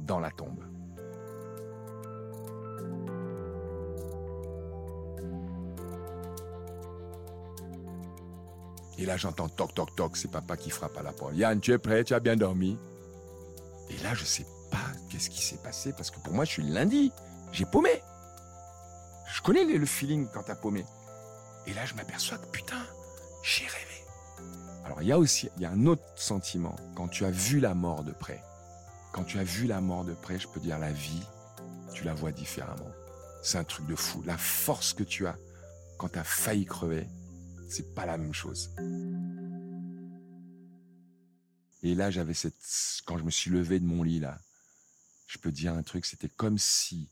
[0.00, 0.62] dans la tombe.
[8.98, 11.36] Et là, j'entends toc, toc, toc, c'est papa qui frappe à la porte.
[11.36, 12.76] Yann, tu es prêt, tu as bien dormi?
[13.90, 16.64] Et là, je sais pas qu'est-ce qui s'est passé, parce que pour moi, je suis
[16.64, 17.12] lundi.
[17.52, 18.02] J'ai paumé.
[19.32, 20.84] Je connais le feeling quand t'as paumé.
[21.66, 22.82] Et là, je m'aperçois que putain,
[23.44, 23.87] j'ai rêvé.
[25.00, 26.74] Il y a aussi, il y a un autre sentiment.
[26.94, 28.42] Quand tu as vu la mort de près,
[29.12, 31.22] quand tu as vu la mort de près, je peux dire la vie,
[31.94, 32.90] tu la vois différemment.
[33.42, 34.22] C'est un truc de fou.
[34.24, 35.36] La force que tu as
[35.98, 37.06] quand tu as failli crever,
[37.68, 38.70] c'est pas la même chose.
[41.82, 42.54] Et là, j'avais cette,
[43.04, 44.38] quand je me suis levé de mon lit, là,
[45.26, 47.08] je peux dire un truc, c'était comme si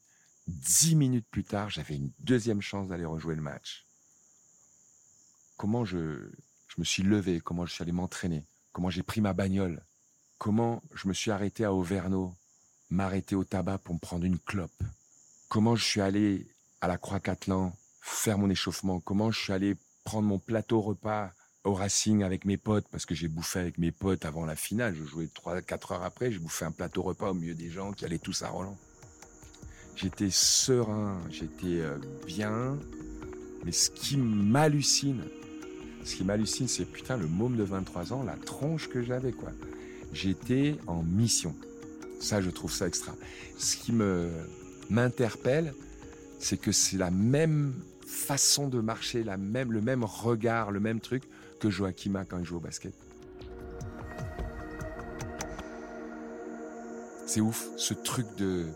[0.47, 3.87] dix minutes plus tard, j'avais une deuxième chance d'aller rejouer le match.
[5.57, 6.31] Comment je,
[6.77, 9.83] je me suis levé, comment je suis allé m'entraîner, comment j'ai pris ma bagnole,
[10.39, 12.31] comment je me suis arrêté à Auvergnat,
[12.91, 14.83] m'arrêter au tabac pour me prendre une clope,
[15.49, 16.47] comment je suis allé
[16.83, 21.33] à la Croix-Catlan faire mon échauffement, comment je suis allé prendre mon plateau repas
[21.65, 24.95] au Racing avec mes potes, parce que j'ai bouffé avec mes potes avant la finale.
[24.95, 28.05] Je jouais 3-4 heures après, j'ai bouffé un plateau repas au milieu des gens qui
[28.05, 28.77] allaient tous à Roland.
[29.97, 32.79] J'étais serein, j'étais euh, bien.
[33.65, 35.25] Mais ce qui m'hallucine,
[36.07, 39.51] ce qui m'hallucine, c'est putain, le môme de 23 ans, la tronche que j'avais, quoi.
[40.13, 41.55] J'étais en mission.
[42.21, 43.13] Ça, je trouve ça extra.
[43.59, 44.31] Ce qui me
[44.89, 45.75] m'interpelle,
[46.39, 47.75] c'est que c'est la même
[48.07, 51.25] façon de marcher, la même, le même regard, le même truc
[51.59, 52.95] que Joachim a quand il joue au basket.
[57.27, 58.67] C'est ouf, ce truc de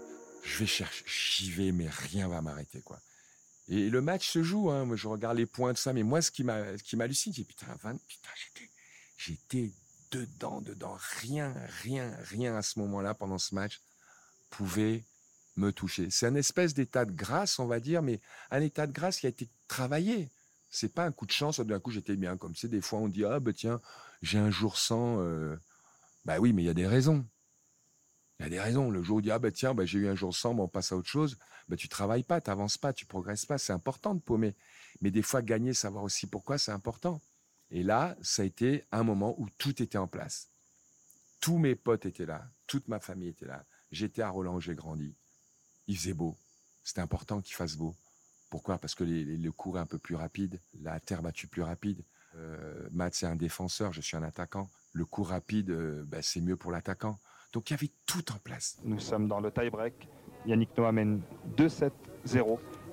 [0.42, 2.98] je vais chercher, j'y vais, mais rien va m'arrêter, quoi.
[3.70, 4.88] Et le match se joue, hein.
[4.96, 7.44] Je regarde les points, tout ça, mais moi, ce qui m'a, ce qui m'hallucine, c'est
[7.44, 8.70] putain, 20, putain, j'étais,
[9.16, 9.72] j'étais
[10.10, 10.96] dedans, dedans.
[11.20, 13.80] Rien, rien, rien à ce moment-là, pendant ce match,
[14.50, 15.04] pouvait
[15.56, 16.10] me toucher.
[16.10, 18.20] C'est un espèce d'état de grâce, on va dire, mais
[18.50, 20.30] un état de grâce qui a été travaillé.
[20.68, 22.68] C'est pas un coup de chance, d'un coup j'étais bien comme c'est.
[22.68, 23.80] Des fois on dit ah ben tiens
[24.22, 25.20] j'ai un jour sans.
[25.20, 25.56] Euh...
[26.24, 27.26] Bah oui, mais il y a des raisons.
[28.40, 28.90] Il y a des raisons.
[28.90, 30.66] Le jour où on dit ah ben tiens ben, j'ai eu un jour sans, on
[30.66, 31.36] passe à autre chose.
[31.68, 33.58] Ben tu travailles pas, tu avances pas, tu progresses pas.
[33.58, 34.56] C'est important de paumer.
[35.02, 37.20] Mais des fois gagner, savoir aussi pourquoi, c'est important.
[37.70, 40.48] Et là, ça a été un moment où tout était en place.
[41.38, 43.66] Tous mes potes étaient là, toute ma famille était là.
[43.90, 45.14] J'étais à Roland j'ai grandi.
[45.86, 46.34] Il faisait beau.
[46.82, 47.94] C'était important qu'il fasse beau.
[48.48, 48.78] Pourquoi?
[48.78, 51.62] Parce que les, les, le cours est un peu plus rapide, la terre battue plus
[51.62, 52.02] rapide.
[52.36, 54.70] Euh, Matt, c'est un défenseur, je suis un attaquant.
[54.92, 57.20] Le cours rapide, euh, c'est mieux pour l'attaquant.
[57.52, 58.78] Donc il y avait tout en place.
[58.84, 60.08] Nous sommes dans le tie-break.
[60.46, 61.20] Yannick Noah mène
[61.56, 61.90] 2-7-0,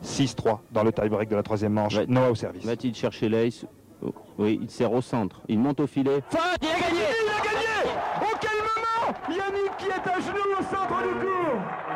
[0.03, 1.97] 6-3 dans le tie-break de la troisième manche.
[2.07, 2.65] Noah au service.
[2.65, 3.65] Va-t-il chercher l'ace
[4.01, 5.41] Oh, Oui, il sert au centre.
[5.47, 6.21] Il monte au filet.
[6.29, 10.53] Fin, il a gagné Il a gagné Au quel moment Yannick qui est à genoux
[10.59, 11.86] au centre du cours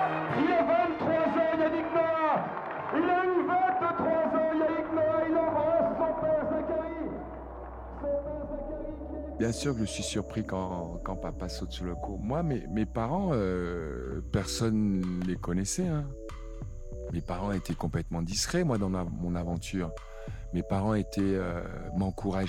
[9.41, 12.19] Bien sûr que je suis surpris quand, quand papa saute sur le cours.
[12.19, 15.88] Moi, mes, mes parents, euh, personne ne les connaissait.
[15.88, 16.05] hein.
[17.11, 19.89] Mes parents étaient complètement discrets, moi, dans mon aventure.
[20.53, 21.63] Mes parents étaient euh,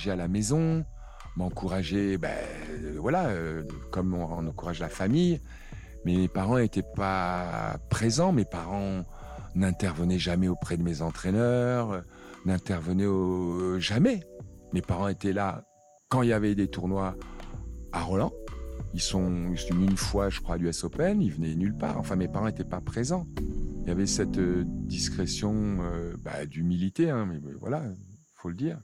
[0.07, 0.85] à la maison,
[1.37, 2.37] m'encourager, ben,
[2.99, 5.41] voilà, euh, comme on, encourage la famille.
[6.05, 8.33] Mais mes parents n'étaient pas présents.
[8.33, 9.03] Mes parents
[9.55, 12.05] n'intervenaient jamais auprès de mes entraîneurs,
[12.45, 14.21] n'intervenaient jamais.
[14.75, 15.65] Mes parents étaient là
[16.13, 17.17] quand il y avait des tournois
[17.91, 18.35] à Roland.
[18.93, 21.23] Ils sont, une fois, je crois, à l'US Open.
[21.23, 21.97] Ils venaient nulle part.
[21.99, 23.27] Enfin, mes parents n'étaient pas présents.
[23.81, 27.85] Il y avait cette euh, discrétion euh, bah, d'humilité, hein, mais, mais voilà,
[28.35, 28.79] faut le dire.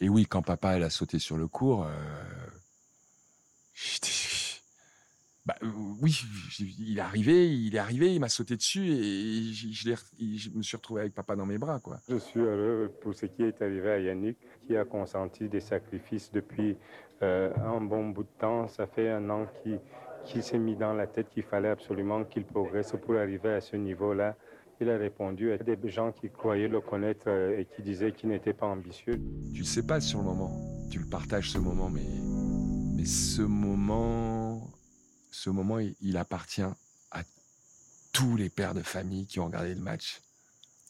[0.00, 1.90] Et oui, quand papa elle a sauté sur le cours, euh,
[5.46, 6.22] bah, oui,
[6.58, 11.02] il est arrivé, il est arrivé, il m'a sauté dessus et je me suis retrouvé
[11.02, 12.00] avec papa dans mes bras, quoi.
[12.08, 16.30] Je suis heureux pour ce qui est arrivé à Yannick, qui a consenti des sacrifices
[16.32, 16.76] depuis
[17.22, 18.68] euh, un bon bout de temps.
[18.68, 19.46] Ça fait un an
[20.24, 23.76] qu'il s'est mis dans la tête qu'il fallait absolument qu'il progresse pour arriver à ce
[23.76, 24.36] niveau-là.
[24.80, 28.30] Il a répondu à des gens qui croyaient le connaître euh, et qui disaient qu'il
[28.30, 29.20] n'était pas ambitieux.
[29.54, 30.50] Tu le sais pas sur le moment.
[30.90, 32.02] Tu le partages ce moment, mais,
[32.96, 34.60] mais ce moment,
[35.30, 37.22] ce moment, il, il appartient à
[38.12, 40.20] tous les pères de famille qui ont regardé le match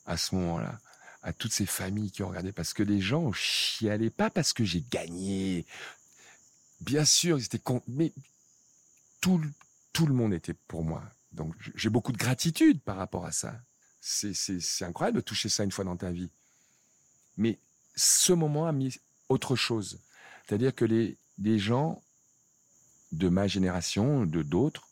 [0.06, 0.78] à ce moment-là.
[1.22, 2.52] À toutes ces familles qui ont regardé.
[2.52, 5.66] Parce que les gens chialaient pas parce que j'ai gagné.
[6.80, 7.82] Bien sûr, ils étaient con...
[7.86, 8.12] mais
[9.20, 9.52] tout, le-
[9.92, 11.02] tout le monde était pour moi.
[11.32, 13.54] Donc j'ai beaucoup de gratitude par rapport à ça.
[14.00, 16.30] C'est, c'est, incroyable de toucher ça une fois dans ta vie.
[17.36, 17.58] Mais
[17.94, 20.00] ce moment a mis autre chose.
[20.46, 22.02] C'est-à-dire que les, les gens
[23.12, 24.88] de ma génération, de d'autres,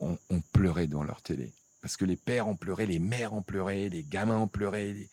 [0.00, 0.18] ont,
[0.52, 1.52] pleuré dans leur télé.
[1.82, 5.08] Parce que les pères ont pleuré, les mères ont pleuré, les gamins ont pleuré.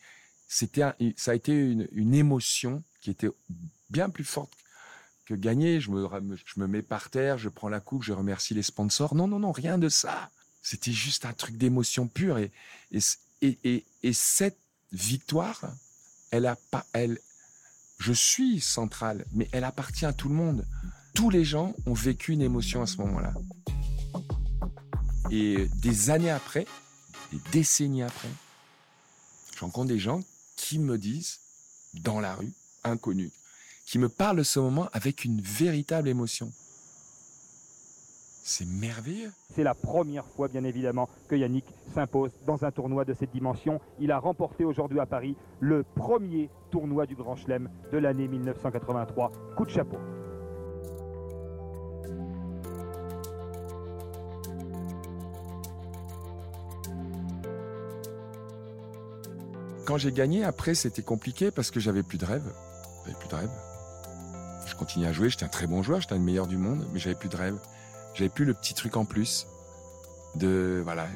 [0.48, 0.82] C'était
[1.16, 3.30] ça a été une, émotion qui était
[3.90, 4.52] bien plus forte
[5.24, 5.80] que gagner.
[5.80, 9.14] Je me, je me mets par terre, je prends la coupe, je remercie les sponsors.
[9.14, 10.30] Non, non, non, rien de ça.
[10.62, 12.38] C'était juste un truc d'émotion pure.
[12.38, 12.52] Et,
[12.92, 13.00] et,
[13.42, 14.58] et, et, et cette
[14.92, 15.60] victoire,
[16.30, 17.18] elle a pas, elle,
[17.98, 20.64] je suis centrale, mais elle appartient à tout le monde.
[21.14, 23.32] Tous les gens ont vécu une émotion à ce moment-là.
[25.30, 26.66] Et des années après,
[27.32, 28.28] des décennies après,
[29.54, 30.20] je rencontre des gens
[30.56, 31.40] qui me disent,
[31.94, 32.52] dans la rue,
[32.84, 33.30] inconnus,
[33.86, 36.50] qui me parlent de ce moment avec une véritable émotion.
[38.48, 39.32] C'est merveilleux.
[39.54, 43.80] C'est la première fois, bien évidemment, que Yannick s'impose dans un tournoi de cette dimension.
[43.98, 49.32] Il a remporté aujourd'hui à Paris le premier tournoi du Grand Chelem de l'année 1983.
[49.56, 49.98] Coup de chapeau.
[59.86, 62.42] Quand j'ai gagné, après, c'était compliqué parce que j'avais plus de rêve.
[63.04, 63.50] J'avais plus de rêve.
[64.66, 66.98] Je continuais à jouer, j'étais un très bon joueur, j'étais le meilleur du monde, mais
[66.98, 67.56] j'avais plus de rêve.
[68.12, 69.46] J'avais plus le petit truc en plus.
[70.34, 71.06] De, voilà.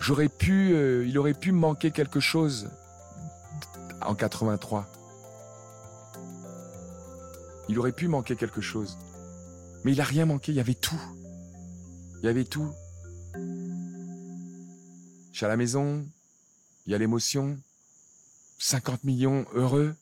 [0.00, 2.68] J'aurais pu, euh, il aurait pu manquer quelque chose
[4.02, 4.86] en 83.
[7.70, 8.98] Il aurait pu manquer quelque chose.
[9.82, 11.00] Mais il a rien manqué, il y avait tout.
[12.22, 12.70] Il y avait tout.
[15.32, 16.04] Je suis à la maison,
[16.86, 17.60] il y a l'émotion,
[18.58, 19.94] 50 millions heureux.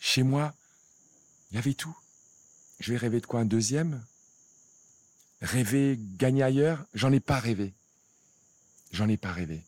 [0.00, 0.54] Chez moi,
[1.50, 1.96] il y avait tout.
[2.80, 4.04] Je vais rêver de quoi Un deuxième?
[5.40, 6.84] Rêver gagner ailleurs?
[6.94, 7.72] J'en ai pas rêvé.
[8.92, 9.62] J'en ai pas rêvé.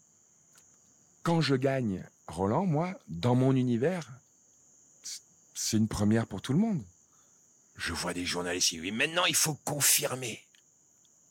[1.23, 4.11] Quand je gagne Roland, moi, dans mon univers,
[5.55, 6.83] c'est une première pour tout le monde.
[7.77, 10.45] Je vois des journalistes disent, maintenant il faut confirmer.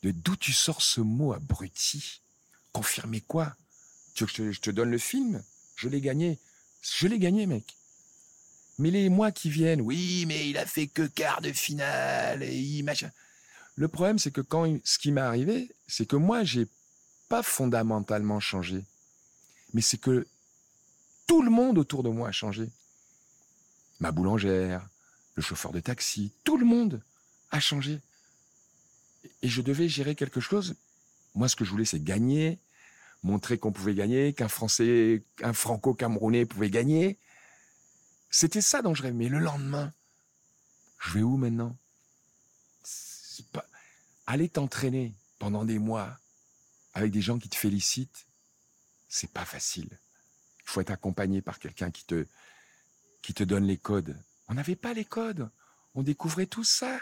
[0.04, 2.22] De d'où tu sors ce mot abruti?
[2.72, 3.56] Confirmer quoi?
[4.18, 5.44] Tu veux que je te, donne le film?
[5.76, 6.40] Je l'ai gagné.
[6.82, 7.78] Je l'ai gagné, mec.
[8.80, 12.58] Mais les mois qui viennent, oui, mais il a fait que quart de finale et
[12.58, 12.84] il.
[13.76, 16.68] Le problème, c'est que quand ce qui m'est arrivé, c'est que moi, j'ai
[17.30, 18.84] pas fondamentalement changé.
[19.76, 20.26] Mais c'est que
[21.28, 22.68] tout le monde autour de moi a changé.
[24.00, 24.90] Ma boulangère,
[25.36, 27.04] le chauffeur de taxi, tout le monde
[27.52, 28.00] a changé.
[29.44, 30.74] Et je devais gérer quelque chose.
[31.36, 32.58] Moi, ce que je voulais, c'est gagner,
[33.24, 37.18] montrer qu'on pouvait gagner, qu'un Français, un Franco-Camerounais pouvait gagner.
[38.30, 39.16] C'était ça dont je rêvais.
[39.16, 39.94] Mais le lendemain,
[41.00, 41.78] je vais où maintenant?
[43.52, 43.66] Pas...
[44.26, 46.18] Aller t'entraîner pendant des mois
[46.94, 48.26] avec des gens qui te félicitent,
[49.08, 49.90] c'est pas facile.
[50.64, 52.26] Il faut être accompagné par quelqu'un qui te,
[53.22, 54.18] qui te donne les codes.
[54.48, 55.50] On n'avait pas les codes.
[55.94, 57.00] On découvrait tout ça.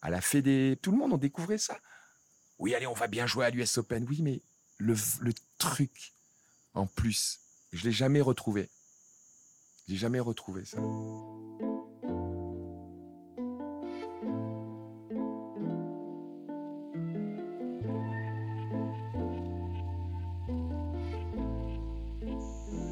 [0.00, 1.78] À la Fédé, tout le monde, on découvrait ça.
[2.58, 4.06] Oui, allez, on va bien jouer à l'US Open.
[4.08, 4.40] Oui, mais
[4.82, 6.12] le, truc,
[6.74, 7.38] en plus,
[7.72, 8.68] je l'ai jamais retrouvé.
[9.88, 10.78] J'ai jamais retrouvé ça.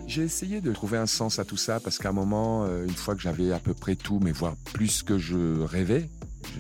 [0.06, 2.90] J'ai essayé de trouver un sens à tout ça parce qu'à un moment, euh, une
[2.90, 6.10] fois que j'avais à peu près tout, mais voire plus que je rêvais,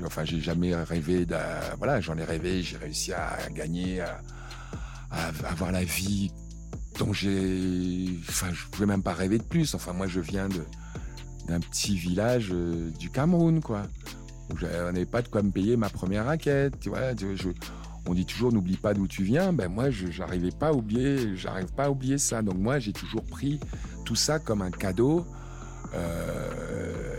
[0.04, 1.60] enfin, j'ai jamais rêvé d'un.
[1.78, 4.20] Voilà, j'en ai rêvé, j'ai réussi à gagner, à,
[5.10, 6.30] avoir la vie
[6.98, 8.08] dont j'ai.
[8.28, 9.74] Enfin, je pouvais même pas rêver de plus.
[9.74, 10.48] Enfin, moi, je viens
[11.48, 13.82] d'un petit village euh, du Cameroun, quoi.
[14.50, 16.74] On n'avait pas de quoi me payer ma première raquette.
[18.06, 19.52] On dit toujours n'oublie pas d'où tu viens.
[19.52, 22.42] Ben moi, je j'arrivais pas à oublier, j'arrive pas à oublier ça.
[22.42, 23.60] Donc moi, j'ai toujours pris
[24.04, 25.24] tout ça comme un cadeau.
[25.94, 27.16] Euh,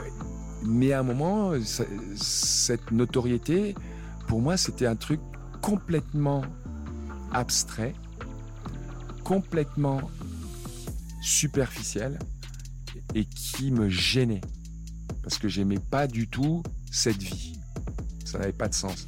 [0.65, 1.83] mais à un moment, ce-
[2.15, 3.75] cette notoriété,
[4.27, 5.19] pour moi, c'était un truc
[5.61, 6.41] complètement
[7.33, 7.93] abstrait,
[9.23, 10.01] complètement
[11.21, 12.19] superficiel
[13.13, 14.41] et qui me gênait
[15.23, 17.59] parce que j'aimais pas du tout cette vie.
[18.25, 19.07] Ça n'avait pas de sens.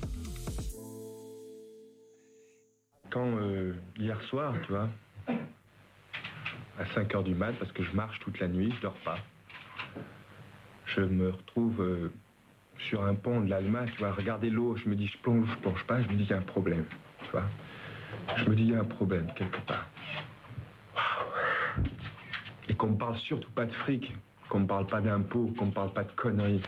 [3.10, 4.90] Quand euh, hier soir, tu vois,
[6.80, 9.20] à 5 heures du mat, parce que je marche toute la nuit, je dors pas,
[10.88, 12.12] je me retrouve euh,
[12.90, 15.58] sur un pont de l'Alma, tu vois, regarder l'eau, je me dis je plonge, je
[15.58, 16.86] plonge pas, je me dis il y a un problème,
[17.24, 17.46] tu vois.
[18.38, 19.88] Je me dis il y a un problème quelque part.
[22.70, 24.14] Et qu'on me parle surtout pas de fric,
[24.50, 26.62] qu'on me parle pas d'impôts, qu'on me parle pas de conneries.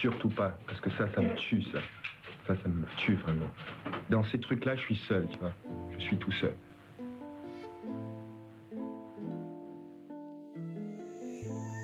[0.00, 1.78] Surtout pas, parce que ça, ça me tue, ça.
[2.46, 3.50] Ça, ça me tue vraiment.
[4.08, 5.52] Dans ces trucs-là, je suis seul, tu vois.
[5.98, 6.54] Je suis tout seul.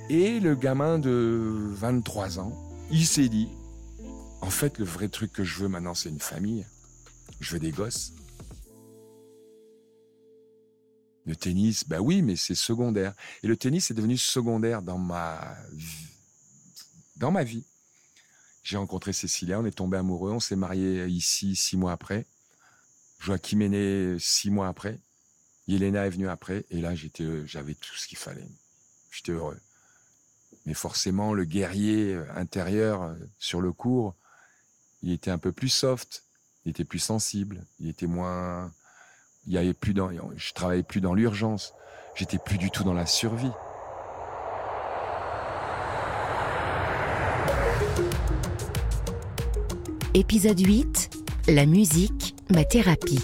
[0.09, 2.53] Et le gamin de 23 ans,
[2.91, 3.49] il s'est dit,
[4.41, 6.65] en fait, le vrai truc que je veux maintenant, c'est une famille.
[7.41, 8.13] Je veux des gosses.
[11.27, 13.15] Le tennis, bah oui, mais c'est secondaire.
[13.43, 15.57] Et le tennis est devenu secondaire dans ma
[17.45, 17.65] vie.
[18.63, 22.27] J'ai rencontré Cécilia, on est tombé amoureux, on s'est marié ici six mois après.
[23.21, 24.99] Joachim est né six mois après.
[25.69, 26.65] Yelena est venue après.
[26.71, 28.49] Et là, j'étais, j'avais tout ce qu'il fallait.
[29.11, 29.59] J'étais heureux.
[30.65, 34.15] Mais forcément, le guerrier intérieur euh, sur le cours,
[35.03, 36.25] il était un peu plus soft,
[36.65, 38.73] il était plus sensible, il était moins,
[39.47, 41.73] il y avait plus dans, je travaillais plus dans l'urgence,
[42.15, 43.53] j'étais plus du tout dans la survie.
[50.15, 51.11] Épisode 8.
[51.49, 53.21] La musique, ma thérapie.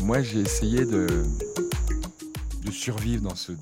[0.00, 1.06] Moi, j'ai essayé de,
[2.64, 3.52] de survivre dans, ce,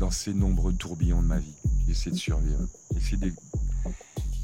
[0.00, 1.52] dans ces nombreux tourbillons de ma vie.
[1.86, 2.58] J'ai essayé de survivre.
[3.12, 3.32] De-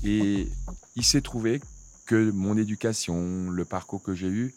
[0.04, 0.48] Et
[0.96, 1.60] il s'est trouvé
[2.06, 4.54] que mon éducation, le parcours que j'ai eu,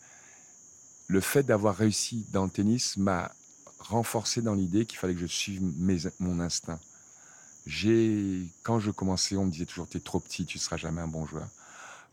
[1.07, 3.31] le fait d'avoir réussi dans le tennis m'a
[3.79, 5.61] renforcé dans l'idée qu'il fallait que je suive
[6.19, 6.79] mon instinct.
[7.65, 11.07] J'ai, quand je commençais, on me disait toujours t'es trop petit, tu seras jamais un
[11.07, 11.47] bon joueur.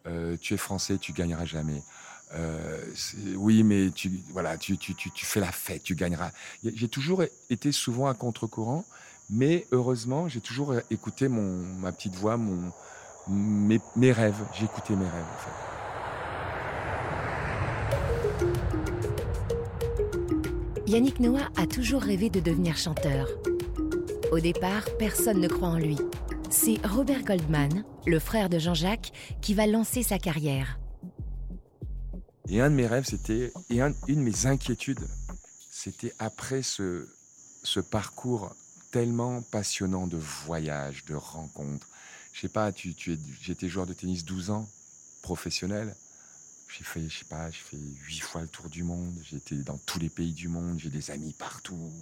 [0.07, 1.83] Euh, tu es français, tu gagneras jamais.
[2.35, 2.85] Euh,
[3.37, 6.33] oui, mais tu, voilà, tu, tu, tu, tu fais la fête, tu gagneras.
[6.65, 8.85] J'ai toujours été souvent à contre-courant,
[9.31, 12.73] mais heureusement, j'ai toujours écouté mon, ma petite voix, mon,
[13.29, 14.45] mes, mes rêves.
[14.55, 15.74] J'ai écouté mes rêves, en fait.
[20.95, 23.27] Yannick Noah a toujours rêvé de devenir chanteur.
[24.31, 25.97] Au départ, personne ne croit en lui.
[26.51, 29.11] C'est Robert Goldman, le frère de Jean-Jacques,
[29.41, 30.79] qui va lancer sa carrière.
[32.49, 35.05] Et un de mes rêves, c'était, et un- une de mes inquiétudes,
[35.69, 37.09] c'était après ce,
[37.65, 38.55] ce parcours
[38.93, 41.89] tellement passionnant de voyages, de rencontres.
[42.33, 44.69] Je sais pas, tu, tu j'étais joueur de tennis 12 ans,
[45.23, 45.97] professionnel.
[46.77, 47.77] J'ai fait, je sais pas, j'ai fait
[48.07, 49.15] huit fois le tour du monde.
[49.23, 50.79] J'ai été dans tous les pays du monde.
[50.81, 51.93] J'ai des amis partout.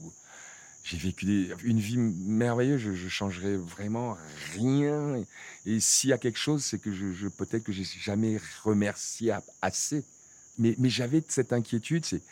[0.83, 2.81] J'ai vécu une vie merveilleuse.
[2.81, 4.17] Je, je changerais vraiment
[4.55, 5.23] rien.
[5.67, 9.35] Et, s'il y a quelque chose, c'est que je, je- peut-être que j'ai jamais remercié
[9.61, 10.05] assez.
[10.59, 12.23] Mais j'avais cette inquiétude, c'est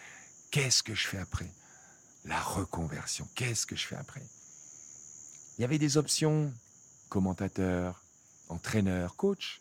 [0.51, 1.51] qu'est-ce que je fais après?
[2.25, 3.29] La reconversion.
[3.35, 4.23] Qu'est-ce que je fais après?
[5.59, 6.53] Il y avait des options
[7.11, 8.03] commentateur,
[8.49, 9.61] entraîneur, coach.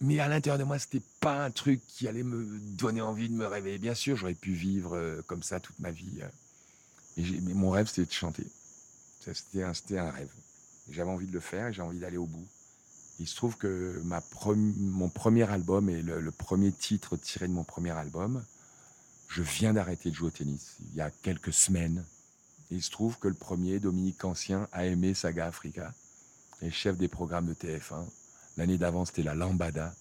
[0.00, 3.34] Mais à l'intérieur de moi, c'était pas un truc qui allait me donner envie de
[3.34, 3.78] me réveiller.
[3.78, 6.20] Bien sûr, j'aurais pu vivre euh, comme ça toute ma vie.
[6.22, 6.28] euh.
[7.42, 8.46] Mais mon rêve, c'était de chanter.
[9.20, 9.62] C'était
[9.98, 10.32] un, rêve.
[10.90, 12.46] J'avais envie de le faire et j'ai envie d'aller au bout.
[13.18, 17.90] Il se trouve que mon premier album et le, premier titre tiré de mon premier
[17.90, 18.42] album,
[19.28, 22.02] je viens d'arrêter de jouer au tennis il y a quelques semaines.
[22.70, 25.92] Il se trouve que le premier, Dominique Ancien, a aimé Saga Africa,
[26.62, 28.06] et chef des programmes de TF1.
[28.60, 29.94] L'année d'avant, c'était la Lambada.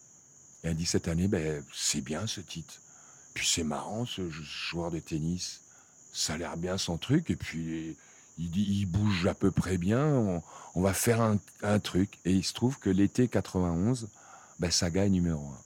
[0.65, 2.81] Et elle dit cette année, ben, c'est bien ce titre.
[3.33, 5.61] Puis c'est marrant, ce joueur de tennis.
[6.11, 7.29] Ça a l'air bien son truc.
[7.29, 7.95] Et puis,
[8.37, 10.05] il, bouge à peu près bien.
[10.75, 12.19] On, va faire un, truc.
[12.25, 14.09] Et il se trouve que l'été 91,
[14.59, 15.61] ben, Saga est numéro un.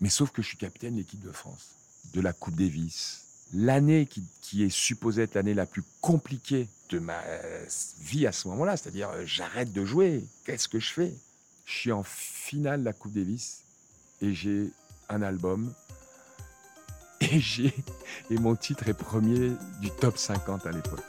[0.00, 1.68] Mais sauf que je suis capitaine de l'équipe de France,
[2.14, 3.26] de la Coupe Davis.
[3.54, 7.64] L'année qui, qui est supposée être l'année la plus compliquée de ma euh,
[8.00, 11.14] vie à ce moment-là, c'est-à-dire euh, j'arrête de jouer, qu'est-ce que je fais?
[11.68, 13.62] Je suis en finale de la Coupe Davis
[14.22, 14.70] et j'ai
[15.10, 15.70] un album
[17.20, 17.74] et j'ai
[18.30, 21.04] et mon titre est premier du top 50 à l'époque.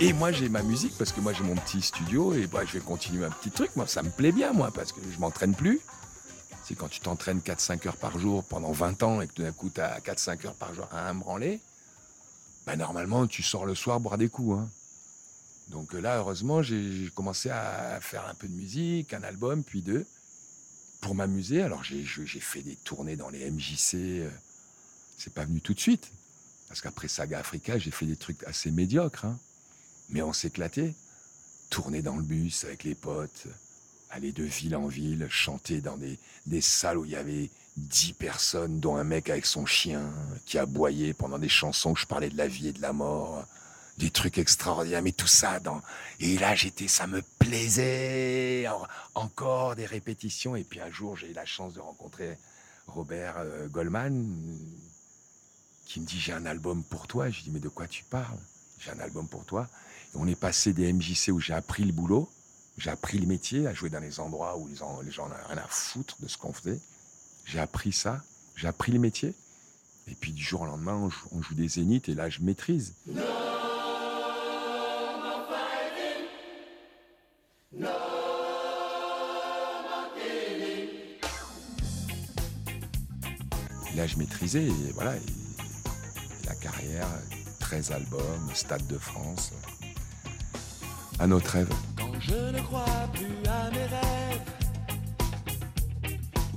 [0.00, 2.72] Et moi j'ai ma musique parce que moi j'ai mon petit studio et bah, je
[2.72, 3.70] vais continuer un petit truc.
[3.76, 5.80] Moi ça me plaît bien moi parce que je m'entraîne plus.
[6.64, 9.52] C'est quand tu t'entraînes 4-5 heures par jour pendant 20 ans et que tout d'un
[9.52, 11.60] coup tu as 4-5 heures par jour à un branler,
[12.68, 14.58] bah, normalement tu sors le soir boire des coups.
[14.58, 14.68] hein.
[15.68, 19.80] Donc euh, là heureusement j'ai commencé à faire un peu de musique, un album puis
[19.80, 20.04] deux
[21.00, 21.62] pour m'amuser.
[21.62, 23.94] Alors j'ai fait des tournées dans les MJC.
[23.94, 24.30] euh,
[25.16, 26.10] C'est pas venu tout de suite
[26.68, 29.24] parce qu'après Saga Africa j'ai fait des trucs assez médiocres.
[29.24, 29.38] hein.
[30.10, 30.94] Mais on s'éclatait.
[31.70, 33.46] Tourner dans le bus avec les potes,
[34.10, 38.12] aller de ville en ville, chanter dans des, des salles où il y avait dix
[38.12, 40.02] personnes, dont un mec avec son chien
[40.46, 43.44] qui aboyait pendant des chansons où je parlais de la vie et de la mort.
[43.98, 45.82] Des trucs extraordinaires, mais tout ça dans.
[46.20, 48.68] Et là, j'étais, ça me plaisait.
[48.68, 48.86] En-
[49.16, 50.54] Encore des répétitions.
[50.54, 52.38] Et puis un jour, j'ai eu la chance de rencontrer
[52.86, 54.24] Robert euh, Goldman,
[55.86, 57.28] qui me dit J'ai un album pour toi.
[57.30, 58.38] Je dis Mais de quoi tu parles?
[58.78, 59.66] J'ai un album pour toi.
[60.14, 62.30] Et on est passé des MJC où j'ai appris le boulot,
[62.78, 65.66] j'ai appris le métier, à jouer dans les endroits où les gens n'ont rien à
[65.68, 66.78] foutre de ce qu'on faisait.
[67.50, 68.20] J'ai appris ça,
[68.56, 69.34] j'ai appris le métier.
[70.06, 72.94] Et puis du jour au lendemain, on joue, des zéniths et là, je maîtrise.
[83.96, 85.14] Là, je maîtrisais et voilà.
[86.46, 87.08] La carrière,
[87.60, 89.52] 13 albums, Stade de France.
[91.18, 91.72] Un autre rêve.
[91.96, 94.57] Quand je ne crois plus à mes rêves,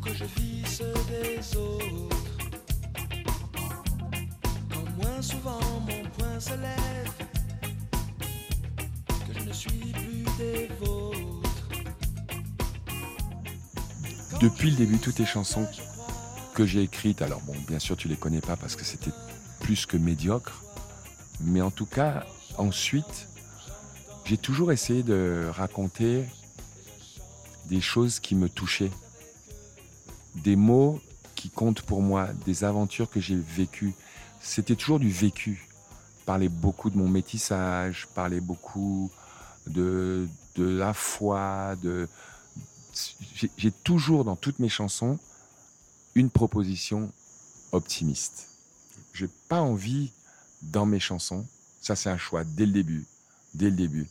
[0.01, 2.17] que je vis ceux des autres,
[4.73, 7.11] quand moins souvent mon poing se lève,
[9.27, 11.67] que je ne suis plus des vôtres.
[14.41, 15.67] Depuis le début, toutes les chansons
[16.55, 19.11] que j'ai écrites, alors bon, bien sûr, tu les connais pas parce que c'était
[19.59, 20.63] plus que médiocre,
[21.41, 22.25] mais en tout cas,
[22.57, 23.27] ensuite,
[24.25, 26.25] j'ai toujours essayé de raconter
[27.65, 28.91] des choses qui me touchaient,
[30.35, 30.99] des mots
[31.35, 33.93] qui comptent pour moi, des aventures que j'ai vécues.
[34.41, 35.67] C'était toujours du vécu.
[36.25, 39.11] Parler beaucoup de mon métissage, parler beaucoup
[39.67, 40.27] de,
[40.57, 41.75] la foi,
[43.57, 45.17] j'ai- toujours dans toutes mes chansons
[46.15, 47.11] une proposition
[47.71, 48.47] optimiste.
[49.13, 50.11] J'ai pas envie
[50.61, 51.45] dans mes chansons,
[51.81, 53.05] ça c'est un choix dès le début,
[53.53, 54.07] dès le début,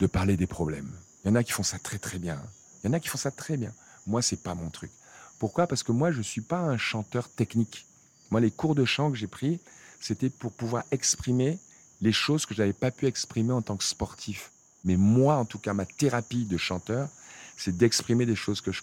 [0.00, 0.90] de parler des problèmes.
[1.24, 2.40] Il y en a qui font ça très très bien.
[2.82, 3.72] Il y en a qui font ça très bien.
[4.06, 4.90] Moi c'est pas mon truc.
[5.38, 5.66] Pourquoi?
[5.66, 7.86] Parce que moi je suis pas un chanteur technique.
[8.30, 9.60] Moi les cours de chant que j'ai pris,
[10.00, 11.58] c'était pour pouvoir exprimer
[12.00, 14.50] les choses que j'avais pas pu exprimer en tant que sportif.
[14.84, 17.08] Mais moi en tout cas ma thérapie de chanteur,
[17.56, 18.82] c'est d'exprimer des choses que je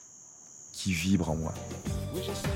[0.74, 1.54] qui vibre en moi.
[2.14, 2.55] Je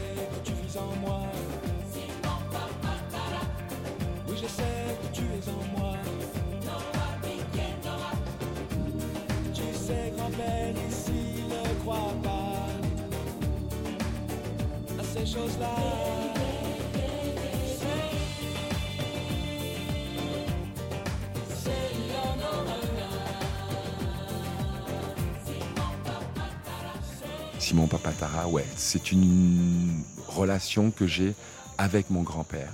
[27.60, 31.36] Simon Papatara, ouais, c'est une relation que j'ai
[31.78, 32.74] avec mon grand-père,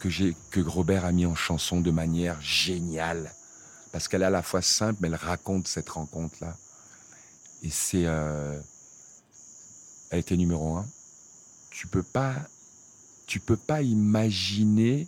[0.00, 0.08] que
[0.50, 3.32] que Robert a mis en chanson de manière géniale,
[3.92, 6.56] parce qu'elle est à la fois simple, mais elle raconte cette rencontre-là.
[7.62, 8.60] Et c'est, euh,
[10.10, 10.86] elle était numéro un.
[11.76, 12.34] Tu peux pas,
[13.26, 15.06] tu peux pas imaginer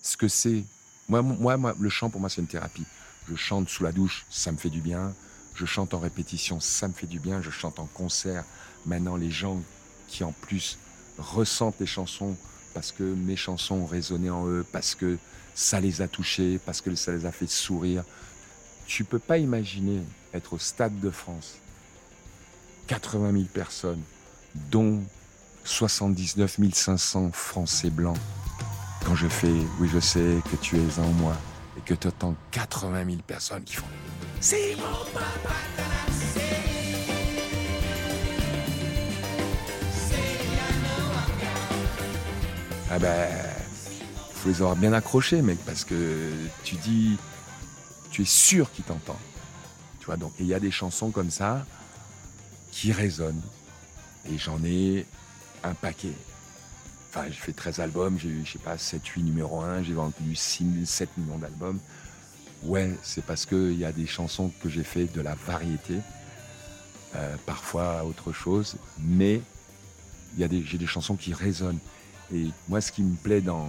[0.00, 0.64] ce que c'est.
[1.10, 2.86] Moi, le chant pour moi c'est une thérapie.
[3.28, 5.14] Je chante sous la douche, ça me fait du bien.
[5.54, 7.42] Je chante en répétition, ça me fait du bien.
[7.42, 8.46] Je chante en concert.
[8.86, 9.60] Maintenant, les gens
[10.06, 10.78] qui en plus
[11.18, 12.34] ressentent les chansons
[12.72, 15.18] parce que mes chansons ont résonné en eux, parce que
[15.54, 18.04] ça les a touchés, parce que ça les a fait sourire.
[18.86, 20.00] Tu peux pas imaginer
[20.32, 21.58] être au Stade de France,
[22.86, 24.02] 80 000 personnes,
[24.70, 25.02] dont
[25.64, 28.18] 79 500 Français blancs.
[29.04, 31.36] Quand je fais, oui, je sais que tu es en moi,
[31.76, 33.86] et que tu entends 80 000 personnes qui font
[34.40, 35.54] c'est mon papa
[42.90, 43.28] Ah ben,
[44.32, 46.30] faut les avoir bien accrochés, mec, parce que
[46.64, 47.18] tu dis,
[48.10, 49.18] tu es sûr qu'il t'entend.
[50.00, 51.66] Tu vois, donc il y a des chansons comme ça
[52.70, 53.42] qui résonnent.
[54.30, 55.04] Et j'en ai
[55.64, 56.12] un paquet.
[57.10, 59.94] Enfin, j'ai fait 13 albums, j'ai eu, je sais pas, 7, 8 numéros 1, j'ai
[59.94, 61.78] vendu 6 7 millions d'albums.
[62.64, 65.94] Ouais, c'est parce qu'il y a des chansons que j'ai fait de la variété,
[67.14, 69.40] euh, parfois autre chose, mais
[70.36, 71.78] j'ai des chansons qui résonnent.
[72.34, 73.68] Et moi, ce qui me plaît dans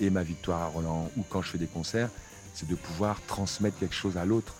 [0.00, 2.10] et ma victoire à Roland ou quand je fais des concerts,
[2.54, 4.54] c'est de pouvoir transmettre quelque chose à l'autre.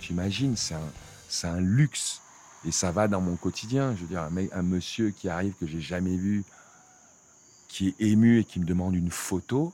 [0.00, 0.92] Tu imagines, c'est un,
[1.28, 2.22] c'est un luxe
[2.64, 3.94] et ça va dans mon quotidien.
[3.94, 6.44] Je veux dire, un, monsieur qui arrive que j'ai jamais vu,
[7.68, 9.72] qui est ému et qui me demande une photo.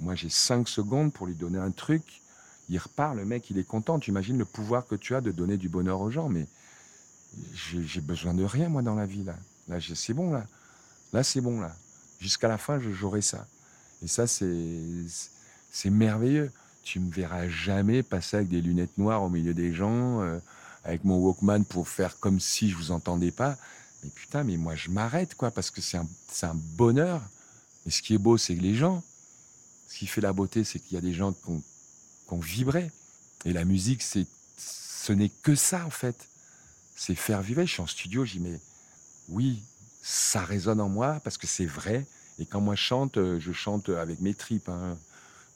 [0.00, 2.22] Moi, j'ai cinq secondes pour lui donner un truc.
[2.68, 3.98] Il repart, le mec, il est content.
[3.98, 6.28] Tu imagines le pouvoir que tu as de donner du bonheur aux gens.
[6.28, 6.46] Mais
[7.52, 9.24] j'ai besoin de rien, moi, dans la vie.
[9.24, 9.36] Là,
[9.68, 10.46] là c'est bon, là.
[11.12, 11.74] Là, c'est bon, là.
[12.20, 13.46] Jusqu'à la fin, j'aurai ça.
[14.02, 16.50] Et ça, c'est merveilleux.
[16.82, 20.38] Tu me verras jamais passer avec des lunettes noires au milieu des gens, euh,
[20.84, 23.56] avec mon Walkman pour faire comme si je vous entendais pas.
[24.02, 27.20] Mais putain, mais moi, je m'arrête, quoi, parce que c'est un, bonheur.
[27.86, 29.02] Et ce qui est beau, c'est les gens,
[29.88, 32.90] ce qui fait la beauté, c'est qu'il y a des gens qui ont, vibré.
[33.44, 34.26] Et la musique, c'est,
[34.56, 36.16] ce n'est que ça, en fait.
[36.94, 37.62] C'est faire vivre.
[37.62, 38.60] Je suis en studio, j'y mets,
[39.28, 39.62] oui,
[40.02, 42.06] ça résonne en moi parce que c'est vrai.
[42.38, 44.68] Et quand moi je chante, je chante avec mes tripes.
[44.68, 44.96] hein.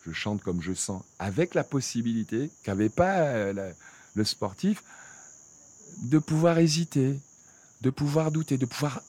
[0.07, 3.73] Je chante comme je sens, avec la possibilité qu'avait pas euh,
[4.15, 4.83] le sportif
[5.99, 7.19] de pouvoir hésiter,
[7.81, 9.03] de pouvoir douter, de pouvoir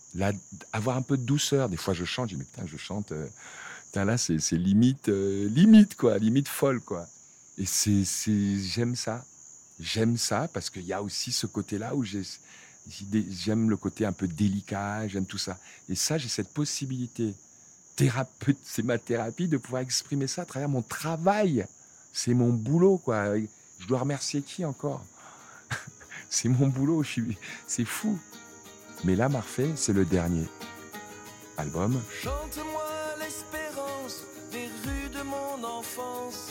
[0.74, 1.70] avoir un peu de douceur.
[1.70, 3.28] Des fois, je chante, je dis, mais putain, je chante, euh,
[3.94, 7.07] là, c'est limite, euh, limite, quoi, limite folle, quoi.
[7.57, 8.03] Et c'est,
[8.60, 9.24] j'aime ça.
[9.80, 14.28] J'aime ça parce qu'il y a aussi ce côté-là où j'aime le côté un peu
[14.28, 15.57] délicat, j'aime tout ça.
[15.90, 17.34] Et ça, j'ai cette possibilité
[17.95, 21.66] thérapeute, c'est ma thérapie de pouvoir exprimer ça à travers mon travail.
[22.12, 23.38] C'est mon boulot, quoi.
[23.38, 25.03] Je dois remercier qui encore?
[26.36, 27.38] C'est mon boulot, suis...
[27.66, 28.20] c'est fou.
[29.06, 30.45] Mais là, Marfait, c'est le dernier
[31.56, 32.02] album.
[32.22, 32.84] Chante-moi
[33.22, 36.49] l'espérance des rues de mon enfance,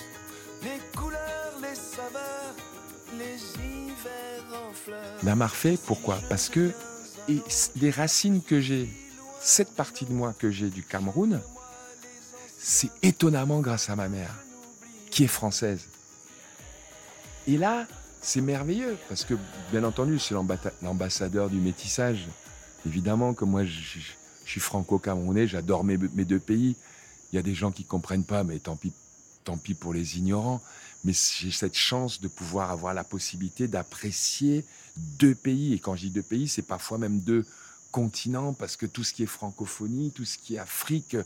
[0.63, 2.55] les couleurs, les saveurs,
[3.19, 5.19] les hivers en fleurs.
[5.23, 6.19] La Marfait, pourquoi?
[6.31, 6.73] Parce que
[7.29, 7.43] et
[7.77, 8.89] les racines que j'ai,
[9.43, 11.43] cette partie de moi que j'ai du Cameroun,
[12.59, 14.35] c'est étonnamment grâce à ma mère,
[15.11, 15.89] qui est française.
[17.47, 17.87] Et là,
[18.25, 19.35] c'est merveilleux, parce que,
[19.71, 20.35] bien entendu, c'est
[20.83, 22.27] l'ambassadeur du métissage.
[22.87, 24.01] Évidemment que moi, je,
[24.47, 26.75] suis franco-camerounais, j'adore mes, mes deux pays.
[27.33, 28.93] Il y a des gens qui comprennent pas, mais tant pis,
[29.45, 30.63] tant pis pour les ignorants.
[31.05, 34.65] Mais j'ai cette chance de pouvoir avoir la possibilité d'apprécier
[34.97, 35.75] deux pays.
[35.75, 37.45] Et quand je dis deux pays, c'est parfois même deux
[37.93, 41.17] continents, parce que tout ce qui est francophonie, tout ce qui est Afrique,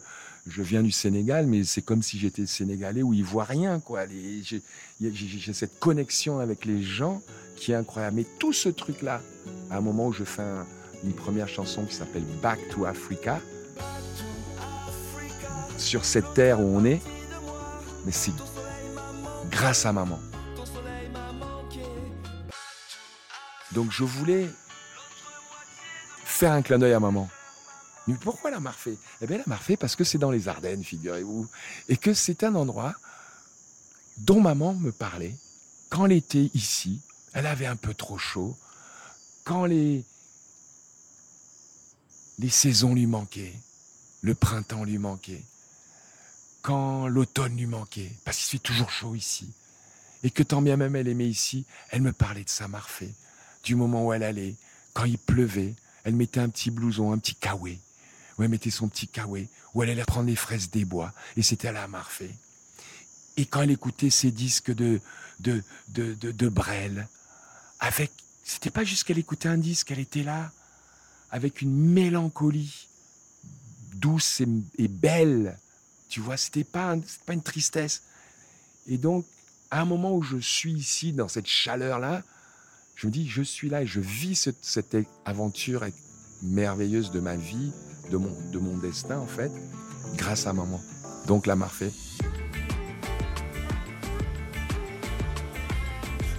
[0.49, 4.03] je viens du Sénégal, mais c'est comme si j'étais sénégalais ou ivoirien, quoi.
[4.09, 7.21] J'ai cette connexion avec les gens
[7.57, 8.17] qui est incroyable.
[8.17, 9.21] Mais tout ce truc-là,
[9.71, 10.67] à un moment où je fais un-
[11.05, 13.41] une première chanson qui s'appelle Back to Africa,
[15.77, 17.01] sur cette terre où on est,
[18.05, 18.33] mais c'est
[19.51, 20.19] grâce à maman.
[23.73, 24.49] Donc je voulais
[26.25, 27.29] faire un clin d'œil à maman.
[28.17, 28.99] Pourquoi la Marfée?
[29.21, 31.47] Eh bien, la Marfée, parce que c'est dans les Ardennes, figurez-vous.
[31.89, 32.95] Et que c'est un endroit
[34.19, 35.37] dont maman me parlait
[35.91, 37.01] quand était ici.
[37.33, 38.57] Elle avait un peu trop chaud.
[39.45, 40.05] Quand les,
[42.39, 43.55] les saisons lui manquaient.
[44.21, 45.43] Le printemps lui manquait.
[46.63, 48.13] Quand l'automne lui manquait.
[48.25, 49.51] Parce qu'il fait toujours chaud ici.
[50.23, 53.15] Et que tant bien même elle aimait ici, elle me parlait de sa Marfée.
[53.63, 54.57] Du moment où elle allait.
[54.95, 55.75] Quand il pleuvait,
[56.05, 57.79] elle mettait un petit blouson, un petit kawaii
[58.39, 61.43] où elle mettait son petit kawaii, où elle allait prendre les fraises des bois, et
[61.43, 62.35] c'était à la Marfée.
[63.37, 65.01] Et quand elle écoutait ses disques de,
[65.41, 67.09] de, de, de, de Brel,
[67.81, 68.11] avec,
[68.45, 70.51] c'était pas juste qu'elle écoutait un disque, elle était là,
[71.31, 72.89] avec une mélancolie
[73.95, 74.41] douce
[74.79, 75.59] et, belle.
[76.09, 76.97] Tu vois, c'était pas,
[77.27, 78.03] pas une tristesse.
[78.87, 79.27] Et donc,
[79.71, 82.23] à un moment où je suis ici, dans cette chaleur-là,
[82.95, 85.85] je me dis, je suis là et je vis cette, cette aventure
[86.43, 87.73] merveilleuse de ma vie,
[88.11, 89.53] de mon, de mon destin en fait,
[90.17, 90.81] grâce à maman.
[91.27, 91.93] Donc la Marfée.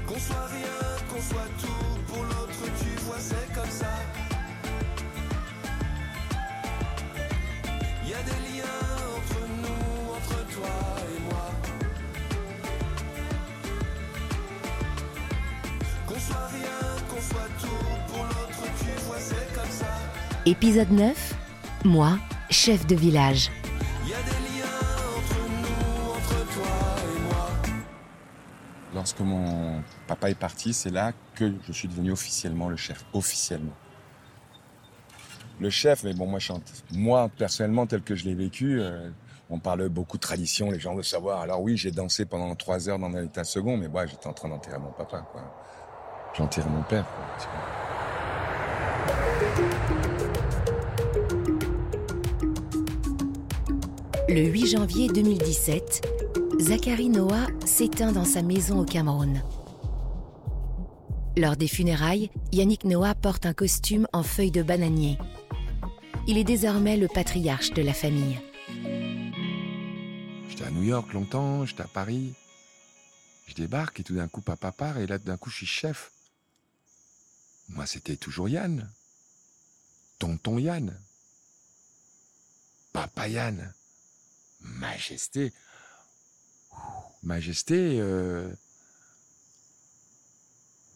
[0.08, 0.80] Qu'on soit rien,
[1.10, 3.88] qu'on soit tout, pour l'autre tu vois c'est comme ça.
[8.04, 8.64] Il y a des liens
[9.18, 10.76] entre nous, entre toi
[11.16, 11.52] et moi.
[16.08, 16.80] Qu'on soit rien,
[17.10, 19.86] qu'on soit tout, pour l'autre tu vois c'est comme ça.
[20.46, 21.39] Épisode 9
[21.86, 22.18] moi,
[22.50, 23.52] chef de village.
[28.94, 33.76] Lorsque mon papa est parti, c'est là que je suis devenu officiellement le chef, officiellement.
[35.60, 36.64] Le chef, mais bon, moi, chante.
[36.92, 39.10] moi personnellement, tel que je l'ai vécu, euh,
[39.50, 41.42] on parle beaucoup de tradition, les gens veulent savoir.
[41.42, 44.34] Alors oui, j'ai dansé pendant trois heures dans un état second, mais moi, j'étais en
[44.34, 45.42] train d'enterrer mon papa, quoi.
[46.36, 47.26] J'enterrais mon père, quoi.
[54.32, 56.08] Le 8 janvier 2017,
[56.60, 59.42] Zachary Noah s'éteint dans sa maison au Cameroun.
[61.36, 65.18] Lors des funérailles, Yannick Noah porte un costume en feuilles de bananier.
[66.28, 68.40] Il est désormais le patriarche de la famille.
[70.48, 72.36] J'étais à New York longtemps, j'étais à Paris.
[73.48, 76.12] Je débarque et tout d'un coup papa part et là d'un coup je suis chef.
[77.70, 78.92] Moi c'était toujours Yann.
[80.20, 80.96] Tonton Yann.
[82.94, 83.74] Papa Yann.
[84.62, 85.54] Majesté.
[87.24, 88.00] Majesté.
[88.00, 88.52] Euh...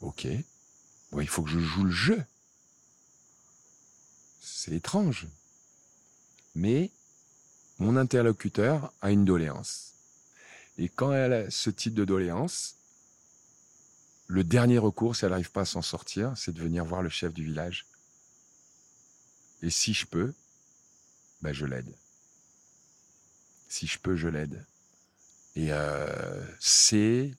[0.01, 0.27] Ok.
[1.11, 2.23] Bon, il faut que je joue le jeu.
[4.41, 5.27] C'est étrange.
[6.55, 6.91] Mais
[7.79, 9.93] mon interlocuteur a une doléance.
[10.77, 12.75] Et quand elle a ce type de doléance,
[14.27, 17.09] le dernier recours, si elle n'arrive pas à s'en sortir, c'est de venir voir le
[17.09, 17.85] chef du village.
[19.61, 20.33] Et si je peux,
[21.41, 21.93] ben je l'aide
[23.73, 24.63] si je peux, je l'aide.
[25.55, 27.31] Et euh, c'est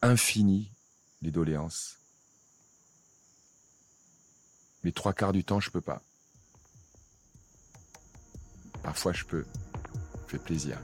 [0.00, 0.72] infini,
[1.20, 1.98] les doléances.
[4.82, 6.00] Mais trois quarts du temps, je peux pas.
[8.82, 9.44] Parfois, je peux.
[10.26, 10.78] Fait plaisir.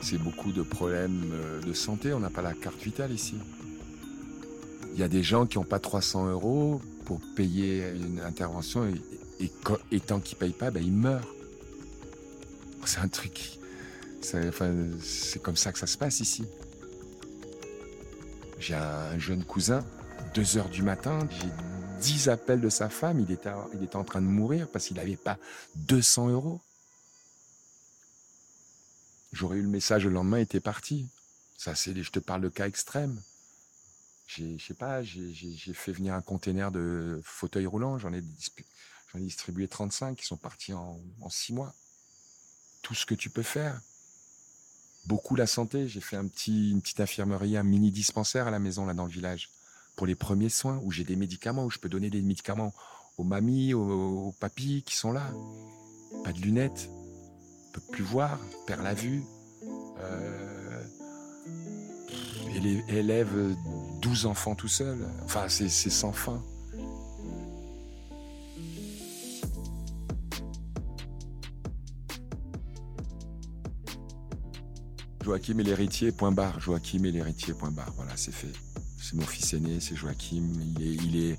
[0.00, 2.14] C'est beaucoup de problèmes euh, de santé.
[2.14, 3.36] On n'a pas la carte vitale ici.
[4.94, 6.80] Il y a des gens qui n'ont pas 300 euros
[7.10, 8.88] pour payer une intervention
[9.40, 9.50] et,
[9.98, 11.26] tant qu'ils ne payent pas, ben, ils meurent.
[12.84, 13.58] C'est un truc.
[14.20, 16.44] C'est comme ça que ça se passe ici.
[18.60, 19.84] J'ai un jeune cousin,
[20.34, 21.48] 2 heures du matin, j'ai
[22.00, 24.96] 10 appels de sa femme, il était, il était en train de mourir parce qu'il
[24.96, 25.36] n'avait pas
[25.78, 26.60] 200 euros.
[29.32, 31.08] J'aurais eu le message le lendemain, il était parti.
[31.58, 33.20] Ça, c'est, je te parle de cas extrêmes
[34.34, 38.22] j'ai, je sais pas, j'ai fait venir un container de fauteuils roulants, j'en ai,
[39.12, 41.74] j'en ai distribué 35 qui sont partis en, en six mois.
[42.82, 43.80] Tout ce que tu peux faire.
[45.06, 45.88] Beaucoup la santé.
[45.88, 49.06] J'ai fait un petit, une petite infirmerie, un mini dispensaire à la maison, là, dans
[49.06, 49.50] le village,
[49.96, 52.72] pour les premiers soins, où j'ai des médicaments, où je peux donner des médicaments
[53.18, 55.28] aux mamies, aux, aux papis qui sont là.
[56.24, 56.88] Pas de lunettes,
[57.72, 59.24] peut plus voir, perd la vue.
[59.98, 60.84] Euh,
[62.88, 63.56] élève
[64.00, 64.98] 12 enfants tout seul.
[65.24, 66.42] Enfin, c'est sans fin.
[75.22, 76.58] Joachim et l'héritier, point barre.
[76.60, 77.92] Joachim et l'héritier, point barre.
[77.96, 78.52] Voilà, c'est fait.
[78.98, 80.42] C'est mon fils aîné, c'est Joachim.
[80.76, 81.38] Il est, il est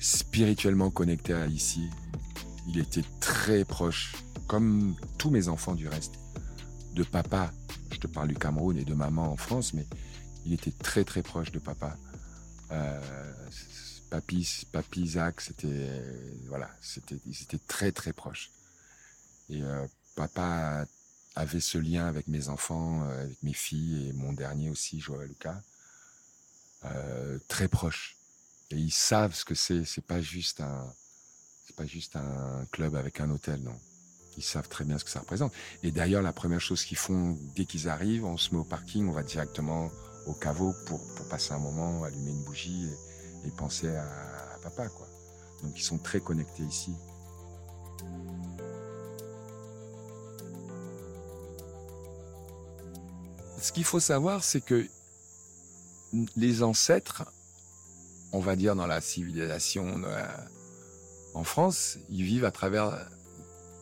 [0.00, 1.88] spirituellement connecté à ici.
[2.68, 4.14] Il était très proche,
[4.46, 6.14] comme tous mes enfants du reste,
[6.94, 7.52] de papa.
[7.90, 9.86] Je te parle du Cameroun et de maman en France, mais
[10.44, 11.96] il était très très proche de papa.
[12.70, 13.32] Euh,
[14.10, 14.46] papy,
[14.96, 15.90] Isaac, c'était
[16.48, 18.50] voilà, c'était, ils étaient très très proches.
[19.50, 19.86] Et euh,
[20.16, 20.86] papa
[21.34, 25.28] avait ce lien avec mes enfants, euh, avec mes filles et mon dernier aussi, Joël
[25.28, 25.60] Lucas,
[26.84, 28.16] euh, très proche.
[28.70, 29.84] Et ils savent ce que c'est.
[29.84, 30.92] C'est pas juste un,
[31.66, 33.78] c'est pas juste un club avec un hôtel, non.
[34.38, 35.52] Ils savent très bien ce que ça représente.
[35.82, 39.06] Et d'ailleurs, la première chose qu'ils font dès qu'ils arrivent, on se met au parking,
[39.08, 39.90] on va directement
[40.26, 42.88] au caveau pour, passer un moment, allumer une bougie
[43.44, 44.04] et, penser à,
[44.54, 45.06] à papa, quoi.
[45.62, 46.94] Donc ils sont très connectés ici.
[53.60, 54.86] Ce qu'il faut savoir, c'est que
[56.36, 57.24] les ancêtres,
[58.32, 60.26] on va dire dans la civilisation euh,
[61.34, 63.08] en France, ils vivent à travers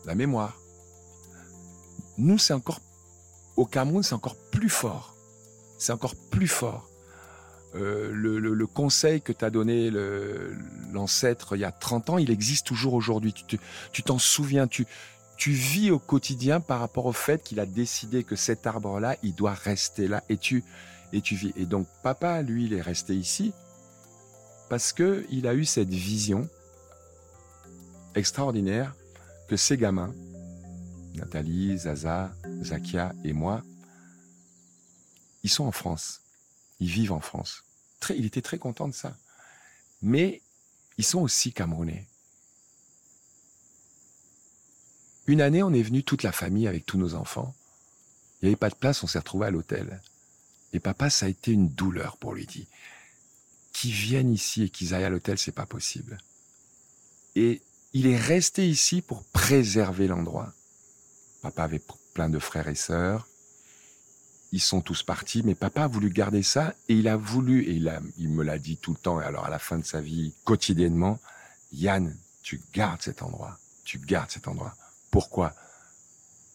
[0.05, 0.57] la mémoire.
[2.17, 2.79] Nous, c'est encore,
[3.55, 5.10] au Cameroun, c'est encore plus fort.
[5.81, 6.87] C'est encore plus fort.
[7.73, 9.89] Euh, le, conseil que t'a donné
[10.93, 13.33] l'ancêtre il y a 30 ans, il existe toujours aujourd'hui.
[13.91, 14.85] Tu t'en souviens, tu,
[15.37, 19.33] tu vis au quotidien par rapport au fait qu'il a décidé que cet arbre-là, il
[19.33, 20.23] doit rester là.
[20.29, 20.63] Et tu,
[21.13, 21.51] et tu vis.
[21.55, 23.51] Et donc, papa, lui, il est resté ici
[24.69, 26.47] parce que il a eu cette vision
[28.13, 28.93] extraordinaire
[29.47, 30.13] que ces gamins,
[31.15, 32.31] Nathalie, Zaza,
[32.61, 33.63] Zakia et moi,
[35.43, 36.21] ils sont en France.
[36.79, 37.63] Ils vivent en France.
[38.09, 39.15] Il était très content de ça.
[40.01, 40.41] Mais
[40.97, 42.07] ils sont aussi camerounais.
[45.27, 47.55] Une année, on est venu toute la famille avec tous nos enfants.
[48.41, 50.01] Il n'y avait pas de place, on s'est retrouvé à l'hôtel.
[50.73, 52.45] Et papa, ça a été une douleur pour lui.
[52.45, 52.67] dit,
[53.73, 56.17] qu'ils viennent ici et qu'ils aillent à l'hôtel, c'est pas possible.
[57.35, 57.61] Et
[57.93, 60.53] il est resté ici pour préserver l'endroit.
[61.41, 61.81] Papa avait
[62.13, 63.27] plein de frères et sœurs.
[64.53, 67.71] Ils sont tous partis, mais papa a voulu garder ça et il a voulu, et
[67.71, 69.85] il, a, il me l'a dit tout le temps, et alors à la fin de
[69.85, 71.19] sa vie, quotidiennement,
[71.71, 73.57] Yann, tu gardes cet endroit.
[73.85, 74.75] Tu gardes cet endroit.
[75.09, 75.53] Pourquoi?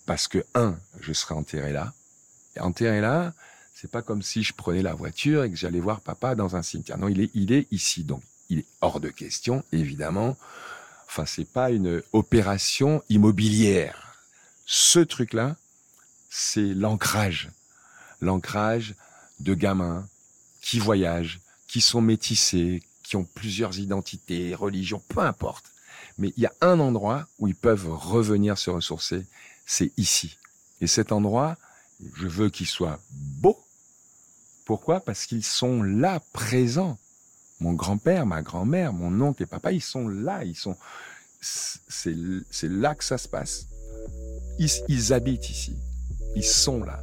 [0.05, 1.93] Parce que, un, je serai enterré là.
[2.55, 3.33] Et enterré là,
[3.75, 6.63] c'est pas comme si je prenais la voiture et que j'allais voir papa dans un
[6.63, 6.99] cimetière.
[6.99, 8.05] Non, il est, il est ici.
[8.05, 10.37] Donc, il est hors de question, évidemment.
[11.09, 14.17] Enfin, c'est pas une opération immobilière.
[14.65, 15.57] Ce truc-là,
[16.31, 17.51] c'est l'ancrage.
[18.21, 18.95] L'ancrage
[19.41, 20.09] de gamins
[20.61, 25.73] qui voyagent, qui sont métissés, qui ont plusieurs identités, religions, peu importe.
[26.19, 29.27] Mais il y a un endroit où ils peuvent revenir se ressourcer,
[29.67, 30.39] c'est ici.
[30.81, 31.57] Et cet endroit,
[32.15, 33.59] je veux qu'il soit beau,
[34.67, 35.01] pourquoi?
[35.01, 36.99] Parce qu'ils sont là, présents.
[37.61, 40.77] Mon grand-père, ma grand-mère, mon oncle et papa, ils sont là, ils sont.
[41.41, 42.13] C'est
[42.69, 43.67] là que ça se passe.
[44.59, 45.77] Ils, ils habitent ici.
[46.35, 47.01] Ils sont là.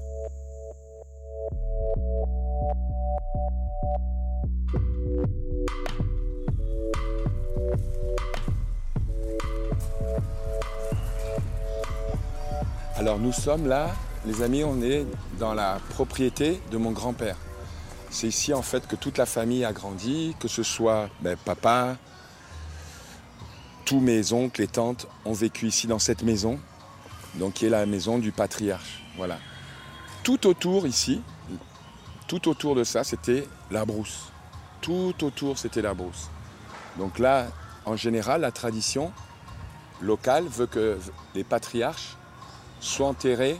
[12.95, 13.90] Alors nous sommes là,
[14.24, 15.07] les amis, on est
[15.40, 17.36] dans la propriété de mon grand-père.
[18.11, 21.98] C'est ici en fait que toute la famille a grandi, que ce soit ben, papa,
[23.84, 26.60] tous mes oncles et tantes ont vécu ici dans cette maison,
[27.36, 29.03] donc qui est la maison du patriarche.
[29.18, 29.40] Voilà.
[30.22, 31.20] Tout autour ici,
[32.28, 34.30] tout autour de ça, c'était la brousse.
[34.82, 36.30] Tout autour, c'était la brousse.
[36.99, 37.48] Donc là,
[37.86, 39.11] en général, la tradition
[39.99, 40.99] locale veut que
[41.34, 42.18] les patriarches
[42.84, 43.60] soient enterrés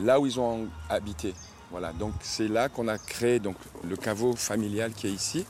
[0.00, 1.34] là où ils ont habité.
[1.70, 5.46] Voilà, donc c'est là qu'on a créé donc, le caveau familial qui est ici.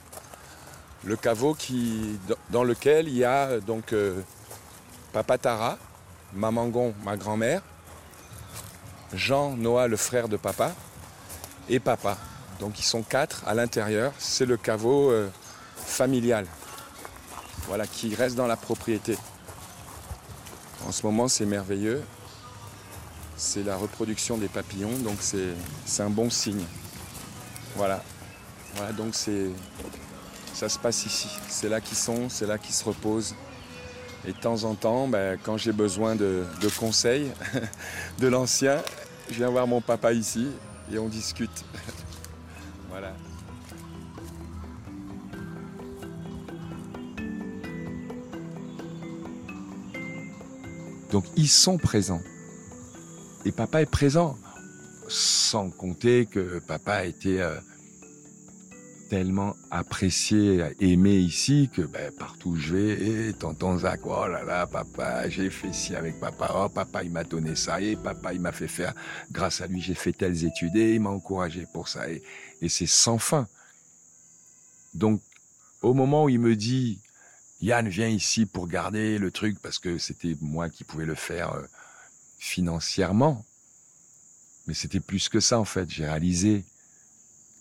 [1.05, 2.19] Le caveau qui,
[2.51, 4.20] dans lequel il y a donc euh,
[5.12, 5.78] Papa Tara,
[6.35, 7.62] Mamangon, ma grand-mère,
[9.12, 10.73] Jean, Noah, le frère de papa,
[11.69, 12.19] et papa.
[12.60, 14.12] Donc ils sont quatre à l'intérieur.
[14.19, 15.28] C'est le caveau euh,
[15.77, 16.47] familial.
[17.69, 19.16] Voilà, qui reste dans la propriété.
[20.86, 22.02] En ce moment, c'est merveilleux
[23.39, 26.65] c'est la reproduction des papillons, donc c'est un bon signe.
[27.77, 28.02] Voilà.
[28.74, 29.51] Voilà, donc c'est
[30.52, 31.28] ça se passe ici.
[31.48, 33.35] C'est là qu'ils sont, c'est là qu'ils se reposent.
[34.27, 37.31] Et de temps en temps, ben, quand j'ai besoin de, de conseils
[38.19, 38.82] de l'ancien,
[39.31, 40.48] je viens voir mon papa ici
[40.93, 41.65] et on discute.
[42.89, 43.15] voilà.
[51.12, 52.20] Donc ils sont présents.
[53.44, 54.36] Et papa est présent.
[55.09, 57.56] Sans compter que papa était euh,
[59.09, 64.44] tellement apprécié, aimé ici que ben, partout où je vais, et tonton Zach, oh là
[64.44, 68.35] là, papa, j'ai fait ci avec papa, oh papa il m'a donné ça, et papa
[68.35, 68.94] il m'a fait faire,
[69.32, 72.23] grâce à lui j'ai fait telles études, et il m'a encouragé pour ça, et,
[72.69, 73.48] c'est sans fin.
[74.94, 75.23] Donc
[75.81, 77.01] au moment où il me dit,
[77.62, 81.55] Yann viens ici pour garder le truc, parce que c'était moi qui pouvais le faire
[81.55, 81.62] euh,
[82.39, 83.44] financièrement,
[84.66, 86.65] mais c'était plus que ça en fait, j'ai réalisé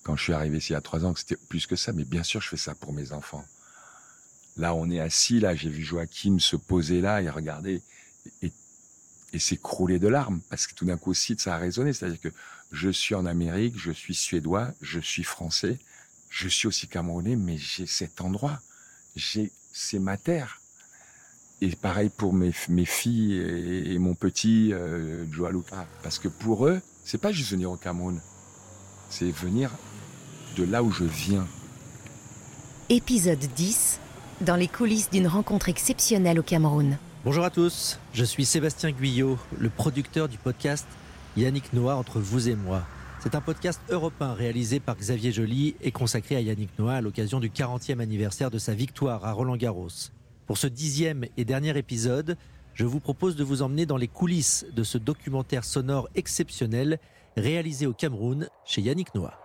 [0.04, 2.24] quand je suis arrivé ici a trois ans que c'était plus que ça, mais bien
[2.24, 3.46] sûr je fais ça pour mes enfants.
[4.56, 7.82] Là on est assis, là j'ai vu Joachim se poser là et regarder
[8.42, 8.52] et,
[9.34, 12.34] et s'écrouler de larmes, parce que tout d'un coup aussi ça a résonné, c'est-à-dire que
[12.72, 15.80] je suis en Amérique, je suis suédois, je suis français,
[16.30, 18.62] je suis aussi camerounais, mais j'ai cet endroit,
[19.16, 20.62] j'ai c'est ma terre.
[21.62, 25.88] Et pareil pour mes, mes filles et, et mon petit euh, Joaluka.
[26.04, 28.22] Parce que pour eux, c'est pas juste venir au Cameroun,
[29.10, 29.72] c'est venir
[30.56, 31.48] de là où je viens.
[32.90, 34.00] Épisode 10,
[34.42, 36.98] dans les coulisses d'une rencontre exceptionnelle au Cameroun.
[37.26, 40.86] Bonjour à tous, je suis Sébastien Guyot, le producteur du podcast
[41.36, 42.84] Yannick Noah entre vous et moi.
[43.20, 47.40] C'est un podcast européen réalisé par Xavier Joly et consacré à Yannick Noah à l'occasion
[47.40, 49.90] du 40e anniversaire de sa victoire à Roland Garros.
[50.48, 52.38] Pour ce dixième et dernier épisode,
[52.74, 57.00] je vous propose de vous emmener dans les coulisses de ce documentaire sonore exceptionnel
[57.36, 59.38] réalisé au Cameroun chez Yannick Noah.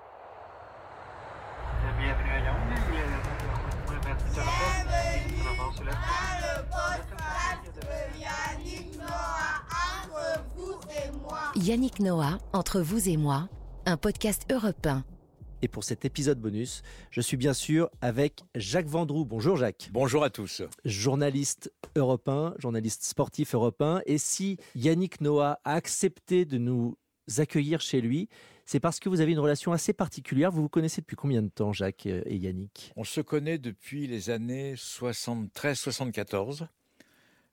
[11.57, 13.49] Yannick Noah, Entre vous et moi,
[13.87, 15.05] un podcast européen.
[15.64, 16.82] Et pour cet épisode bonus,
[17.12, 19.24] je suis bien sûr avec Jacques Vendroux.
[19.24, 19.90] Bonjour Jacques.
[19.93, 20.62] Bonjour à tous.
[20.84, 24.02] Journaliste européen, journaliste sportif européen.
[24.06, 26.97] Et si Yannick Noah a accepté de nous
[27.39, 28.28] accueillir chez lui,
[28.66, 30.51] c'est parce que vous avez une relation assez particulière.
[30.51, 32.93] Vous vous connaissez depuis combien de temps, Jacques et Yannick?
[32.97, 36.66] On se connaît depuis les années 73-74,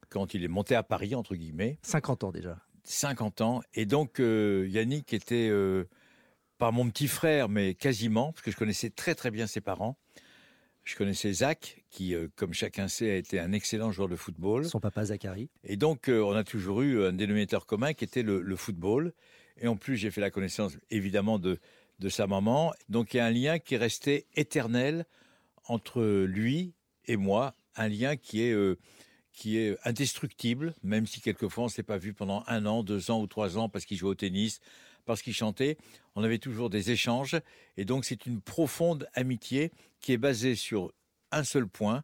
[0.09, 1.77] quand il est monté à Paris, entre guillemets.
[1.83, 2.57] 50 ans déjà.
[2.85, 3.61] 50 ans.
[3.75, 5.87] Et donc, euh, Yannick était euh,
[6.59, 9.97] pas mon petit frère, mais quasiment, parce que je connaissais très très bien ses parents.
[10.83, 14.65] Je connaissais Zach, qui, euh, comme chacun sait, a été un excellent joueur de football.
[14.65, 15.49] Son papa Zachary.
[15.63, 19.13] Et donc, euh, on a toujours eu un dénominateur commun qui était le, le football.
[19.57, 21.59] Et en plus, j'ai fait la connaissance, évidemment, de,
[21.99, 22.73] de sa maman.
[22.89, 25.05] Donc, il y a un lien qui est resté éternel
[25.65, 26.73] entre lui
[27.05, 27.55] et moi.
[27.75, 28.77] Un lien qui est, euh,
[29.31, 33.11] qui est indestructible, même si quelquefois on ne s'est pas vu pendant un an, deux
[33.11, 34.59] ans ou trois ans parce qu'il jouait au tennis,
[35.09, 35.75] parce qu'il chantait.
[36.13, 37.35] On avait toujours des échanges.
[37.77, 39.71] Et donc, c'est une profonde amitié
[40.01, 40.93] qui est basée sur
[41.31, 42.03] un seul point,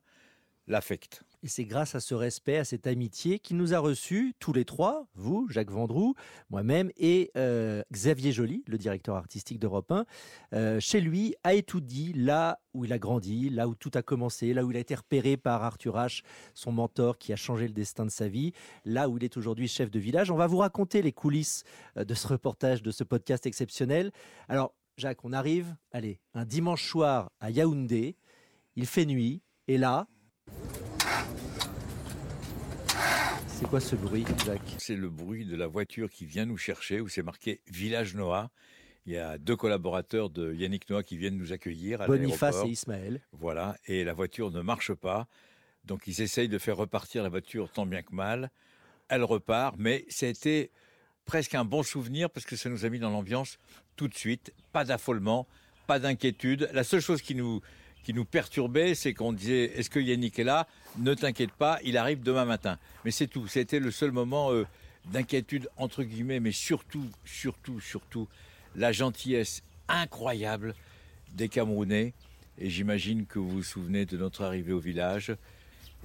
[0.66, 1.22] l'affect.
[1.46, 4.66] Et c'est grâce à ce respect, à cette amitié qu'il nous a reçus, tous les
[4.66, 6.16] trois, vous, Jacques Vendroux,
[6.50, 10.06] moi-même et euh, Xavier Joly, le directeur artistique d'Europe 1,
[10.54, 14.56] euh, chez lui, à Étoudi, là où il a grandi, là où tout a commencé,
[14.56, 16.24] là où il a été repéré par Arthur H,
[16.56, 18.52] son mentor qui a changé le destin de sa vie,
[18.84, 20.32] là où il est aujourd'hui chef de village.
[20.32, 21.64] On va vous raconter les coulisses
[21.96, 24.12] euh, de ce reportage, de ce podcast exceptionnel.
[24.50, 28.16] Alors, Jacques, on arrive, allez, un dimanche soir à Yaoundé,
[28.76, 30.08] il fait nuit, et là,
[33.48, 37.02] c'est quoi ce bruit, Jacques C'est le bruit de la voiture qui vient nous chercher,
[37.02, 38.52] où c'est marqué Village Noah.
[39.06, 42.70] Il y a deux collaborateurs de Yannick Noah qui viennent nous accueillir à Boniface et
[42.70, 43.22] Ismaël.
[43.32, 45.28] Voilà, et la voiture ne marche pas.
[45.86, 48.52] Donc ils essayent de faire repartir la voiture tant bien que mal.
[49.08, 50.72] Elle repart, mais ça a été
[51.26, 53.58] presque un bon souvenir parce que ça nous a mis dans l'ambiance
[53.96, 54.54] tout de suite.
[54.74, 55.48] Pas d'affolement,
[55.88, 56.70] pas d'inquiétude.
[56.74, 57.62] La seule chose qui nous,
[58.06, 60.68] qui nous perturbait, c'est qu'on disait Est-ce que Yannick est là?
[61.00, 62.78] Ne t'inquiète pas, il arrive demain matin.
[63.04, 63.48] Mais c'est tout.
[63.48, 64.64] C'était le seul moment euh,
[65.12, 68.28] d'inquiétude, entre guillemets, mais surtout, surtout, surtout,
[68.76, 70.76] la gentillesse incroyable
[71.34, 72.14] des Camerounais.
[72.60, 75.36] Et j'imagine que vous vous souvenez de notre arrivée au village.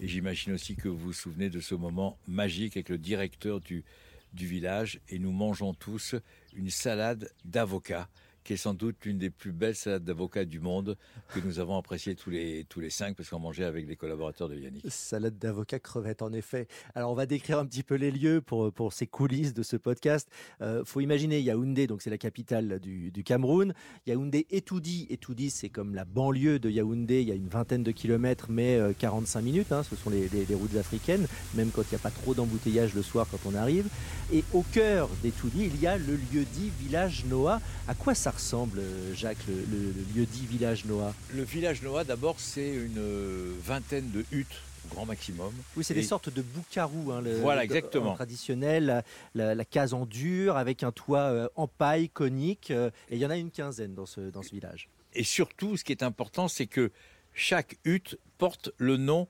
[0.00, 3.84] Et j'imagine aussi que vous vous souvenez de ce moment magique avec le directeur du,
[4.32, 5.00] du village.
[5.10, 6.14] Et nous mangeons tous
[6.56, 8.08] une salade d'avocat,
[8.44, 10.96] qui est sans doute l'une des plus belles salades d'avocat du monde,
[11.34, 14.48] que nous avons appréciée tous les, tous les cinq, parce qu'on mangeait avec les collaborateurs
[14.48, 14.84] de Yannick.
[14.88, 16.66] Salade d'avocat crevette, en effet.
[16.94, 19.76] Alors, on va décrire un petit peu les lieux pour, pour ces coulisses de ce
[19.76, 20.28] podcast.
[20.60, 23.74] Euh, faut imaginer Yaoundé, donc c'est la capitale du, du Cameroun.
[24.06, 25.06] Yaoundé Etoudi.
[25.10, 27.22] Etoudi, c'est comme la banlieue de Yaoundé.
[27.22, 29.72] Il y a une vingtaine de kilomètres, mais euh, 45 minutes.
[29.72, 29.82] hein.
[29.82, 33.26] ce sont les, routes africaines, même quand il n'y a pas trop d'embouteillage le soir
[33.30, 33.86] quand on arrive.
[34.32, 37.60] Et au cœur d'Etoudi, il y a le lieu-dit village Noah.
[37.88, 42.04] À quoi ça ressemble, euh, Jacques, le, le- le lieu-dit village Noah Le village Noah,
[42.04, 45.52] d'abord, c'est une euh, vingtaine de huttes, au grand maximum.
[45.76, 47.12] Oui, c'est des sortes de boucarous.
[47.12, 48.12] Hein, le- Voilà, exactement.
[48.12, 49.02] en traditionnel, la,
[49.34, 52.70] la- la case en dur avec un toit euh, en paille conique.
[52.70, 54.88] euh, et il y en a une quinzaine dans ce, dans ce village.
[55.14, 56.90] Et surtout, ce qui est important, c'est que
[57.34, 59.28] chaque hutte porte le nom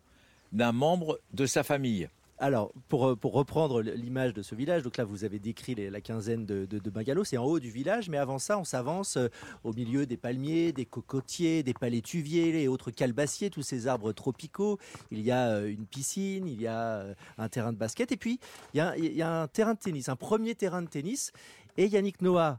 [0.52, 2.08] d'un membre de sa famille.
[2.42, 6.46] Alors, pour, euh, reprendre l'image de ce village, donc là vous avez décrit la quinzaine
[6.46, 9.28] de, de, bungalows, c'est en haut du village, mais avant ça on s'avance euh,
[9.62, 14.78] au milieu des palmiers, des cocotiers, des palétuviers et autres calebassiers, tous ces arbres tropicaux.
[15.10, 17.04] Il y a euh, une piscine, il y a
[17.36, 18.40] un terrain de basket, et puis
[18.72, 21.32] il y a un terrain de tennis, un premier terrain de tennis.
[21.76, 22.58] Et Yannick Noah,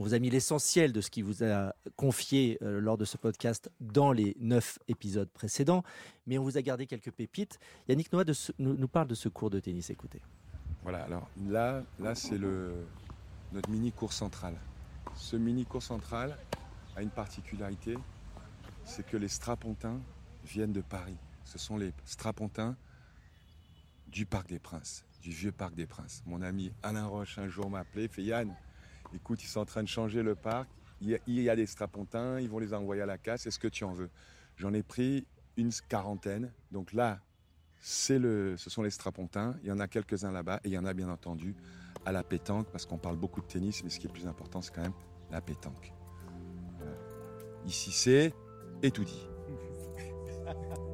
[0.00, 3.18] on vous a mis l'essentiel de ce qu'il vous a confié euh, lors de ce
[3.18, 5.82] podcast dans les neuf épisodes précédents,
[6.26, 7.58] mais on vous a gardé quelques pépites.
[7.86, 8.24] Yannick Noah
[8.58, 10.22] nous parle de ce cours de tennis, écoutez.
[10.84, 12.72] Voilà, alors là, là c'est le,
[13.52, 14.54] notre mini cours central.
[15.16, 16.34] Ce mini cours central
[16.96, 17.98] a une particularité,
[18.86, 20.00] c'est que les strapontins
[20.46, 21.18] viennent de Paris.
[21.44, 22.74] Ce sont les strapontins
[24.08, 26.22] du Parc des Princes, du vieux Parc des Princes.
[26.24, 28.56] Mon ami Alain Roche un jour m'a appelé, fait Yann,
[29.14, 30.68] écoute, ils sont en train de changer le parc,
[31.00, 33.84] il y a, des strapontins, ils vont les envoyer à la casse, est-ce que tu
[33.84, 34.10] en veux?
[34.56, 35.26] J'en ai pris
[35.56, 37.20] une quarantaine, donc là,
[37.80, 39.56] c'est le, ce sont les strapontins.
[39.62, 41.54] Il y en a quelques-uns là-bas et il y en a bien entendu
[42.04, 44.60] à la pétanque parce qu'on parle beaucoup de tennis, mais ce qui est plus important,
[44.60, 44.92] c'est quand même
[45.30, 45.92] la pétanque.
[47.64, 48.34] Ici, c'est
[48.82, 49.26] et tout dit.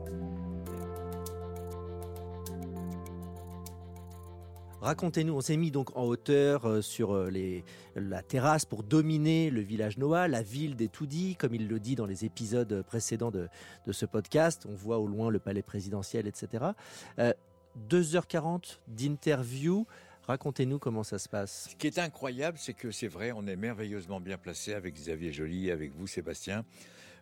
[4.86, 7.64] Racontez-nous, on s'est mis donc en hauteur euh, sur euh, les,
[7.96, 11.96] la terrasse pour dominer le village Noah, la ville des Toudis, comme il le dit
[11.96, 13.48] dans les épisodes précédents de,
[13.90, 14.64] ce podcast.
[14.70, 16.66] On voit au loin le palais présidentiel, etc.
[17.18, 17.32] Euh,
[17.90, 19.88] 2h40 d'interview.
[20.28, 21.70] Racontez-nous comment ça se passe.
[21.72, 25.32] Ce qui est incroyable, c'est que c'est vrai, on est merveilleusement bien placé avec Xavier
[25.32, 26.64] Joly, avec vous, Sébastien.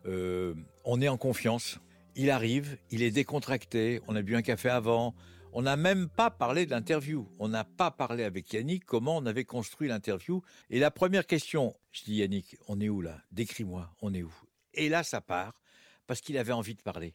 [0.04, 0.52] Euh,
[0.84, 1.80] on est en confiance.
[2.14, 4.02] Il arrive, il est décontracté.
[4.06, 5.14] On a bu un café avant.
[5.56, 7.28] On n'a même pas parlé de l'interview.
[7.38, 10.42] On n'a pas parlé avec Yannick comment on avait construit l'interview.
[10.68, 13.22] Et la première question, je dis Yannick, on est où là?
[13.30, 14.34] Décris-moi, on est où?
[14.74, 15.62] Et là, ça part
[16.08, 17.14] parce qu'il avait envie de parler.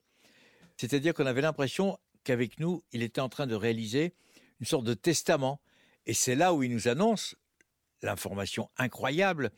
[0.77, 4.13] C'est-à-dire qu'on avait l'impression qu'avec nous, il était en train de réaliser
[4.61, 5.59] une sorte de testament.
[6.05, 7.35] Et c'est là où il nous annonce
[8.01, 9.51] l'information incroyable,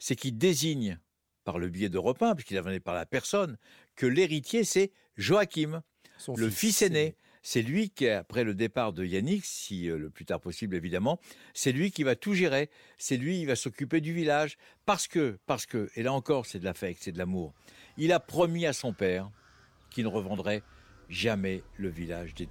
[0.00, 0.98] c'est qu'il désigne,
[1.44, 3.58] par le biais d'Europe 1, puisqu'il avait par la personne,
[3.94, 5.84] que l'héritier, c'est Joachim,
[6.18, 6.78] Son le fils.
[6.78, 7.16] fils aîné.
[7.46, 11.20] C'est lui qui, après le départ de Yannick, si euh, le plus tard possible évidemment,
[11.52, 12.70] c'est lui qui va tout gérer.
[12.96, 14.56] C'est lui qui va s'occuper du village.
[14.86, 17.52] Parce que, parce que, et là encore, c'est de l'affect, c'est de l'amour.
[17.98, 19.30] Il a promis à son père
[19.90, 20.62] qu'il ne revendrait
[21.10, 22.48] jamais le village des.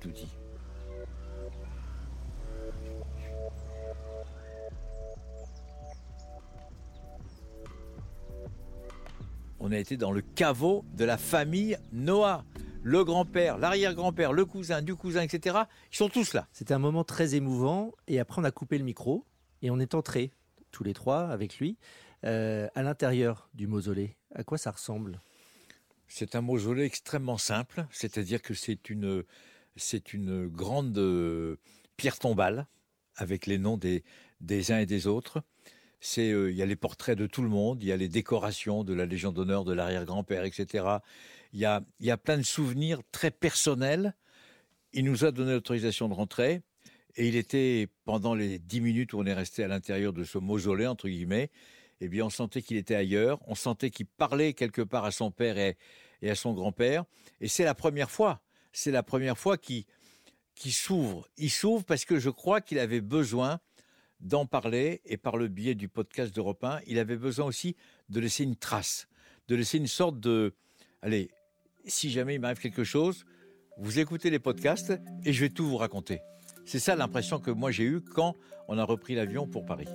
[9.59, 12.45] On a été dans le caveau de la famille Noah.
[12.85, 15.57] Le grand-père, l'arrière-grand-père, le cousin, du cousin, etc.
[15.93, 16.49] Ils sont tous là.
[16.51, 17.93] C'était un moment très émouvant.
[18.09, 19.25] Et après, on a coupé le micro
[19.61, 20.33] et on est entrés,
[20.71, 21.77] tous les trois, avec lui,
[22.25, 24.17] euh, à l'intérieur du mausolée.
[24.35, 25.21] À quoi ça ressemble?
[26.09, 29.23] C'est un mausolée extrêmement simple, c'est-à-dire que c'est une,
[29.77, 31.55] c'est une grande euh,
[31.95, 32.67] pierre tombale
[33.15, 34.03] avec les noms des,
[34.41, 35.41] des uns et des autres.
[36.17, 38.83] Euh, il y a les portraits de tout le monde, il y a les décorations
[38.83, 40.85] de la Légion d'honneur de l'arrière-grand-père, etc.
[41.53, 44.15] Il y, a, y a plein de souvenirs très personnels.
[44.91, 46.61] Il nous a donné l'autorisation de rentrer
[47.15, 50.37] et il était, pendant les dix minutes où on est resté à l'intérieur de ce
[50.37, 51.51] mausolée, entre guillemets,
[52.01, 55.31] eh bien, on sentait qu'il était ailleurs, on sentait qu'il parlait quelque part à son
[55.31, 55.77] père et,
[56.27, 57.05] à son grand-père.
[57.39, 59.85] Et c'est la première fois, c'est la première fois qu'il
[60.65, 61.27] s'ouvre.
[61.37, 63.59] Il s'ouvre parce que je crois qu'il avait besoin
[64.23, 67.75] d'en parler et par le biais du podcast d'Europe 1, il avait besoin aussi
[68.09, 69.07] de laisser une trace,
[69.47, 70.53] de laisser une sorte de...
[71.01, 71.29] Allez,
[71.85, 73.25] si jamais il m'arrive quelque chose,
[73.77, 74.93] vous écoutez les podcasts
[75.25, 76.21] et je vais tout vous raconter.
[76.65, 78.35] C'est ça l'impression que moi j'ai eue quand
[78.69, 79.89] on a repris l'avion pour Paris.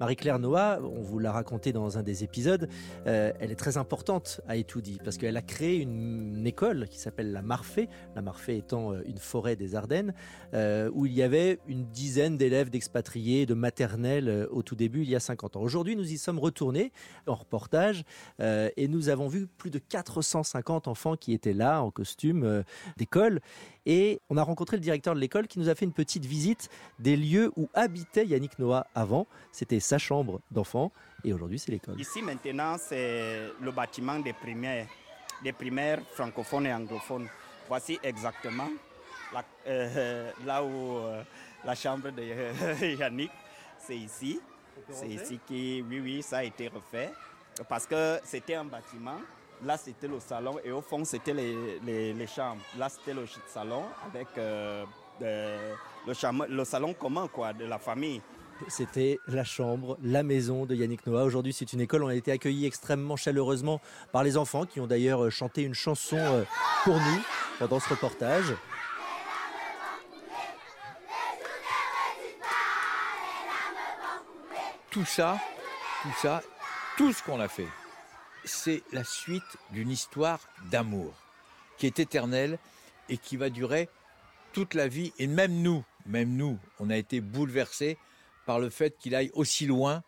[0.00, 2.68] Marie-Claire Noah, on vous l'a raconté dans un des épisodes,
[3.06, 7.32] euh, elle est très importante à Etoudi parce qu'elle a créé une, école qui s'appelle
[7.32, 10.14] la Marfée, la Marfée étant euh, une forêt des Ardennes,
[10.54, 15.02] euh, où il y avait une dizaine d'élèves d'expatriés, de maternelle euh, au tout début,
[15.02, 15.62] il y a 50 ans.
[15.62, 16.92] Aujourd'hui, nous y sommes retournés
[17.26, 18.04] en reportage
[18.38, 22.62] et nous avons vu plus de 450 enfants qui étaient là en costume
[22.96, 23.40] d'école.
[23.86, 26.68] Et on a rencontré le directeur de l'école qui nous a fait une petite visite
[26.98, 29.26] des lieux où habitait Yannick Noah avant.
[29.52, 30.90] C'était sa chambre d'enfant
[31.24, 32.00] et aujourd'hui c'est l'école.
[32.00, 34.88] Ici maintenant, c'est le bâtiment des primaires,
[35.44, 37.28] des primaires francophones et anglophones.
[37.68, 38.68] Voici exactement
[39.32, 41.22] la- euh, là où euh,
[41.64, 43.30] la chambre de euh, Yannick,
[43.78, 44.40] c'est ici.
[44.90, 47.10] C'est ici qui, oui, oui, ça a été refait
[47.68, 49.18] parce que c'était un bâtiment.
[49.64, 52.60] Là, c'était le salon et au fond, c'était les, les- les chambres.
[52.78, 54.84] Là, c'était le salon avec euh,
[55.20, 58.20] le, le salon commun quoi, de la famille.
[58.68, 61.24] C'était la chambre, la maison de Yannick Noah.
[61.24, 62.04] Aujourd'hui, c'est une école.
[62.04, 63.80] On a été accueillis extrêmement chaleureusement
[64.12, 66.44] par les enfants qui ont d'ailleurs chanté une chanson euh,
[66.84, 67.20] pour nous
[67.58, 68.54] pendant ce reportage.
[74.90, 75.36] Tout ça,
[76.02, 76.42] tout ça,
[76.96, 77.66] tout ce qu'on a fait,
[78.46, 79.42] c'est la suite
[79.72, 80.40] d'une histoire
[80.70, 81.12] d'amour
[81.76, 82.58] qui est éternelle
[83.08, 83.88] et qui va durer
[84.52, 85.12] toute la vie.
[85.18, 87.98] Et même nous, même nous, on a été bouleversés
[88.46, 90.02] par le fait qu'il aille aussi loin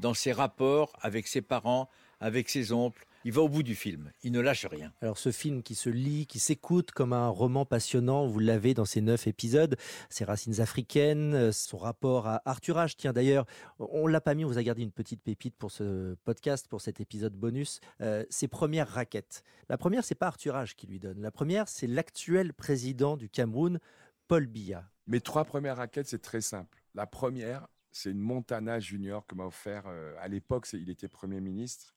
[0.00, 1.88] dans ses rapports avec ses parents,
[2.20, 3.06] avec ses oncles.
[3.26, 4.92] Il va au bout du film, il ne lâche rien.
[5.00, 8.84] Alors ce film qui se lit, qui s'écoute comme un roman passionnant, vous l'avez dans
[8.84, 9.76] ces neuf épisodes,
[10.10, 12.94] ses racines africaines, euh, son rapport à Arthur H.
[12.96, 13.44] Tiens d'ailleurs,
[13.80, 16.80] on l'a pas mis, on vous a gardé une petite pépite pour ce podcast, pour
[16.80, 19.42] cet épisode bonus, euh, ses premières raquettes.
[19.68, 20.76] La première, c'est pas Arthur H.
[20.76, 21.20] qui lui donne.
[21.20, 23.80] La première, c'est l'actuel président du Cameroun,
[24.28, 24.88] Paul Biya.
[25.08, 26.80] Mes trois premières raquettes, c'est très simple.
[26.94, 29.82] La première, c'est une Montana Junior que m'a offert.
[29.88, 31.95] Euh, à l'époque, il était Premier ministre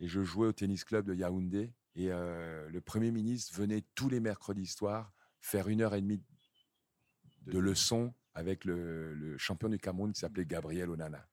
[0.00, 1.72] et je jouais au tennis club de Yaoundé.
[1.94, 6.22] Et euh, le Premier ministre venait tous les mercredis soirs faire une heure et demie
[7.46, 11.28] de leçons avec le, champion du Cameroun qui s'appelait Gabriel Onana.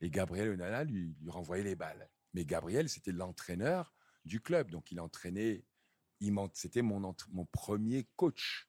[0.00, 2.08] Et Gabriel Onana lui, lui renvoyait les balles.
[2.34, 4.70] Mais Gabriel, c'était l'entraîneur du club.
[4.70, 5.64] Donc il entraînait,
[6.54, 8.68] c'était mon, mon premier coach.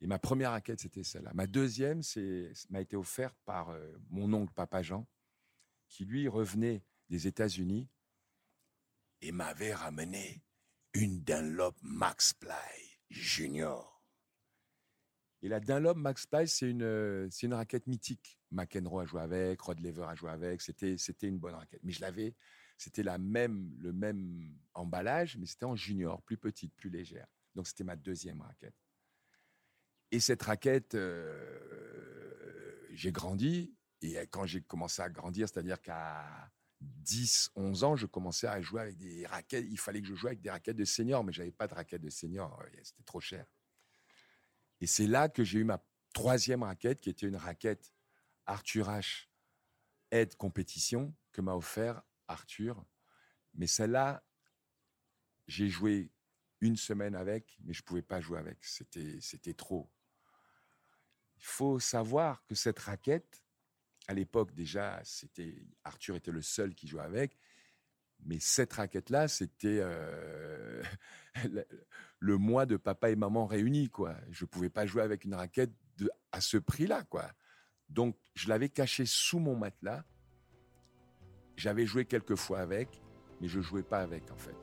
[0.00, 1.30] Et ma première raquette, c'était celle-là.
[1.32, 5.06] Ma deuxième, c'est m'a été offerte par euh, mon oncle Papa Jean,
[5.88, 7.88] qui lui revenait des États-Unis
[9.22, 10.42] et m'avait ramené
[10.94, 14.02] une Dunlop Max Ply Junior.
[15.42, 18.38] Et la Dunlop Max Ply, c'est une, c'est une raquette mythique.
[18.50, 20.60] McEnroe a joué avec, Rod Lever a joué avec.
[20.60, 21.80] C'était, c'était une bonne raquette.
[21.82, 22.34] Mais je l'avais,
[22.76, 27.26] c'était la même, le même emballage, mais c'était en junior, plus petite, plus légère.
[27.54, 28.74] Donc c'était ma deuxième raquette.
[30.10, 33.74] Et cette raquette, euh, j'ai grandi.
[34.02, 36.50] Et quand j'ai commencé à grandir, c'est-à-dire qu'à
[36.82, 39.66] 10, 11 ans, je commençais à jouer avec des raquettes.
[39.68, 41.74] Il fallait que je joue avec des raquettes de senior, mais je n'avais pas de
[41.74, 42.62] raquettes de senior.
[42.82, 43.46] C'était trop cher.
[44.80, 45.82] Et c'est là que j'ai eu ma
[46.12, 47.92] troisième raquette, qui était une raquette
[48.46, 49.28] Arthur H.
[50.10, 52.84] Aide Compétition, que m'a offert Arthur.
[53.54, 54.22] Mais celle-là,
[55.46, 56.10] j'ai joué
[56.60, 58.64] une semaine avec, mais je pouvais pas jouer avec.
[58.64, 59.90] C'était trop.
[61.36, 63.41] Il faut savoir que cette raquette,
[64.08, 65.54] à l'époque déjà, c'était
[65.84, 67.38] Arthur était le seul qui jouait avec,
[68.24, 70.82] mais cette raquette-là, c'était euh,
[72.18, 74.16] le mois de papa et maman réunis, quoi.
[74.30, 75.72] Je pouvais pas jouer avec une raquette
[76.30, 77.30] à ce prix-là, quoi.
[77.88, 80.04] Donc, je l'avais cachée sous mon matelas.
[81.56, 83.02] J'avais joué quelques fois avec,
[83.40, 84.56] mais je jouais pas avec, en fait.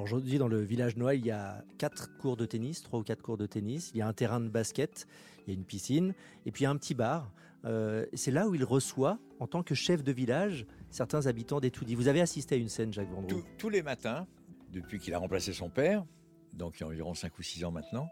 [0.00, 3.22] Aujourd'hui, dans le village Noël, il y a quatre cours de tennis, trois ou quatre
[3.22, 3.90] cours de tennis.
[3.94, 5.06] Il y a un terrain de basket,
[5.46, 6.14] il y a une piscine,
[6.46, 7.32] et puis un petit bar.
[7.64, 11.94] Euh, c'est là où il reçoit, en tant que chef de village, certains habitants d'Etoudi.
[11.94, 13.44] Vous avez assisté à une scène, Jacques Vendroux?
[13.58, 14.26] Tous les matins,
[14.72, 16.04] depuis qu'il a remplacé son père,
[16.52, 18.08] donc il y a environ cinq ou six ans maintenant,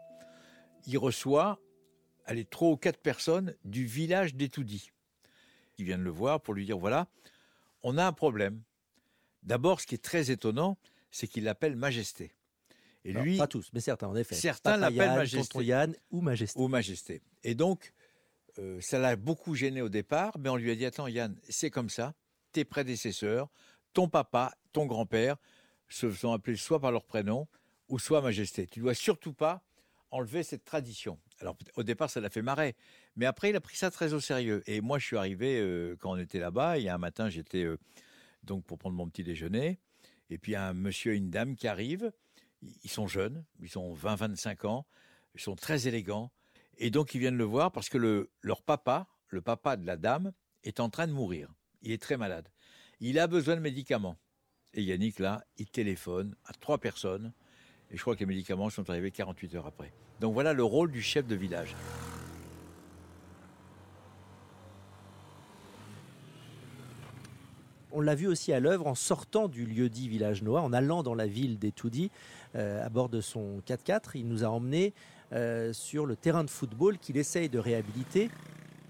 [0.87, 1.59] il reçoit
[2.25, 4.91] allez, trois ou quatre personnes du village d'Etoudi
[5.73, 7.07] qui viennent le voir pour lui dire voilà,
[7.83, 8.61] on a un problème.
[9.43, 10.77] D'abord, ce qui est très étonnant,
[11.11, 12.33] c'est qu'il l'appelle Majesté.
[13.05, 14.35] Et lui, pas tous, mais certains en effet.
[14.35, 15.63] Certains l'appellent Majesté.
[15.63, 16.59] Yann ou Majesté.
[16.59, 17.21] Ou Majesté.
[17.43, 17.93] Et donc,
[18.57, 21.69] euh, ça l'a beaucoup gêné au départ, mais on lui a dit attends Yann, c'est
[21.69, 22.13] comme ça.
[22.51, 23.49] Tes prédécesseurs,
[23.93, 25.37] ton papa, ton grand-père,
[25.87, 27.47] se sont appelés soit par leur prénom
[27.87, 28.67] ou soit Majesté.
[28.67, 29.63] Tu dois surtout pas
[30.11, 31.19] enlever cette tradition.
[31.39, 32.75] Alors au départ, ça l'a fait marrer,
[33.15, 34.61] mais après, il a pris ça très au sérieux.
[34.65, 36.77] Et moi, je suis arrivé euh, quand on était là-bas.
[36.77, 37.77] Il y a un matin, j'étais euh,
[38.43, 39.79] donc pour prendre mon petit déjeuner.
[40.29, 42.11] Et puis un monsieur et une dame qui arrivent.
[42.61, 44.85] Ils sont jeunes, ils ont 20-25 ans,
[45.33, 46.31] ils sont très élégants.
[46.77, 49.97] Et donc ils viennent le voir parce que le, leur papa, le papa de la
[49.97, 50.33] dame,
[50.63, 51.53] est en train de mourir.
[51.81, 52.49] Il est très malade.
[52.99, 54.17] Il a besoin de médicaments.
[54.73, 57.33] Et Yannick, là, il téléphone à trois personnes.
[57.91, 59.93] Et je crois que les médicaments sont arrivés 48 heures après.
[60.19, 61.75] Donc voilà le rôle du chef de village.
[67.91, 71.15] On l'a vu aussi à l'œuvre en sortant du lieu-dit Village Noir, en allant dans
[71.15, 72.11] la ville d'Etoudi
[72.55, 74.11] euh, à bord de son 4x4.
[74.15, 74.93] Il nous a emmenés
[75.33, 78.29] euh, sur le terrain de football qu'il essaye de réhabiliter.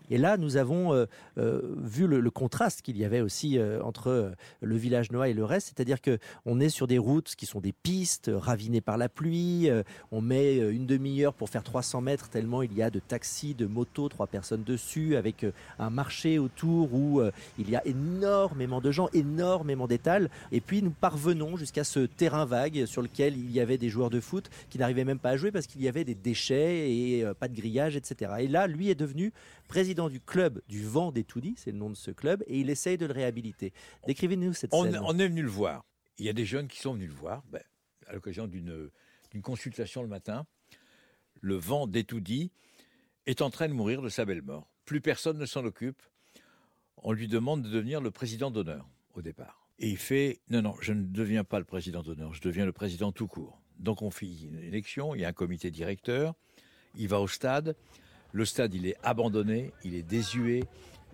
[0.10, 1.06] Et là, nous avons euh,
[1.38, 5.46] euh, vu le, contraste qu'il y avait aussi euh, entre le village Noah et le
[5.46, 9.10] reste, c'est-à-dire que on est sur des routes qui sont des pistes ravinées par la
[9.10, 9.70] pluie.
[10.12, 13.66] on met une demi-heure pour faire 300 mètres tellement il y a de taxis, de
[13.66, 15.46] motos, trois personnes dessus, avec
[15.80, 17.22] un marché autour où
[17.58, 20.30] il y a énormément de gens, énormément d'étals.
[20.52, 24.10] Et puis nous parvenons jusqu'à ce terrain vague sur lequel il y avait des joueurs
[24.10, 27.26] de foot qui n'arrivaient même pas à jouer parce qu'il y avait des déchets et
[27.40, 28.32] pas de grillage, etc.
[28.40, 29.34] Et là, lui est devenu
[29.70, 32.70] président du club du Vent des Toudis, c'est le nom de ce club, et il
[32.70, 33.74] essaye de le réhabiliter.
[34.08, 35.00] Décrivez-nous cette On, scène.
[35.04, 35.84] on est venu le voir.
[36.18, 37.62] Il y a des jeunes qui sont venus le voir ben,
[38.08, 38.92] à l'occasion d'une
[39.42, 40.46] consultation le matin.
[41.42, 42.52] Le vent d'étoudie
[43.26, 44.70] est en train de mourir de sa belle mort.
[44.86, 46.02] Plus personne ne s'en occupe.
[46.98, 49.70] On lui demande de devenir le président d'honneur au départ.
[49.78, 52.74] Et il fait non, non, je ne deviens pas le président d'honneur, je deviens le
[52.74, 53.62] président tout court.
[53.78, 56.36] Donc on fait une élection, il y a un comité directeur,
[56.96, 57.78] il va au stade.
[58.32, 60.64] Le stade, il est abandonné, il est désuet,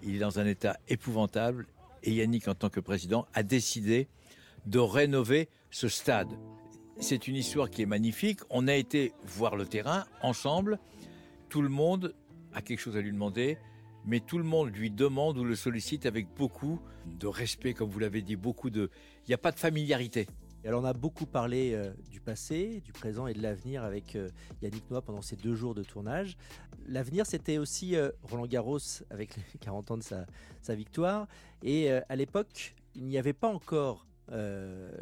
[0.04, 1.68] il est dans un état épouvantable.
[2.04, 4.08] Et Yannick, en tant que président, a décidé
[4.66, 6.30] de rénover ce stade.
[7.00, 8.40] C'est une histoire qui est magnifique.
[8.50, 10.80] On a été voir le terrain ensemble.
[11.50, 12.14] Tout le monde
[12.54, 13.58] a quelque chose à lui demander,
[14.06, 18.00] mais tout le monde lui demande ou le sollicite avec beaucoup de respect, comme vous
[18.00, 18.90] l'avez dit, beaucoup de.
[19.26, 20.28] Il n'y a pas de familiarité.
[20.66, 24.16] Et alors on a beaucoup parlé euh, du passé, du présent et de l'avenir avec
[24.16, 24.32] euh,
[24.64, 26.38] Yannick Noah pendant ces deux jours de tournage.
[26.88, 28.80] L'avenir, c'était aussi euh, Roland Garros
[29.12, 30.26] avec les 40 ans de sa,
[30.76, 31.28] victoire.
[31.62, 34.08] Et à l'époque, il n'y avait pas encore,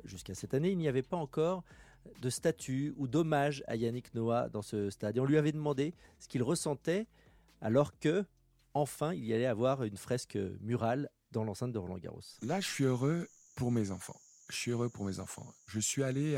[0.04, 1.64] jusqu'à cette année, il n'y avait pas encore
[2.22, 5.18] de statue ou d'hommage à Yannick Noah dans ce stade.
[5.18, 7.08] On lui avait demandé ce qu'il ressentait
[7.62, 8.26] alors que,
[8.74, 12.22] enfin, il y allait avoir une fresque murale dans l'enceinte de Roland Garros.
[12.42, 14.20] Là, je suis heureux pour mes enfants.
[14.54, 15.52] Je suis heureux pour mes enfants.
[15.66, 16.34] Je suis allé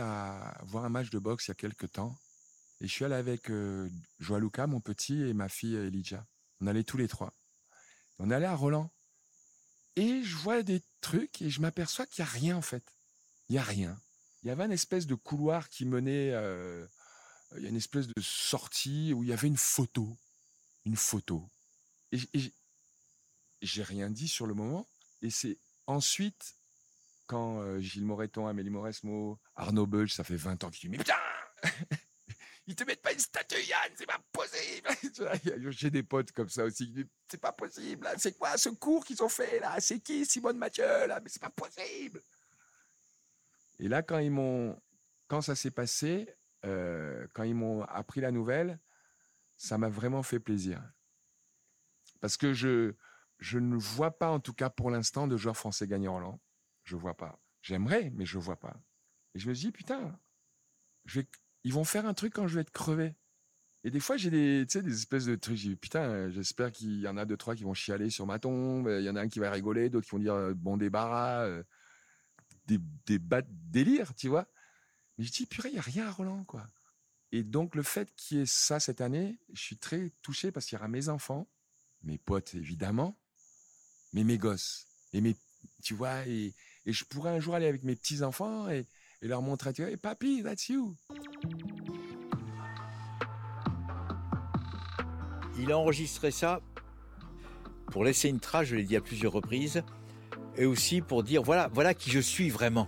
[0.64, 2.18] voir un match de boxe il y a quelques temps.
[2.80, 3.90] Et je suis allé avec euh,
[4.20, 6.26] Joaluca, mon petit, et ma fille Elijah.
[6.62, 7.34] On allait tous les trois.
[8.20, 8.90] On allait à Roland.
[9.98, 12.84] Et je vois des trucs et je m'aperçois qu'il n'y a rien en fait.
[13.50, 14.00] Il n'y a rien.
[14.44, 16.32] Il y avait une espèce de couloir qui menait.
[16.34, 16.88] euh,
[17.58, 20.18] il y a une espèce de sortie où il y avait une photo.
[20.86, 21.50] Une photo.
[22.14, 22.54] Et, et
[23.62, 24.88] j'ai rien dit sur le moment.
[25.22, 26.56] Et c'est ensuite,
[27.26, 31.04] quand euh, Gilles Moreton, Amélie Mauresmo, Arnaud Belge, ça fait 20 ans qu'ils disent Mais
[31.04, 31.98] putain
[32.68, 36.64] Ils te mettent pas une statue, Yann, c'est pas possible J'ai des potes comme ça
[36.64, 39.80] aussi qui disent C'est pas possible, c'est quoi ce cours qu'ils ont fait là?
[39.80, 41.20] C'est qui Simone Mathieu là?
[41.22, 42.22] Mais c'est pas possible
[43.80, 44.80] Et là, quand ils m'ont.
[45.28, 46.30] Quand ça s'est passé,
[46.66, 48.80] euh, quand ils m'ont appris la nouvelle,
[49.58, 50.84] ça m'a vraiment fait plaisir.
[52.22, 52.94] Parce que je,
[53.40, 56.40] je ne vois pas, en tout cas pour l'instant, de joueurs français gagner Roland.
[56.86, 57.42] Je vois pas.
[57.62, 58.80] J'aimerais, mais je vois pas.
[59.34, 60.18] Et je me dis, putain,
[61.64, 63.16] ils vont faire un truc quand je vais être crevé.
[63.84, 65.60] Et des fois, j'ai des, des espèces de trucs.
[65.80, 68.88] Putain, j'espère qu'il y en a deux, trois qui vont chialer sur ma tombe.
[68.88, 71.46] Il y en a un qui va rigoler, d'autres qui vont dire, euh, bon débarras,
[71.46, 71.64] euh,
[72.66, 74.48] des, des bas de délire, tu vois.
[75.18, 76.68] Mais je dis, purée, il n'y a rien à Roland, quoi.
[77.32, 80.66] Et donc, le fait qu'il y ait ça cette année, je suis très touché parce
[80.66, 81.48] qu'il y aura mes enfants,
[82.02, 83.20] mes potes, évidemment,
[84.14, 84.88] mais mes gosses.
[85.14, 85.36] Et mes,
[85.84, 86.56] tu vois, et,
[86.86, 88.86] et je pourrais un jour aller avec mes petits-enfants et,
[89.22, 90.96] leur montrer, tu vois, hey, papy, that's you.
[95.58, 96.62] Il a enregistré ça
[97.88, 99.82] pour laisser une trace, je l'ai dit à plusieurs reprises,
[100.58, 102.88] et aussi pour dire voilà, voilà qui je suis vraiment.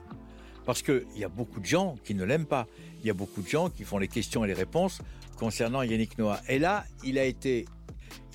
[0.66, 2.68] Parce qu'il y a beaucoup de gens qui ne l'aiment pas.
[3.00, 5.02] Il y a beaucoup de gens qui font les questions et les réponses
[5.38, 6.42] concernant Yannick Noah.
[6.50, 7.66] Et là, il a été,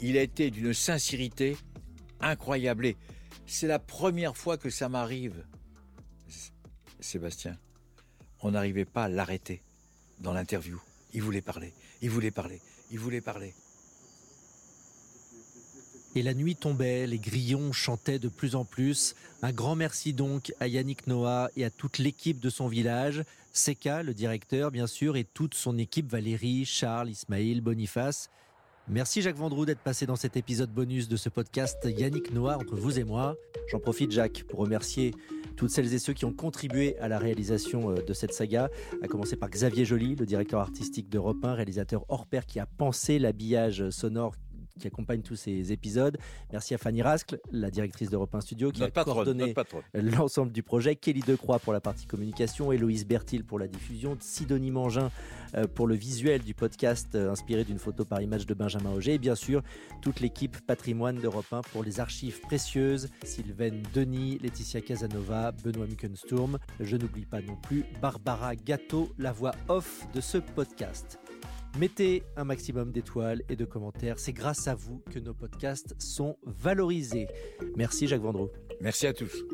[0.00, 1.56] il a été d'une sincérité
[2.20, 2.94] incroyable.
[3.46, 5.44] C'est la première fois que ça m'arrive,
[7.02, 7.56] Sébastien.
[8.40, 9.62] On n'arrivait pas à l'arrêter
[10.20, 10.80] dans l'interview.
[11.12, 12.60] Il voulait parler, il voulait parler,
[12.90, 13.54] il voulait parler.
[16.14, 19.14] Et la nuit tombait, les grillons chantaient de plus en plus.
[19.40, 23.24] Un grand merci donc à Yannick Noah et à toute l'équipe de son village.
[23.52, 28.28] Seka, le directeur, bien sûr, et toute son équipe, Valérie, Charles, Ismaïl, Boniface.
[28.88, 32.74] Merci Jacques Vendroux d'être passé dans cet épisode bonus de ce podcast Yannick Noah entre
[32.74, 33.36] vous et moi.
[33.70, 35.14] J'en profite Jacques pour remercier
[35.56, 39.06] toutes celles et ceux qui ont contribué à la réalisation euh, de cette saga, à
[39.06, 43.20] commencer par Xavier Joly, le directeur artistique d'Europe 1, réalisateur hors pair qui a pensé
[43.20, 44.34] l'habillage sonore
[44.82, 46.18] qui accompagne tous ces épisodes.
[46.52, 49.54] Merci à Fanny Rascle, la directrice d'Europe 1 Studio, qui Notre a patronne, coordonné
[49.94, 50.96] l'ensemble du projet.
[50.96, 55.10] Kelly Decroix pour la partie communication, Héloïse Bertil pour la diffusion, Sidonie Mangin
[55.54, 59.14] euh, pour le visuel du podcast euh, inspiré d'une photo par image de Benjamin Auger.
[59.14, 59.62] Et bien sûr,
[60.00, 63.08] toute l'équipe patrimoine d'Europe 1 pour les archives précieuses.
[63.22, 66.58] Sylvaine Denis, Laetitia Casanova, Benoît Muckensturm.
[66.80, 71.21] Je n'oublie pas non plus Barbara Gâteau, la voix off de ce podcast.
[71.78, 74.18] Mettez un maximum d'étoiles et de commentaires.
[74.18, 77.28] C'est grâce à vous que nos podcasts sont valorisés.
[77.76, 78.50] Merci Jacques Vendroux.
[78.80, 79.44] Merci à tous.